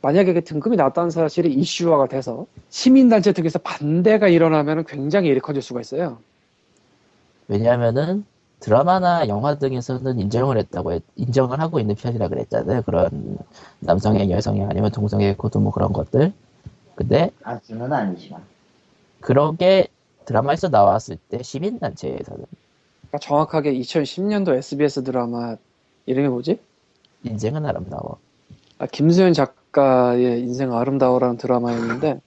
[0.00, 5.80] 만약에 그 등급이 나왔다는 사실이 이슈화가 돼서 시민단체 등에서 반대가 일어나면 굉장히 일이 커질 수가
[5.80, 6.18] 있어요.
[7.48, 8.24] 왜냐하면은
[8.60, 13.36] 드라마나 영화 등에서는 인정을 했다고 했, 인정을 하고 있는 편이라 그랬잖아요 그런
[13.80, 16.32] 남성의 여성의 아니면 동성의 코드 뭐 그런 것들
[16.94, 18.42] 근데 아주는 아니지만.
[19.20, 19.88] 그런 게
[20.24, 25.56] 드라마에서 나왔을 때 시민단체에서는 그러니까 정확하게 2010년도 SBS 드라마
[26.06, 26.60] 이름이 뭐지?
[27.24, 28.18] 인생은 아름다워
[28.82, 32.20] 아, 김수현 작가의 인생 아름다워라는 드라마였는데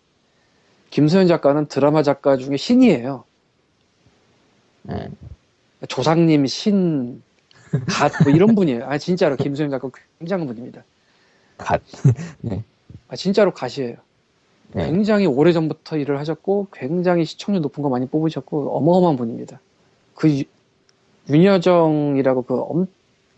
[0.89, 3.25] 김수현 작가는 드라마 작가 중에 신이에요.
[4.89, 5.09] 예.
[5.89, 7.21] 조상님 신,
[7.89, 8.85] 갓, 뭐 이런 분이에요.
[8.85, 10.85] 아, 진짜로 김수현 작가 굉장한 분입니다.
[11.57, 11.81] 갓
[13.09, 13.97] 아, 진짜로 갓이에요.
[14.71, 14.85] 네.
[14.85, 19.59] 굉장히 오래 전부터 일을 하셨고, 굉장히 시청률 높은 거 많이 뽑으셨고, 어마어마한 분입니다.
[20.15, 20.43] 그 유-
[21.29, 22.87] 윤여정이라고 그, 엄,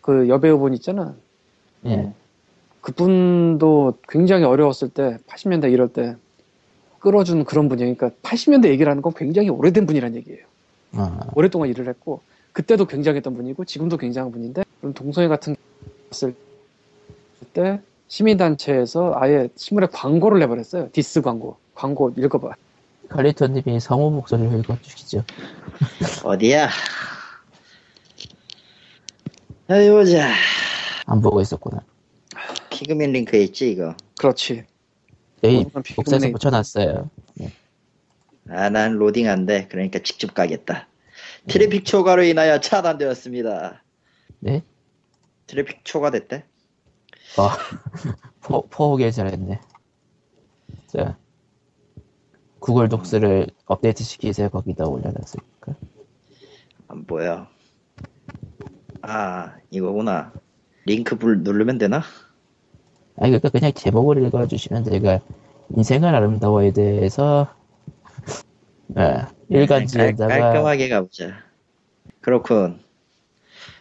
[0.01, 1.15] 그 여배우분 있잖아.
[1.87, 2.13] 예.
[2.87, 6.15] 그분도 굉장히 어려웠을 때, 80년대 이럴 때,
[6.99, 7.93] 끌어준 그런 분이에요.
[7.95, 10.45] 그러니까 80년대 얘기를 하는 건 굉장히 오래된 분이란 얘기예요.
[10.93, 12.21] 어, 오랫동안 일을 했고
[12.53, 15.59] 그때도 굉장했던 분이고 지금도 굉장한 분인데 그럼 동성애 같은 게
[16.13, 16.33] 있을
[17.53, 22.53] 때 시민단체에서 아예 신문에 광고를 내버렸어요 디스 광고 광고 읽어봐
[23.09, 25.23] 칼리토님이 성우 목소리로 읽어주시죠
[26.23, 26.69] 어디야?
[29.67, 30.31] 어디 보자.
[31.05, 31.81] 안 보고 있었구나
[32.77, 33.95] 피그민 링크에 있지, 이거.
[34.19, 34.63] 그렇지
[35.43, 37.09] 여기 모든 복사해서 붙여놨어요
[38.49, 39.67] 아, 난 로딩 안 돼.
[39.67, 40.87] 그러니까 직접 가겠다.
[41.47, 43.83] 트래픽 초과로 인하여 차단되었습니다.
[44.39, 44.61] 네?
[45.47, 46.45] 트래픽 초과됐대?
[47.37, 47.49] 어,
[48.41, 49.59] 포, 포기를 잘했네
[50.87, 51.17] 자
[52.59, 55.75] Google Docs를 업데이트 시키세요 거기다 올려놨으니까
[56.87, 57.47] 안 보여.
[59.01, 60.31] 아, 이거구나.
[60.85, 62.01] 링크 불 누르면 되나?
[63.17, 65.19] 아니 그러니까 그냥 제목을 읽어주시면 제가
[65.75, 67.47] 인생은 아름다워에 대해서
[68.97, 71.43] 예, 일간지에다가 깔, 깔끔하게 가보자.
[72.21, 72.79] 그렇군.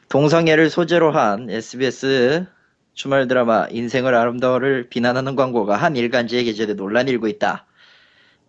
[0.08, 2.46] 동성애를 소재로 한 SBS
[2.94, 7.66] 주말 드라마 인생을 아름다워를 비난하는 광고가 한 일간지에 게재돼 논란이 일고 있다.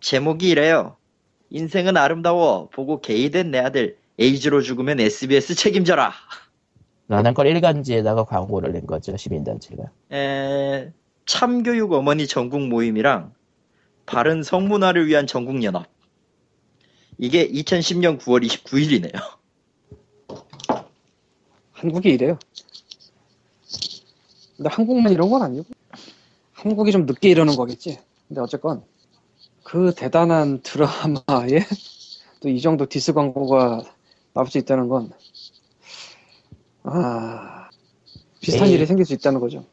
[0.00, 0.96] 제목이 이래요.
[1.50, 2.68] 인생은 아름다워.
[2.70, 6.12] 보고 게이된 내 아들 에이즈로 죽으면 SBS 책임져라.
[7.08, 9.84] 라는 걸 일간지에다가 광고를 낸 거죠 시민단체가.
[10.12, 10.92] 에,
[11.26, 13.32] 참교육 어머니 전국 모임이랑
[14.06, 15.86] 바른 성문화를 위한 전국 연합.
[17.18, 19.20] 이게 2010년 9월 29일이네요.
[21.72, 22.38] 한국이 이래요.
[24.56, 25.66] 근데 한국만 이런 건 아니고
[26.52, 27.98] 한국이 좀 늦게 이러는 거겠지.
[28.26, 28.82] 근데 어쨌건
[29.62, 31.60] 그 대단한 드라마에
[32.40, 33.82] 또 이 정도 디스 광고가
[34.32, 35.10] 나올 수 있다는 건
[36.90, 37.68] 아,
[38.40, 38.74] 비슷한 네.
[38.74, 39.64] 일이 생길 수 있다는 거죠.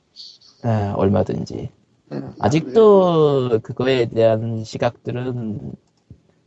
[0.66, 1.70] 예, 얼마든지.
[2.14, 2.22] 예.
[2.40, 5.74] 아직도 그거에 대한 시각들은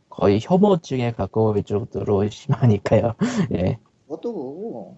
[0.09, 3.15] 거의 혐오증에 가까울 정도로 심하니까요.
[3.55, 3.77] 예.
[4.07, 4.97] 그거고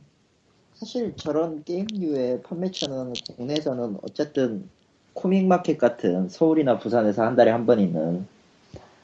[0.74, 4.70] 사실 저런 게임류의 판매처는 국내에서는 어쨌든
[5.14, 8.26] 코믹 마켓 같은 서울이나 부산에서 한 달에 한 번 있는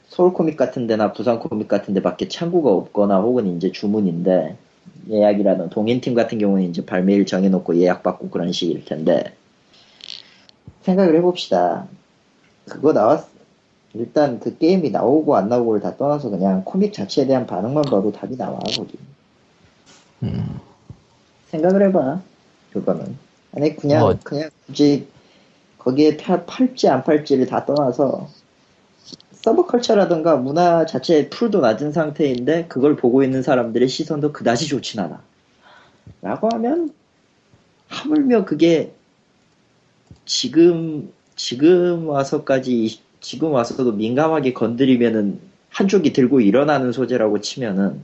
[0.08, 4.56] 서울 코믹 같은 데나 부산 코믹 같은 데밖에 창구가 없거나 혹은 이제 주문인데
[5.10, 9.34] 예약이라는 동인팀 같은 경우는 이제 발매일 정해놓고 예약받고 그런 식일 텐데
[10.82, 11.86] 생각을 해봅시다.
[12.66, 13.26] 그거 나왔
[13.94, 18.36] 일단 그 게임이 나오고 안 나오고를 다 떠나서 그냥 코믹 자체에 대한 반응만 봐도 답이
[18.36, 18.98] 나와 거기.
[20.22, 20.60] 음,
[21.48, 22.20] 생각을 해봐.
[22.72, 23.16] 그거는.
[23.56, 24.14] 아니, 그냥, 뭐.
[24.22, 25.08] 그냥 굳이
[25.78, 28.28] 거기에 파- 팔지 안 팔지를 다 떠나서
[29.42, 35.22] 서브컬처라든가 문화 자체의 풀도 낮은 상태인데 그걸 보고 있는 사람들의 시선도 그다지 좋진 않아.
[36.22, 36.92] 라고 하면
[37.88, 38.92] 하물며 그게
[40.24, 45.40] 지금 지금 와서까지 지금 와서도 민감하게 건드리면은
[45.70, 48.00] 한쪽이 들고 일어나는 소재라고 치면은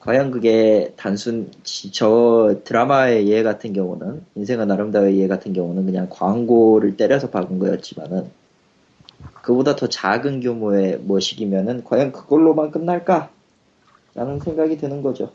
[0.00, 6.08] 과연 그게 단순 지- 저 드라마의 예 같은 경우는 인생은 아름다워의 예 같은 경우는 그냥
[6.10, 8.30] 광고를 때려서 박은 거였지만은
[9.48, 13.30] 그보다 더 작은 규모의 뭐식이면은 과연 그걸로만 끝날까?
[14.14, 15.32] 라는 생각이 드는 거죠.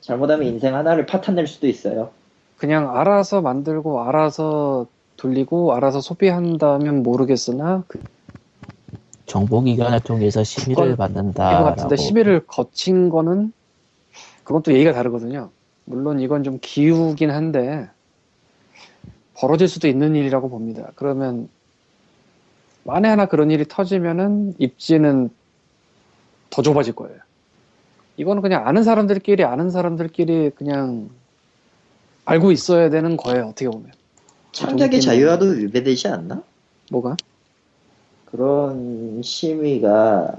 [0.00, 2.10] 잘못하면 인생 하나를 파탄낼 수도 있어요.
[2.56, 4.86] 그냥 알아서 만들고 알아서
[5.16, 8.00] 돌리고 알아서 소비한다면 모르겠으나 그
[9.26, 11.52] 정보기관을 통해서 심의를 받는다.
[11.52, 13.52] 이거 같은데 심의를 거친 거는
[14.44, 15.50] 그건 또 얘기가 다르거든요.
[15.84, 17.88] 물론 이건 좀 기우긴 한데
[19.34, 20.92] 벌어질 수도 있는 일이라고 봅니다.
[20.94, 21.48] 그러면
[22.84, 25.30] 만에 하나 그런 일이 터지면은 입지는
[26.50, 27.18] 더 좁아질 거예요.
[28.16, 31.10] 이거는 그냥 아는 사람들끼리 아는 사람들끼리 그냥
[32.24, 33.46] 알고 있어야 되는 거예요.
[33.46, 33.92] 어떻게 보면
[34.52, 36.42] 창작의 자유와도 위배되지 않나?
[36.90, 37.16] 뭐가
[38.26, 40.36] 그런 심의가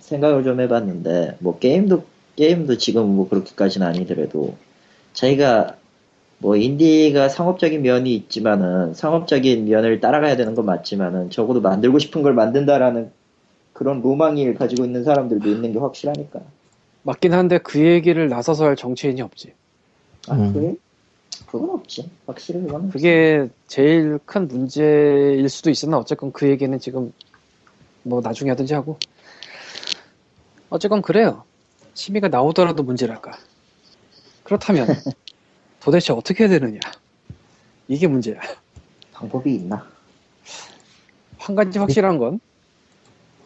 [0.00, 2.04] 생각을 좀 해봤는데 뭐 게임도
[2.36, 4.56] 게임도 지금 뭐 그렇게까지는 아니더라도
[5.12, 5.76] 자기가
[6.38, 12.32] 뭐 인디가 상업적인 면이 있지만은 상업적인 면을 따라가야 되는 건 맞지만은 적어도 만들고 싶은 걸
[12.34, 13.10] 만든다라는
[13.72, 16.40] 그런 로망을 가지고 있는 사람들도 있는 게 확실하니까.
[17.02, 19.52] 맞긴 한데 그 얘기를 나서서 할 정치인이 없지.
[20.28, 20.52] 아, 음.
[20.52, 20.74] 그래?
[21.46, 22.10] 그건 없지.
[22.26, 22.92] 확실히 그건 없지.
[22.92, 27.12] 그게 제일 큰 문제일 수도 있으나 어쨌건 그 얘기는 지금
[28.02, 28.98] 뭐 나중에 하든지 하고
[30.70, 31.44] 어쨌건 그래요
[31.94, 33.32] 심의가 나오더라도 문제랄까
[34.44, 34.86] 그렇다면
[35.80, 36.80] 도대체 어떻게 해야 되느냐
[37.88, 38.40] 이게 문제야
[39.12, 39.86] 방법이 있나?
[41.38, 42.40] 한 가지 확실한 건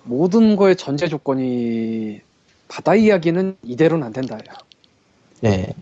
[0.05, 2.21] 모든 거의 전제 조건이
[2.69, 4.41] 바다 이야기는 이대로는 안 된다요
[5.45, 5.73] 예.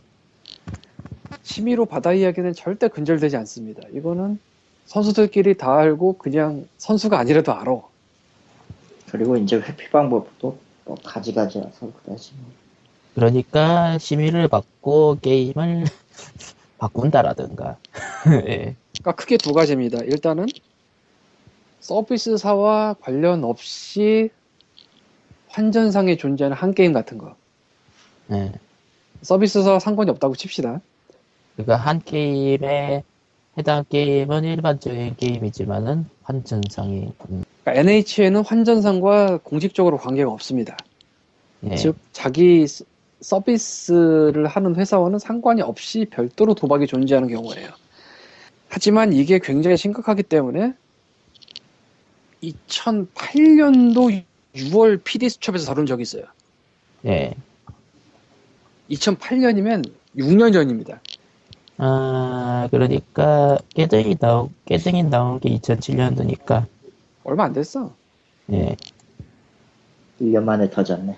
[1.43, 4.39] 심의로 바다 이야기는 절대 근절되지 않습니다 이거는
[4.87, 7.81] 선수들끼리 다 알고 그냥 선수가 아니라도 알아
[9.11, 12.33] 그리고 이제 회피 방법도 뭐 가지가지라서 그다지.
[12.37, 12.51] 뭐.
[13.15, 15.85] 그러니까 심의를 받고 게임을
[16.79, 17.77] 바꾼다라든가.
[18.47, 18.77] 예.
[18.99, 19.99] 그러니까 크게 두 가지입니다.
[20.05, 20.47] 일단은
[21.81, 24.31] 서비스사와 관련 없이
[25.49, 27.37] 환전상에 존재하는 한 게임 같은 거.
[28.33, 28.53] 예.
[29.23, 30.81] 서비스사와 상관이 없다고 칩시다.
[31.57, 33.03] 그러니까 한 게임에
[33.59, 40.77] 해당 게임은 일반적인 게임이지만은 환전상이 음, 그러니까 NHN은 환전상과 공식적으로 관계가 없습니다.
[41.65, 41.75] 예.
[41.75, 42.67] 즉 자기
[43.21, 47.69] 서- 서비스를 하는 회사와는 상관이 없이 별도로 도박이 존재하는 경우예요.
[48.69, 50.75] 하지만 이게 굉장히 심각하기 때문에
[52.43, 54.23] 2008년도
[54.55, 56.25] 6월 PD 수첩에서 다룬 적이 있어요.
[57.07, 57.35] 예.
[58.91, 61.01] 2008년이면 6년 전입니다.
[61.79, 66.67] 아 그러니까 깨등이 나오 깨등이 나온 게 2007년도니까
[67.25, 67.95] 얼마 안 됐어.
[68.53, 68.77] 예.
[70.21, 71.17] 1년 만에 터졌네.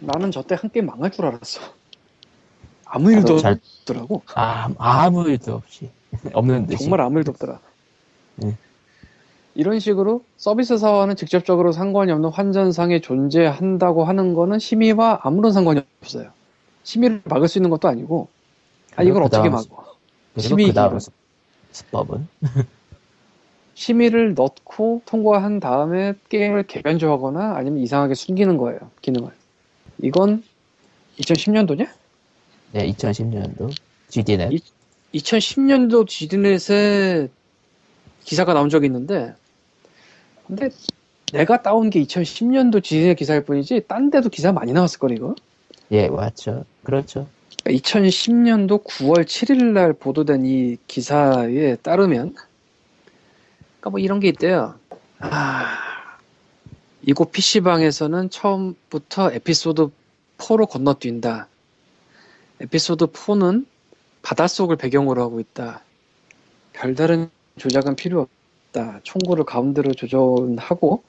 [0.00, 1.60] 나는 저때 한 게임 망할 줄 알았어.
[2.84, 4.22] 아무 일도 잘- 없더라고.
[4.34, 5.90] 아, 아무 일도 없이.
[6.32, 6.84] 없는 듯이.
[6.84, 7.58] 정말 아무 일도 없더라.
[8.36, 8.56] 네.
[9.54, 16.30] 이런 식으로 서비스 사와는 직접적으로 상관이 없는 환전상에 존재한다고 하는 거는 심의와 아무런 상관이 없어요.
[16.82, 18.28] 심의를 막을 수 있는 것도 아니고,
[18.96, 19.94] 아, 이걸 그리고 어떻게 막어?
[20.38, 20.98] 심의 그.
[21.70, 22.28] 수법은
[23.74, 29.30] 심의를 넣고 통과한 다음에 게임을 개변조하거나 아니면 이상하게 숨기는 거예요, 기능을.
[30.02, 30.42] 이건
[31.18, 31.88] 2010년도냐?
[32.72, 33.70] 네, 2010년도
[34.08, 34.60] GD는 이-
[35.14, 37.28] 2010년도 GD넷에
[38.24, 39.34] 기사가 나온 적이 있는데,
[40.46, 40.70] 근데
[41.32, 45.34] 내가 따온 게 2010년도 GD넷 기사일 뿐이지, 딴 데도 기사 많이 나왔을 걸, 이거?
[45.92, 46.64] 예, 맞죠.
[46.82, 47.28] 그렇죠.
[47.64, 52.34] 2010년도 9월 7일 날 보도된 이 기사에 따르면,
[53.80, 54.74] 그러니까 뭐 이런 게 있대요.
[55.20, 55.93] 아,
[57.06, 59.88] 이곳 PC방에서는 처음부터 에피소드
[60.38, 61.48] 4로 건너뛴다.
[62.60, 63.66] 에피소드 4는
[64.22, 65.82] 바닷속을 배경으로 하고 있다.
[66.72, 67.28] 별다른
[67.58, 68.26] 조작은 필요
[68.72, 69.00] 없다.
[69.02, 71.02] 총구를 가운데로 조정하고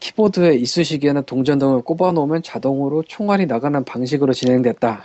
[0.00, 5.04] 키보드에 이쑤시개나 동전 등을 꼽아놓으면 자동으로 총알이 나가는 방식으로 진행됐다.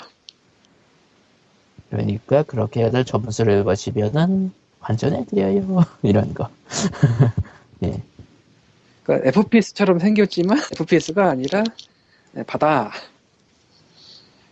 [1.90, 5.84] 그러니까 그렇게 해서 점수를 보시면은 환전해드려요.
[6.04, 6.50] 이런 거.
[7.84, 8.02] 예.
[9.10, 11.64] 그러니까 FPS처럼 생겼지만 FPS가 아니라
[12.34, 12.92] 네, 바다.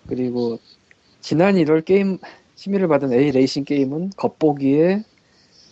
[0.07, 0.57] 그리고
[1.21, 2.17] 지난 1월 게임
[2.55, 5.03] 심의를 받은 A 레이싱 게임은 겉보기에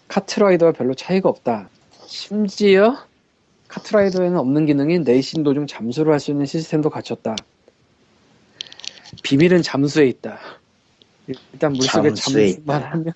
[0.07, 1.67] 카트라이더와 별로 차이가 없다.
[2.05, 2.95] 심지어
[3.69, 7.35] 카트라이더에는 없는 기능인 레이싱 도중 잠수를 할 수 있는 시스템도 갖췄다.
[9.23, 10.37] 비밀은 잠수에 있다.
[11.25, 12.91] 일단 물속에 잠수에 잠수만 있다.
[12.91, 13.13] 하면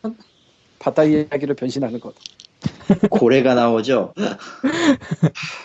[0.79, 2.15] 바다 이야기로 변신하는 것.
[3.09, 4.13] 고래가 나오죠?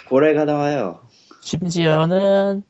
[0.09, 1.01] 고래가 나와요.
[1.41, 2.63] 심지어는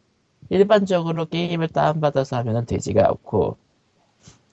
[0.51, 3.57] 일반적으로 게임을 다운받아서 하면은 되지가 않고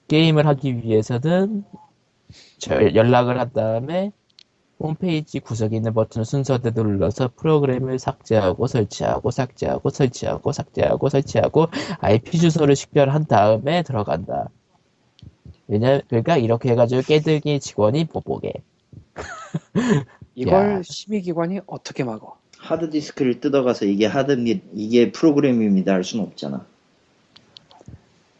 [0.08, 1.64] 게임을 하기 위해서는
[2.58, 4.12] 저 연락을 한 다음에
[4.78, 11.66] 홈페이지 구석에 있는 버튼 순서대로 눌러서 프로그램을 삭제하고 설치하고 삭제하고 설치하고 삭제하고 설치하고
[12.00, 14.48] IP 주소를 식별한 다음에 들어간다.
[15.68, 18.52] 왜냐 그러니까 이렇게 해가지고 깨들기 직원이 못 보게.
[20.34, 20.82] 이걸 야.
[20.82, 22.38] 심의기관이 어떻게 막어?
[22.58, 24.64] 하드디스크를 뜯어가서 이게 하드입니다.
[24.72, 25.92] 이게 프로그램입니다.
[25.92, 26.64] 할 수는 없잖아.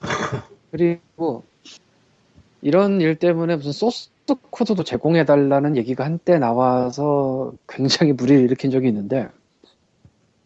[0.71, 1.45] 그리고
[2.61, 4.11] 이런 일 때문에 무슨 소스
[4.51, 9.29] 코드도 제공해달라는 얘기가 한때 나와서 굉장히 무리를 일으킨 적이 있는데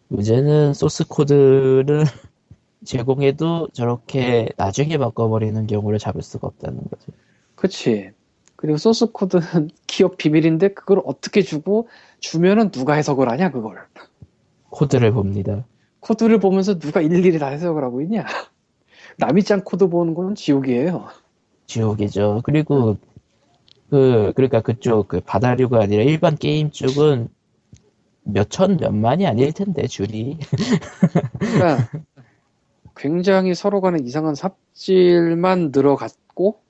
[0.08, 2.04] 문제는 소스 코드를
[2.84, 7.12] 제공해도 저렇게 나중에 바꿔버리는 경우를 잡을 수가 없다는 거죠.
[7.54, 8.10] 그치
[8.56, 11.88] 그리고 소스 코드는 기업 비밀인데 그걸 어떻게 주고
[12.20, 13.76] 주면은 누가 해석을 하냐 그걸
[14.70, 15.64] 코드를 봅니다.
[16.00, 18.24] 코드를 보면서 누가 일일이 다 해석을 하고 있냐
[19.18, 21.08] 남이 짠 코드 보는 건 지옥이에요
[21.66, 22.42] 지옥이죠.
[22.44, 22.96] 그리고
[23.90, 27.28] 그 그러니까 그쪽 그 바다류가 아니라 일반 게임 쪽은
[28.24, 30.38] 몇 천 몇만이 아닐 텐데 줄이
[31.38, 31.88] 그러니까
[32.96, 36.60] 굉장히 서로 간에 이상한 삽질만 늘어갔고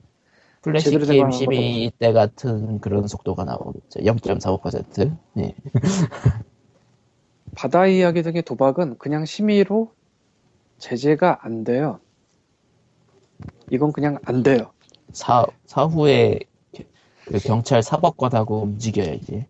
[0.61, 3.99] 플래시 게임 거 심의 때 같은 그런 속도가 나오겠죠.
[3.99, 5.17] 0.45%.
[5.33, 5.55] 네.
[7.55, 9.91] 바다 이야기 등의 도박은 그냥 심의로
[10.77, 11.99] 제재가 안 돼요.
[13.71, 14.71] 이건 그냥 안 돼요.
[15.11, 16.39] 사 사후에
[17.25, 19.45] 그 경찰 사법관하고 움직여야지.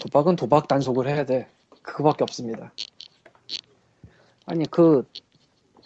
[0.00, 1.48] 도박은 도박 단속을 해야 돼.
[1.82, 2.72] 그거밖에 없습니다.
[4.46, 5.06] 아니 그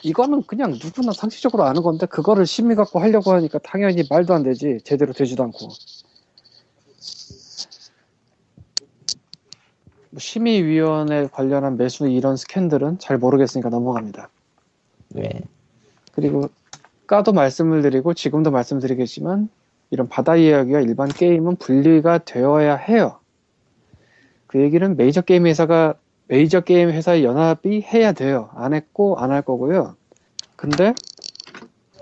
[0.06, 4.78] 이거는 그냥 누구나 상식적으로 아는 건데 그거를 심의 갖고 하려고 하니까 당연히 말도 안 되지.
[4.84, 5.66] 제대로 되지도 않고.
[10.10, 14.30] 뭐 심의위원회 관련한 매수 이런 스캔들은 잘 모르겠으니까 넘어갑니다.
[15.08, 15.40] 네.
[16.12, 16.50] 그리고
[17.08, 19.48] 까도 말씀을 드리고 지금도 말씀드리겠지만
[19.90, 23.18] 이런 바다 이야기와 일반 게임은 분리가 되어야 해요.
[24.46, 25.96] 그 얘기는 메이저 게임 회사가
[26.28, 28.50] 메이저 게임 회사의 연합이 해야 돼요.
[28.54, 29.96] 안 했고 안 할 거고요.
[30.56, 30.94] 근데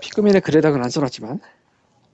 [0.01, 1.39] 피그민의 글에다가는 안 써놨지만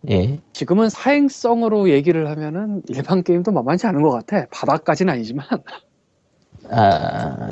[0.10, 0.40] 예.
[0.54, 4.48] 지금은 사행성으로 얘기를 하면은 일반 게임도 만만치 않은 것 같아.
[4.52, 5.46] 바다까지는 아니지만.
[6.70, 7.48] 아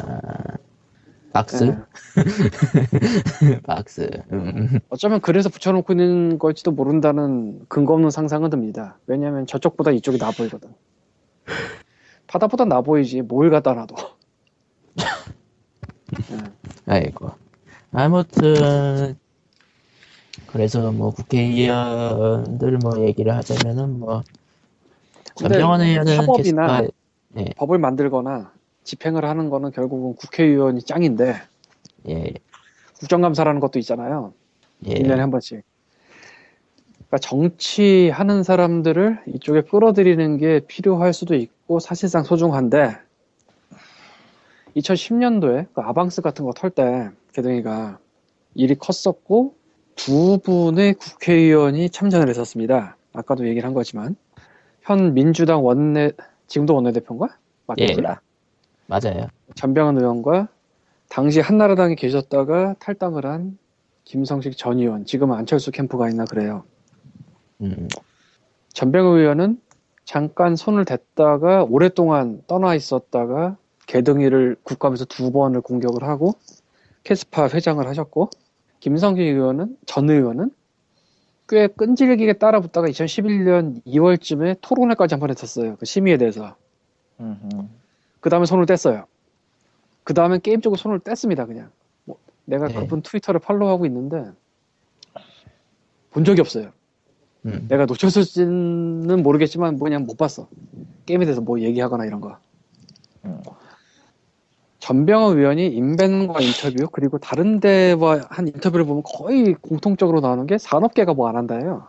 [1.32, 1.78] 박스 네.
[3.64, 4.10] 박스.
[4.32, 4.80] 음.
[4.90, 8.98] 어쩌면 그래서 붙여놓고 있는 걸지도 모른다는 근거 없는 상상은 듭니다.
[9.08, 10.74] 왜냐면 저쪽보다 이쪽이 나 보이거든.
[12.28, 13.96] 바다보다 나 보이지 뭘 갖다 놔도.
[16.86, 17.32] 아이고.
[17.92, 19.18] 아무튼
[20.48, 24.24] 그래서 뭐 국회의원들 뭐 얘기를 하자면은 뭐
[25.38, 28.52] 근데 전병헌 의원은 사법이나 계속 법을 만들거나
[28.84, 31.36] 집행을 하는 거는 결국은 국회의원이 짱인데
[32.10, 32.34] 예,
[33.00, 34.34] 국정감사라는 것도 있잖아요.
[34.86, 34.94] 예.
[34.96, 35.64] 1년에 한 번씩.
[37.10, 42.98] 그러니까 정치하는 사람들을 이쪽에 끌어들이는 게 필요할 수도 있고 사실상 소중한데
[44.80, 48.00] 2010년도에 그 아방스 같은 거 털 때 개동이가
[48.56, 49.56] 일이 컸었고
[49.96, 52.98] 두 분의 국회의원이 참전을 했었습니다.
[53.14, 54.16] 아까도 얘기를 한 거지만
[54.82, 56.12] 현 민주당 원내
[56.48, 57.28] 지금도 원내대표인가?
[57.68, 58.02] 맞겠지?
[58.02, 58.16] 예.
[58.88, 59.28] 맞아요.
[59.56, 60.48] 전병헌 의원과
[61.10, 63.58] 당시 한나라당에 계셨다가 탈당을 한
[64.06, 66.64] 김성식 전 의원, 지금은 안철수 캠프가 있나 그래요.
[67.62, 67.88] 음,
[68.74, 69.62] 전병헌 의원은
[70.06, 73.58] 잠깐 손을 댔다가 오랫동안 떠나 있었다가
[73.90, 76.36] 개등이를 국감에서 두 번을 공격을 하고
[77.04, 78.30] 캐스파 회장을 하셨고
[78.82, 80.52] 김성식 의원은 전 의원은
[81.48, 85.76] 꽤 끈질기게 따라붙다가 2011년 2월쯤에 토론회까지 한 번 했었어요.
[85.78, 86.56] 그 심의에 대해서.
[88.20, 89.06] 그 다음에 손을 뗐어요.
[90.04, 91.72] 그 다음에 게임 쪽으로 손을 뗐습니다, 그냥.
[92.06, 92.76] 뭐, 내가 네.
[92.76, 94.26] 그분 트위터를 팔로우하고 있는데,
[96.12, 96.72] 본 적이 없어요.
[97.48, 97.66] 음.
[97.68, 100.48] 내가 놓쳤을지는 모르겠지만, 뭐 그냥 못 봤어.
[101.08, 102.38] 게임에 대해서 뭐 얘기하거나 이런 거.
[103.26, 103.42] 음.
[104.80, 111.14] 전병헌 의원이 인벤과 인터뷰, 그리고 다른 데와 한 인터뷰를 보면 거의 공통적으로 나오는 게 산업계가
[111.14, 111.88] 뭐 안 한다예요.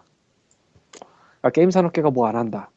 [1.42, 2.70] 아, 게임 산업계가 뭐 안 한다.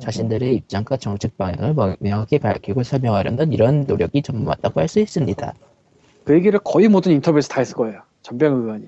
[0.00, 5.52] 자신들의 입장과 정책 방향을 명- 명확히 밝히고 설명하려는 이런 노력이 좀 맞다고 할 수 있습니다.
[6.24, 8.00] 그 얘기를 거의 모든 인터뷰에서 다 했을 거예요.
[8.22, 8.86] 전병헌 의원이.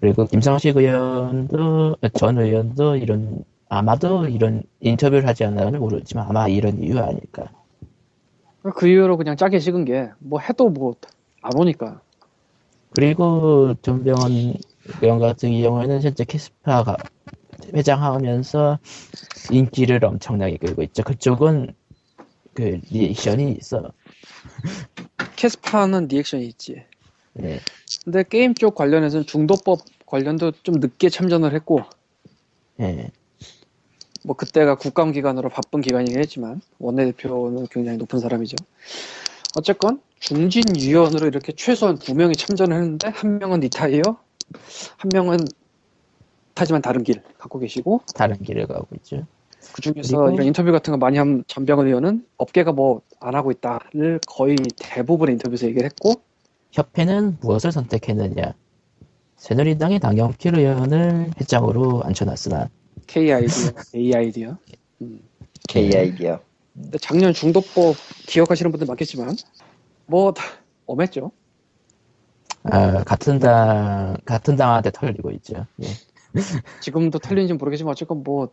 [0.00, 6.98] 그리고 김성식 의원도 전 의원도 이런 아마도 이런 인터뷰를 하지 않나는 모르지만 아마 이런 이유
[7.00, 7.46] 아닐까.
[8.62, 10.94] 그 이후로 그냥 짜게 식은 게 뭐 해도 뭐
[11.42, 12.00] 안 오니까
[12.90, 14.54] 그리고 전병헌
[15.02, 16.96] 의원 같은 경우에는 현재 KeSPA가
[17.74, 18.78] 회장하면서
[19.50, 21.04] 인기를 엄청나게 끌고 있죠.
[21.04, 21.74] 그쪽은
[22.54, 23.92] 그 reaction이 있어.
[25.36, 26.82] KeSPA는 reaction이 있지.
[27.34, 27.60] 네.
[28.04, 31.82] 근데 게임 쪽 관련해서는 중독법 관련도 좀 늦게 참전을 했고
[32.80, 33.10] 예.
[34.24, 38.56] 뭐 그때가 국감 기간으로 바쁜 기간이긴 했지만 원내대표는 굉장히 높은 사람이죠.
[39.56, 45.38] 어쨌건 중진 의원으로 이렇게 최소한 두 명이 참전을 했는데 한 명은 retire, 한 명은
[46.56, 49.24] 하지만 다른 길 갖고 계시고 다른 길을 가고 있죠.
[49.72, 54.20] 그 중에서 이런 인터뷰 같은 거 많이 한 전병헌 의원은 업계가 뭐 안 하고 있다를
[54.26, 56.14] 거의 대부분의 인터뷰에서 얘기를 했고
[56.72, 58.54] 협회는 무엇을 선택했느냐?
[59.36, 62.68] 새누리당의 당영필 의원을 회장으로 앉혀놨으나
[63.06, 64.56] K 아이디어, A 아이디어.
[65.02, 65.20] 음.
[65.68, 66.40] K 아이디어.
[66.74, 67.96] 근데 작년 중도법
[68.26, 69.36] 기억하시는 분들 많겠지만
[70.06, 70.44] 뭐 다
[70.86, 71.30] 엄했죠.
[72.64, 75.66] 아, 같은 당 같은 당한테 털리고 있죠.
[75.82, 75.86] 예.
[76.80, 78.50] 지금도 털리는지 모르겠지만 어쨌건 뭐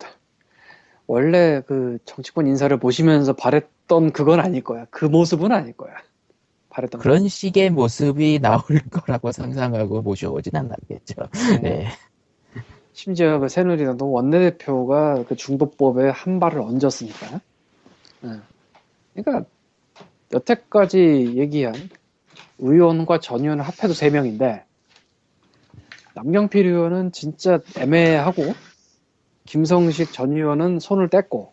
[1.07, 4.85] 원래 그 정치권 인사를 모시면서 바랬던 그건 아닐 거야.
[4.89, 5.93] 그 모습은 아닐 거야.
[6.69, 8.61] 바랬던 그런 식의 모습이 나올
[8.91, 11.15] 거라고 상상하고 모셔오진 않았겠죠.
[11.15, 11.29] 거.
[11.61, 11.87] 네.
[12.95, 17.41] 심지어 그 새누리당도 원내대표가 그 중도법에 한 발을 얹었으니까.
[18.23, 18.29] 예.
[19.13, 19.47] 그러니까
[20.33, 21.73] 여태까지 얘기한
[22.59, 24.63] 의원과 전 의원을 합해도 세 명인데
[26.15, 28.53] 남경필 의원은 진짜 애매하고
[29.45, 31.49] 김성식 전 의원은 손을 뗐고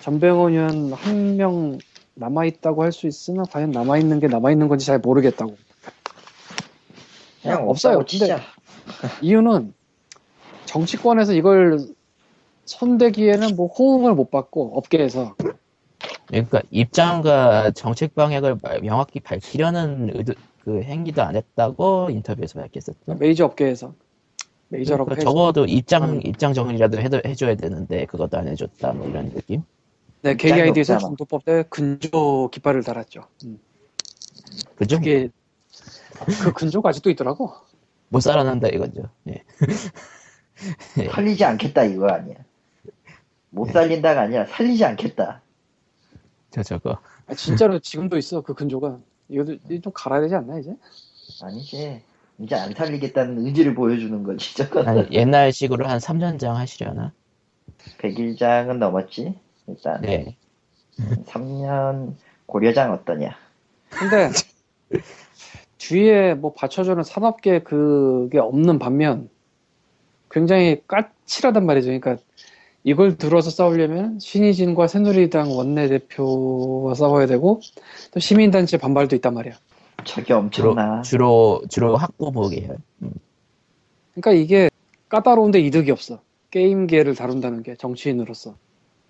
[0.00, 1.78] 전병헌 의원 한 명
[2.14, 5.56] 남아있다고 할 수 있으나 과연 남아있는 게 남아있는 건지 잘 모르겠다고
[7.42, 8.04] 그냥 없어요.
[8.04, 8.40] 치자.
[9.22, 9.72] 이유는
[10.70, 11.80] 정치권에서 이걸
[12.64, 15.34] 손대기에는 뭐 호응을 못 받고 업계에서
[16.28, 23.14] 그러니까 입장과 정책 방향을 말- 명확히 밝히려는 의도, 그 행위도 안 했다고 인터뷰에서 밝혔었죠.
[23.18, 23.94] 메이저 업계에서
[24.68, 26.20] 메이저라고 그러니까 적어도 입장 음.
[26.24, 29.64] 입장 정리라도 해도, 해줘야 되는데 그것도 안 해줬다 뭐 이런 느낌.
[30.22, 30.98] 네, KID에서.
[30.98, 33.24] 중도법 때 근조 깃발을 달았죠.
[33.44, 33.58] 음.
[34.76, 34.98] 그죠?
[34.98, 35.30] 그게
[36.44, 37.52] 그 근조가 아직도 있더라고.
[38.10, 39.08] 못 살아난다 이거죠.
[39.28, 39.42] 예.
[41.12, 42.36] 살리지 않겠다 이거 아니야.
[43.50, 43.72] 못 네.
[43.72, 45.42] 살린다가 아니라 살리지 않겠다.
[46.50, 46.98] 저 저거.
[47.26, 48.98] 아, 진짜로 지금도 있어 그 근조가.
[49.28, 50.74] 이것도 이좀 갈아야 되지 않나 이제?
[51.42, 52.02] 아니지.
[52.38, 54.62] 이제 안 살리겠다는 의지를 보여주는 거지.
[54.86, 57.12] 아니, 옛날식으로 한 3년장 하시려나?
[57.98, 59.38] 100일장은 넘었지.
[59.66, 60.36] 일단 네.
[61.26, 62.14] 3년
[62.46, 63.36] 고려장 어떠냐.
[63.90, 64.30] 근데
[65.78, 69.28] 뒤에 뭐 받쳐주는 산업계 그게 없는 반면
[70.30, 71.86] 굉장히 까칠하단 말이죠.
[71.86, 72.16] 그러니까
[72.84, 77.60] 이걸 들어서 싸우려면 신의진과 새누리당 원내대표와 싸워야 되고
[78.12, 79.54] 또 시민단체 반발도 있단 말이야.
[80.04, 81.02] 저게 주로 엄청나.
[81.02, 82.78] 주로 주로 학부모계열.
[84.14, 84.70] 그러니까 이게
[85.08, 86.20] 까다로운데 이득이 없어.
[86.50, 88.56] 게임계를 다룬다는 게 정치인으로서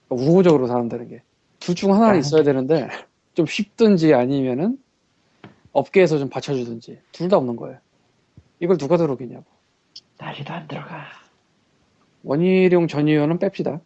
[0.08, 1.22] 그러니까 우호적으로 다룬다는 게.
[1.60, 2.88] 둘 중 하나는 있어야 되는데
[3.34, 4.78] 좀 쉽든지 아니면은
[5.72, 7.78] 업계에서 좀 받쳐주든지 둘 다 없는 거예요.
[8.58, 9.44] 이걸 누가 들어오겠냐고.
[10.18, 11.06] 난리도 안 들어가.
[12.22, 13.80] 원희룡 전 의원은 뺍시다.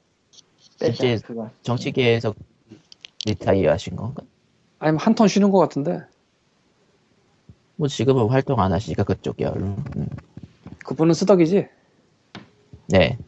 [0.81, 1.51] 빼자 이제- 그거.
[1.63, 2.35] 정치계에서
[3.27, 4.23] 리타이어 하신 건가?
[4.79, 6.01] 아니면 한 턴 쉬는 것 같은데
[7.77, 9.77] 뭐 지금은 활동 안 하시니까 그쪽이 얼른.
[9.97, 10.09] 음.
[10.85, 11.67] 그분은 쓰덕이지.
[12.89, 13.19] 네.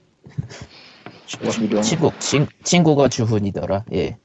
[1.44, 1.82] 원희룡.
[1.82, 3.84] 친구, 친, 친구가 주훈이더라.
[3.94, 4.18] 예.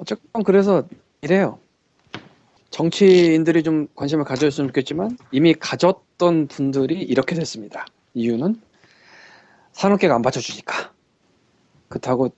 [0.00, 0.88] 어쨌건 그래서
[1.22, 1.58] 이래요.
[2.70, 7.86] 정치인들이 좀 관심을 가져줬으면 좋겠지만 이미 가졌 던 분들이 이렇게 됐습니다.
[8.14, 8.60] 이유는
[9.72, 10.92] 산업계가 안 받쳐주니까.
[11.88, 12.30] 그렇다고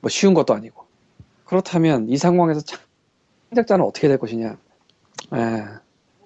[0.00, 0.84] 뭐 쉬운 것도 아니고.
[1.44, 2.60] 그렇다면 이 상황에서
[3.50, 4.58] 창작자는 어떻게 될 것이냐.
[5.32, 5.64] 에,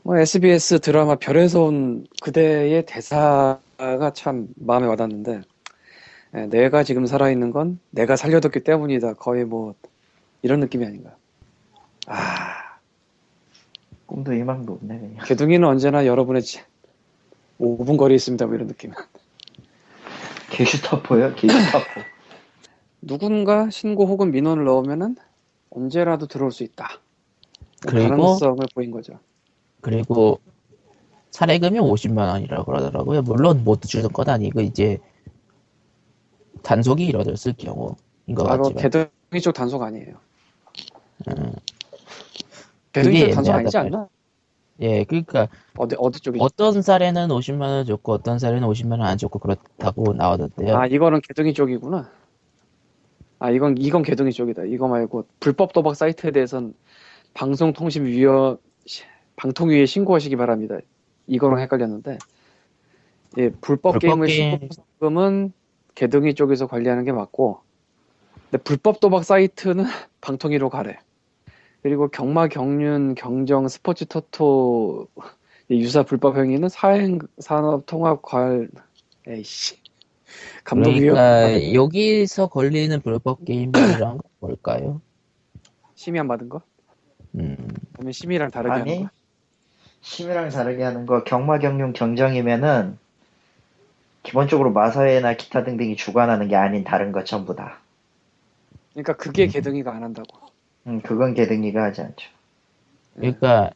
[0.03, 5.43] 뭐 SBS 드라마 별에서 온 그대의 대사가 참 마음에 와닿는데
[6.35, 9.15] 에, 내가 지금 살아있는 건 내가 살려뒀기 때문이다.
[9.15, 9.75] 거의 뭐
[10.41, 11.15] 이런 느낌이 아닌가.
[12.07, 12.68] 아,
[14.09, 15.17] 꿈도 희망도 없네 그냥.
[15.27, 16.61] 개둥이는 언제나 여러분의 지-
[17.61, 18.47] 5분 거리에 있습니다.
[18.47, 18.91] 뭐 이런 느낌.
[20.51, 21.35] 게슈타포요?
[21.35, 21.85] 게슈타포.
[23.03, 25.17] 누군가 신고 혹은 민원을 넣으면은
[25.71, 26.89] 언제라도 들어올 수 있다.
[27.87, 29.21] 그리고- 가능성을 보인 거죠.
[29.83, 30.41] 그리고
[31.31, 33.23] 사례금이 50만 원이라고 그러더라고요.
[33.23, 34.99] 물론 못 주는 건 아니고 이제
[36.63, 37.95] 단속이 이뤄졌을 경우인
[38.35, 40.15] 것 아, 그 같지만 개둥이 쪽 단속 아니에요.
[41.29, 41.53] 음.
[42.93, 44.09] 그게 애매하다 아니지 않나?
[44.81, 46.43] 예 그러니까 어디 어디 쪽이지?
[46.43, 50.77] 어떤 사례는 50만 원 줬고 어떤 사례는 50만 원안 줬고 그렇다고 나오던데요.
[50.77, 52.10] 아 이거는 개둥이 쪽이구나.
[53.40, 54.65] 아 이건 이건 개둥이 쪽이다.
[54.65, 56.74] 이거 말고 불법 도박 사이트에 대해선
[57.35, 58.59] 방송통신위원
[59.36, 60.78] 방통위에 신고하시기 바랍니다.
[61.27, 62.19] 이거랑 헷갈렸는데
[63.39, 64.69] 예 불법, 불법 게임을 게임.
[64.70, 65.52] 신고금은
[65.94, 67.60] 개둥이 쪽에서 관리하는 게 맞고
[68.51, 69.85] 근데 불법 도박 사이트는
[70.20, 70.98] 방통위로 가래.
[71.83, 75.09] 그리고 경마, 경륜, 경정, 스포츠 토토
[75.69, 78.71] 이 유사 불법 행위는 사행 산업 통합 관
[79.27, 79.77] 에이씨
[80.65, 85.01] 감독위원 그러니까 여기서 걸리는 불법 게임이란 건 뭘까요?
[85.95, 86.63] 심의 안 받은 거?
[87.35, 87.57] 음,
[87.95, 89.11] 아니면 심의랑 다르게 아니 하는 거?
[90.01, 92.99] 심이랑 다르게 하는 거 경마 경륜 경정이면은
[94.23, 97.79] 기본적으로 마사회나 기타 등등이 주관하는 게 아닌 다른 거 전부 다.
[98.93, 99.49] 그러니까 그게 음.
[99.49, 100.48] 개등이가 안 한다고.
[100.89, 102.28] 음, 그건 개등이가 하지 않죠.
[103.15, 103.70] 그러니까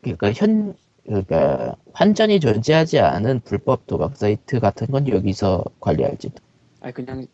[0.00, 0.74] 그러니까 현
[1.04, 6.34] 그러니까 환전이 존재하지 않은 불법 도박 사이트 같은 건 여기서 관리할지도
[6.80, 7.26] 아니 그냥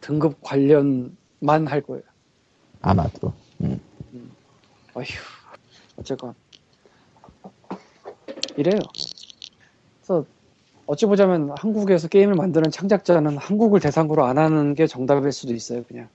[0.00, 2.02] 등급 관련만 할 거예요.
[2.82, 3.32] 아마도.
[3.62, 3.80] 음.
[4.94, 5.06] 어휴
[5.96, 6.34] 어쨌건
[8.56, 8.80] 이래요.
[10.00, 10.26] 그래서
[10.86, 15.84] 어찌 보자면 한국에서 게임을 만드는 창작자는 한국을 대상으로 안 하는 게 정답일 수도 있어요.
[15.84, 16.08] 그냥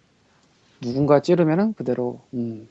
[0.81, 2.67] 누군가 찌르면은 그대로 음.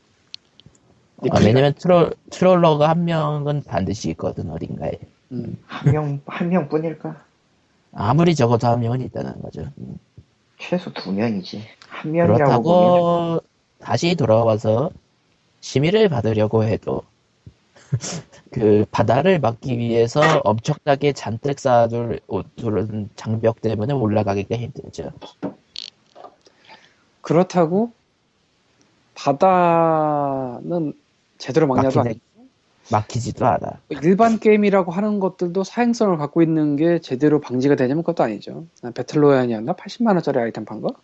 [1.31, 4.99] 아, 왜냐면 트롤 트롤러가 한 명은 반드시 있거든 어딘가에.
[5.33, 5.59] 음.
[5.66, 7.24] 한 명, 한 명뿐일까?
[7.93, 9.62] 아무리 적어도 한 명은 있다는 거죠.
[9.78, 9.99] 음.
[10.59, 11.62] 최소 두 명이지.
[11.89, 13.41] 한 명이라고 보면 그렇다고
[13.78, 14.91] 다시 돌아와서
[15.61, 17.03] 심의를 받으려고 해도
[18.51, 22.20] 그 바다를 막기 위해서 엄청나게 잔뜩 쌓아둘
[22.57, 25.12] 둘은 장벽 때문에 올라가기가 힘들죠.
[27.27, 27.90] 그렇다고
[29.16, 30.93] 바다는
[31.39, 32.01] 제대로 막냐도.
[32.01, 32.20] 아니고
[32.93, 33.81] 막히지도 않아.
[34.01, 38.66] 일반 게임이라고 하는 것들도 사행성을 갖고 있는 게 제대로 방지가 되냐면 그것도 아니죠.
[38.94, 39.73] 배틀로얄이었나?
[39.73, 40.94] 80만 원짜리 아이템 판 거?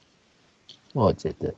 [0.95, 1.51] 뭐 어쨌든.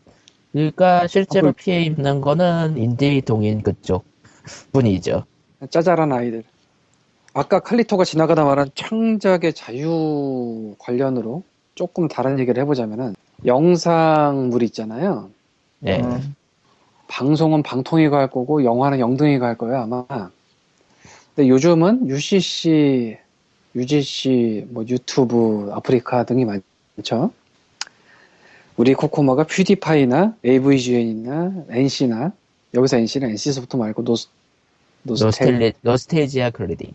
[0.53, 4.07] 그러니까 실제로 아, 그- 피해 입는 거는 인디 동인 그쪽
[4.73, 5.25] 뿐이죠.
[5.69, 6.43] 짜잘한 아이들.
[7.35, 11.43] 아까 칼리토가 지나가다 말한 창작의 자유 관련으로
[11.75, 15.31] 조금 다른 얘기를 해보자면은 영상물 있잖아요.
[15.81, 16.01] 네.
[16.01, 16.35] 음,
[17.09, 20.31] 방송은 방통위가 할 거고 영화는 영등위가가 할 거예요 아마.
[21.35, 23.19] 근데 요즘은 UCC,
[23.75, 27.33] UGC, 뭐 유튜브, 아프리카 등이 많죠.
[28.77, 32.33] 우리 코코마가 PewDiePie나 AVGN이나 NC나
[32.75, 34.29] 여기서 NC는 NC소프트 말고 Nos
[35.03, 36.93] Nostal, Nostal, Nostalgia Critic.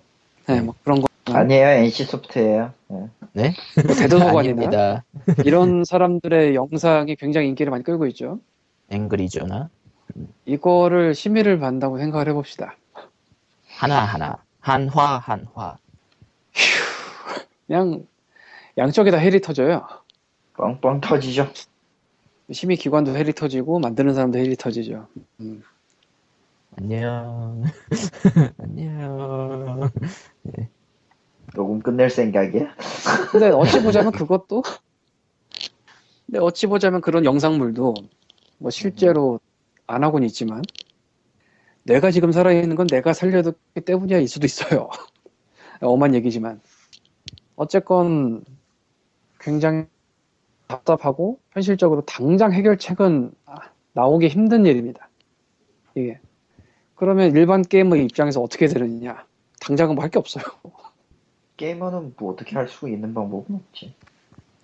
[0.49, 1.67] 네, 뭐 그런 거 아니에요.
[1.67, 2.73] NC소프트예요.
[2.87, 3.09] 네.
[3.33, 3.53] 네?
[3.85, 5.03] 뭐 대도서관이나 아닙니다.
[5.45, 8.39] 이런 사람들의 영상이 굉장히 인기를 많이 끌고 있죠.
[8.89, 9.69] 앵그리조나
[10.45, 12.75] 이거를 심의를 받는다고 생각을 해봅시다.
[13.77, 15.77] 하나 하나 한화 한화
[17.67, 18.07] 그냥
[18.77, 19.87] 양쪽에다 헬이 터져요.
[20.57, 21.47] 뻥뻥 터지죠.
[22.51, 25.07] 심의 기관도 헬이 터지고 만드는 사람도 헬이 터지죠.
[25.39, 25.61] 음.
[26.77, 27.63] 안녕
[28.57, 29.89] 안녕
[31.55, 32.75] 녹음 끝낼 생각이야?
[33.31, 34.63] 근데 어찌 보자면 그것도
[36.25, 37.95] 근데 어찌 보자면 그런 영상물도
[38.59, 39.39] 뭐 실제로
[39.87, 40.61] 안 하고는 있지만
[41.83, 44.89] 내가 지금 살아있는 건 내가 살려뒀기 때문이야일 수도 있어요.
[45.81, 46.61] 엄한 얘기지만
[47.55, 48.43] 어쨌건
[49.39, 49.85] 굉장히
[50.67, 53.55] 답답하고 현실적으로 당장 해결책은 아,
[53.93, 55.09] 나오기 힘든 일입니다.
[55.95, 56.19] 이게
[56.93, 59.25] 그러면 일반 게이머의 입장에서 어떻게 되느냐?
[59.61, 60.43] 당장은 뭐 할 게 없어요.
[61.57, 63.93] 게이머는 뭐 어떻게 할 수 있는 방법은 없지.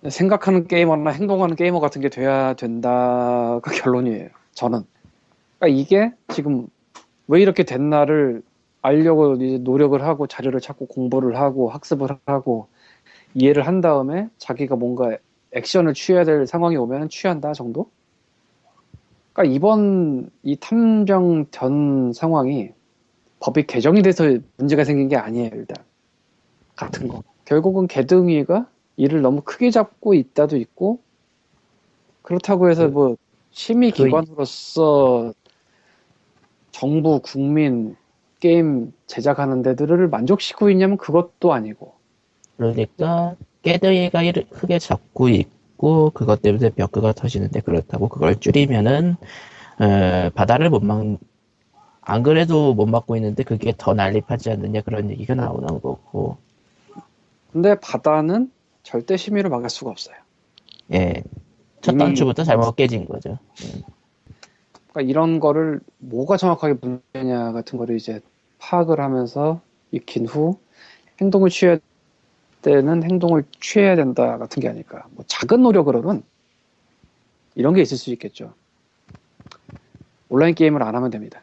[0.08, 4.28] 생각하는 게이머나 행동하는 게이머 같은 게 돼야 된다가 결론이에요.
[4.52, 4.82] 저는.
[5.58, 6.66] 그러니까 이게 지금
[7.28, 8.42] 왜 이렇게 됐나를
[8.82, 12.68] 알려고 이제 노력을 하고 자료를 찾고 공부를 하고 학습을 하고
[13.34, 15.16] 이해를 한 다음에 자기가 뭔가
[15.52, 17.90] 액션을 취해야 될 상황이 오면 취한다 정도?
[19.32, 22.70] 그러니까 이번 이 탐정 전 상황이
[23.46, 24.24] 법이 개정이 돼서
[24.56, 25.84] 문제가 생긴 게 아니에요 일단.
[26.74, 27.22] 같은 거.
[27.44, 28.66] 결국은 개등위가
[28.96, 30.98] 이를 너무 크게 잡고 있다도 있고
[32.22, 33.16] 그렇다고 해서 뭐
[33.52, 35.32] 심의 그- 기관으로서
[36.72, 37.94] 정부 국민
[38.40, 41.94] 게임 제작하는 데들을 만족시키고 있냐면 그것도 아니고.
[42.56, 49.14] 그러니까 깨더기가 이를 크게 잡고 있고 그것 때문에 벽크가 터지는데 그렇다고 그걸 줄이면은
[49.78, 51.04] 어, 바다를 못 막,
[52.08, 56.36] 안 그래도 못 막고 있는데 그게 더 난립하지 않느냐 그런 얘기가 나오는 거고
[57.52, 58.50] 근데 바다는
[58.84, 60.14] 절대 심의를 막을 수가 없어요.
[60.92, 61.24] 예.
[61.80, 63.38] 첫 단추부터 잘못 깨진 거죠.
[64.92, 68.20] 그러니까 이런 거를 뭐가 정확하게 문제냐 같은 거를 이제
[68.58, 69.60] 파악을 하면서
[69.90, 70.58] 익힌 후
[71.20, 71.78] 행동을 취해야
[72.62, 75.06] 때는 행동을 취해야 된다 같은 게 아닐까.
[75.10, 76.22] 뭐 작은 노력으로는
[77.56, 78.54] 이런 게 있을 수 있겠죠.
[80.28, 81.42] 온라인 게임을 안 하면 됩니다.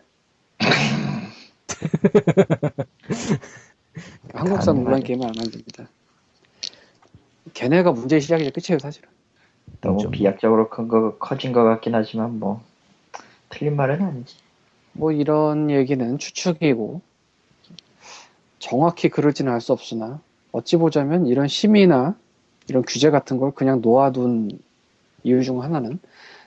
[4.33, 4.81] 한국산 가능하죠.
[4.81, 5.87] 온라인 게임을 안 됩니다.
[7.53, 9.09] 걔네가 문제의 시작이자 끝이에요, 사실은.
[9.81, 12.61] 너무 좀- 비약적으로 큰 거, 커진 것 같긴 하지만 뭐
[13.49, 14.37] 틀린 말은 아니지.
[14.93, 17.01] 뭐 이런 얘기는 추측이고
[18.59, 22.15] 정확히 그럴지는 알 수 없으나 어찌 보자면 이런 심의나
[22.67, 24.51] 이런 규제 같은 걸 그냥 놓아둔
[25.23, 25.99] 이유 중 하나는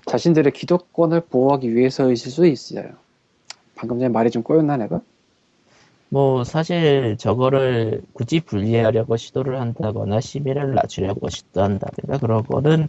[0.07, 2.91] 자신들의 기득권을 보호하기 위해서일 수 있어요.
[3.75, 5.01] 방금 전에 말이 좀 꼬였나 내가?
[6.09, 12.89] 뭐 사실 저거를 굳이 분리하려고 시도를 한다거나 심의를 낮추려고 시도한다든가 그런 거는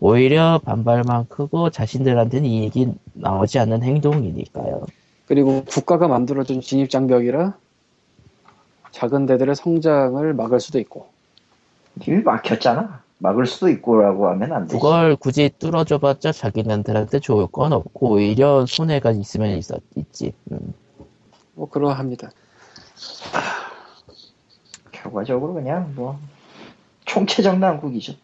[0.00, 4.86] 오히려 반발만 크고 자신들한테는 이익이 나오지 않는 행동이니까요.
[5.26, 7.54] 그리고 국가가 만들어준 진입장벽이라
[8.92, 11.08] 작은 데들의 성장을 막을 수도 있고
[12.06, 13.02] 이미 막혔잖아.
[13.18, 14.74] 막을 수도 있고라고 하면 안 되지.
[14.76, 20.32] 그걸 굳이 뚫어줘봤자 자기네들한테 좋을 건 없고 오히려 손해가 있으면 있었, 있지.
[20.52, 20.72] 음.
[21.58, 22.30] 뭐 그러합니다.
[24.92, 26.18] 결과적으로 그냥 뭐
[27.04, 28.14] 총체적 난국이죠.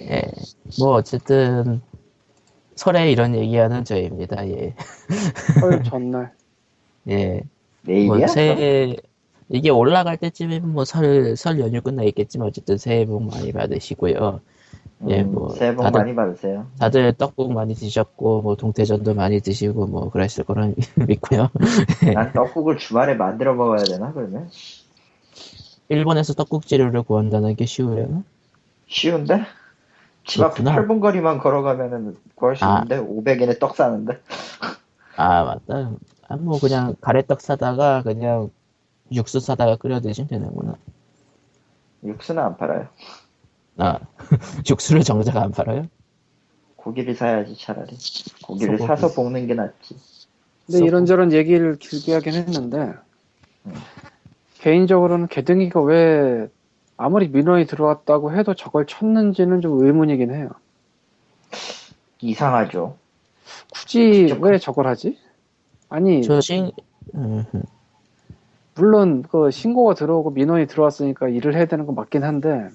[0.00, 0.22] 예.
[0.78, 1.82] 뭐 어쨌든
[2.76, 4.48] 설에 이런 얘기하는 저입니다.
[4.48, 4.74] 예.
[5.60, 6.32] 설 전날
[7.04, 7.42] 네,
[7.88, 8.02] 예.
[8.06, 8.26] 뭐 내일이야?
[8.26, 8.96] 새해
[9.50, 14.40] 이게 올라갈 때쯤이면 뭐 설 설 연휴 끝나 있겠지만 어쨌든 새해 복 많이 받으시고요.
[15.06, 16.66] 예, 음, 뭐 새해 복 다들- 많이 받으세요.
[16.80, 20.68] 다들 떡국 많이 드셨고 뭐 동태전도 많이 드시고 뭐 그랬을 거라
[21.08, 21.50] 믿고요.
[22.14, 24.50] 난 떡국을 주말에 만들어 먹어야 되나 그러면?
[25.88, 28.24] 일본에서 떡국지류를 구한다는 게 쉬워요.
[28.88, 29.42] 쉬운데?
[30.26, 30.74] 집 그렇구나.
[30.76, 32.82] 8분 거리만 걸어가면은 구할 수 아.
[32.82, 34.20] 있는데 500엔에 떡 사는데
[35.16, 35.92] 아 맞다.
[36.28, 38.50] 아, 뭐 그냥 가래떡 사다가 그냥
[39.12, 40.74] 육수 사다가 끓여 드시면 되는구나.
[42.04, 42.88] 육수는 안 팔아요.
[43.78, 43.98] 아
[44.68, 45.86] 육수를 정작 안 팔아요?
[46.76, 47.96] 고기를 사야지 차라리.
[48.44, 48.86] 고기를 소고기.
[48.86, 49.96] 사서 볶는 게 낫지.
[50.66, 52.92] 근데 이런저런 얘기를 길게 하긴 했는데
[54.60, 56.48] 개인적으로는 개등이가 왜
[56.96, 60.50] 아무리 민원이 들어왔다고 해도 저걸 쳤는지는 좀 의문이긴 해요.
[62.20, 62.96] 이상하죠.
[63.72, 65.16] 굳이 직접 왜 저걸 하지?
[65.88, 66.70] 아니 저 신,
[67.14, 67.62] 음, 음.
[68.74, 72.68] 물론 그 신고가 들어오고 민원이 들어왔으니까 일을 해야 되는 건 맞긴 한데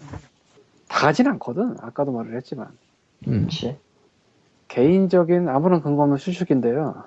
[0.94, 1.76] 다 하진 않거든.
[1.82, 2.68] 아까도 말을 했지만
[3.28, 3.78] 음, 그렇지.
[4.68, 7.04] 개인적인 아무런 근거 없는 추측인데요.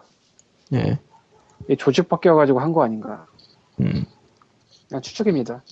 [0.73, 0.99] 예,
[1.69, 3.27] 이 조직 바뀌어가지고 한 거 아닌가?
[3.81, 4.05] 음,
[4.89, 5.63] 그냥 추측입니다.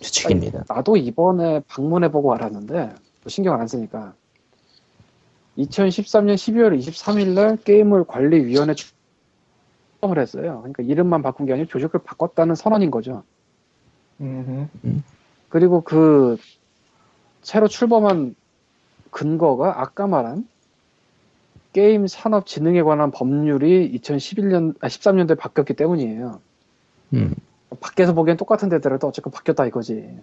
[0.00, 0.64] 추측입니다.
[0.68, 4.14] 나도 이번에 방문해보고 알았는데 뭐 신경 안 쓰니까
[5.58, 10.58] 2013년 12월 23일 날 게임을 관리위원회 출범을 했어요.
[10.62, 13.22] 그러니까 이름만 바꾼 게 아니라 조직을 바꿨다는 선언인 거죠.
[14.20, 14.66] 음흠.
[15.48, 16.36] 그리고 그
[17.42, 18.34] 새로 출범한
[19.10, 20.46] 근거가 아까 말한
[21.72, 26.40] 게임 산업 진흥에 관한 법률이 2011년 아 13년도에 바뀌었기 때문이에요.
[27.14, 27.34] 음,
[27.80, 30.18] 밖에서 보기엔 똑같은 데더라도 어쨌건 바뀌었다 이거지.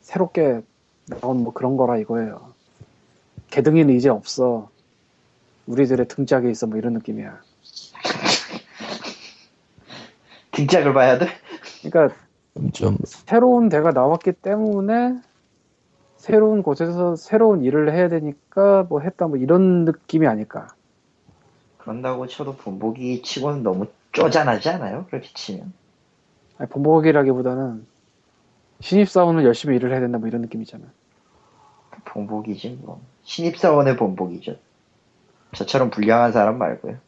[0.00, 0.62] 새롭게
[1.06, 2.52] 나온 뭐 그런 거라 이거예요.
[3.50, 4.70] 개등이는 이제 없어.
[5.66, 7.40] 우리들의 등짝에 있어 뭐 이런 느낌이야.
[10.52, 11.28] 등짝을 봐야 돼?
[11.82, 12.16] 그러니까
[12.72, 15.20] 좀 새로운 대가 나왔기 때문에
[16.20, 20.68] 새로운 곳에서 새로운 일을 해야 되니까 뭐 했다 뭐 이런 느낌이 아닐까.
[21.78, 25.06] 그런다고 쳐도 본보기 치고는 너무 쪼잔하지 않아요?
[25.08, 25.72] 그렇게 치면.
[26.58, 27.86] 아니, 본보기라기보다는
[28.80, 30.84] 신입사원은 열심히 일을 해야 된다 뭐 이런 느낌이잖아.
[32.04, 33.00] 본보기지 뭐.
[33.22, 34.56] 신입사원의 본보기죠.
[35.54, 36.98] 저처럼 불량한 사람 말고요.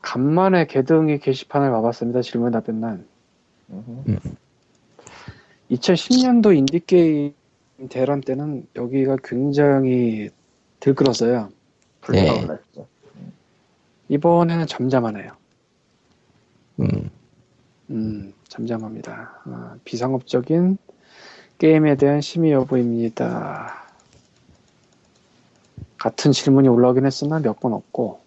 [0.00, 2.22] 간만에 개등이 게시판을 와봤습니다.
[2.22, 3.06] 질문 답변란.
[3.70, 4.18] 음흠.
[5.70, 7.34] 2010년도 인디게임
[7.88, 10.30] 대란 때는 여기가 굉장히
[10.80, 11.50] 들끓었어요.
[12.00, 12.86] 불타올랐죠.
[14.08, 15.32] 이번에는 잠잠하네요.
[16.80, 17.10] 음,
[17.90, 19.40] 음, 잠잠합니다.
[19.44, 20.78] 아, 비상업적인
[21.58, 23.82] 게임에 대한 심의 여부입니다.
[25.98, 28.20] 같은 질문이 올라오긴 했으나 몇번 없고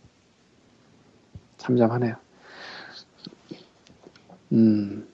[1.58, 2.16] 잠잠하네요.
[4.54, 5.08] 음,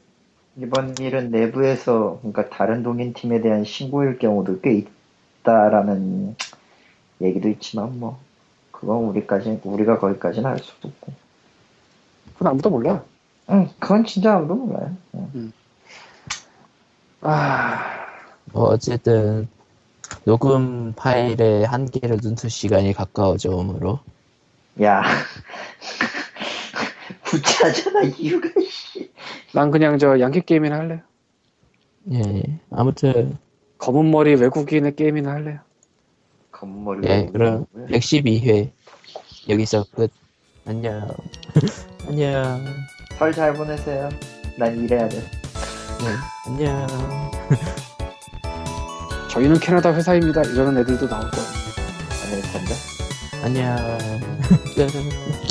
[0.62, 4.86] 이번 일은 내부에서 그러니까 다른 동인 팀에 대한 신고일 경우도 꽤
[5.42, 6.36] 있다라는
[7.20, 8.20] 얘기도 있지만 뭐
[8.72, 11.14] 그건 우리까지 우리가 거기까지는 알 수도 없고.
[12.34, 13.04] 그건 아무도 몰라.
[13.50, 14.96] 응, 그건 진짜 아무도 몰라요.
[15.16, 15.52] 응.
[17.22, 17.80] 아,
[18.54, 19.48] 뭐 어쨌든
[20.26, 24.00] 녹음 파일의 한계를 눈틀 시간이 가까워져 오므로
[24.84, 25.04] 야,
[27.32, 28.50] 구차잖아 이유가.
[28.70, 29.12] 씨.
[29.54, 31.00] 난 그냥 저 양키 게임이나 할래요.
[32.14, 33.38] 예 아무튼
[33.78, 35.60] 검은 머리 외국인의 게임이나 할래요.
[36.52, 37.04] 건물을.
[37.10, 38.72] 예 그럼 112회
[39.50, 40.12] 여기서 끝
[40.66, 41.08] 안녕
[42.08, 42.66] 안녕
[43.18, 44.10] 설 잘 보내세요.
[44.58, 45.18] 난 일해야 돼.
[45.20, 46.08] 네,
[46.48, 46.88] 안녕
[49.30, 50.42] 저희는 캐나다 회사입니다.
[50.44, 52.42] 이러는 애들도 나올 거예요.
[52.52, 52.74] 텐데.
[53.44, 53.78] 안녕
[54.76, 55.51] 끝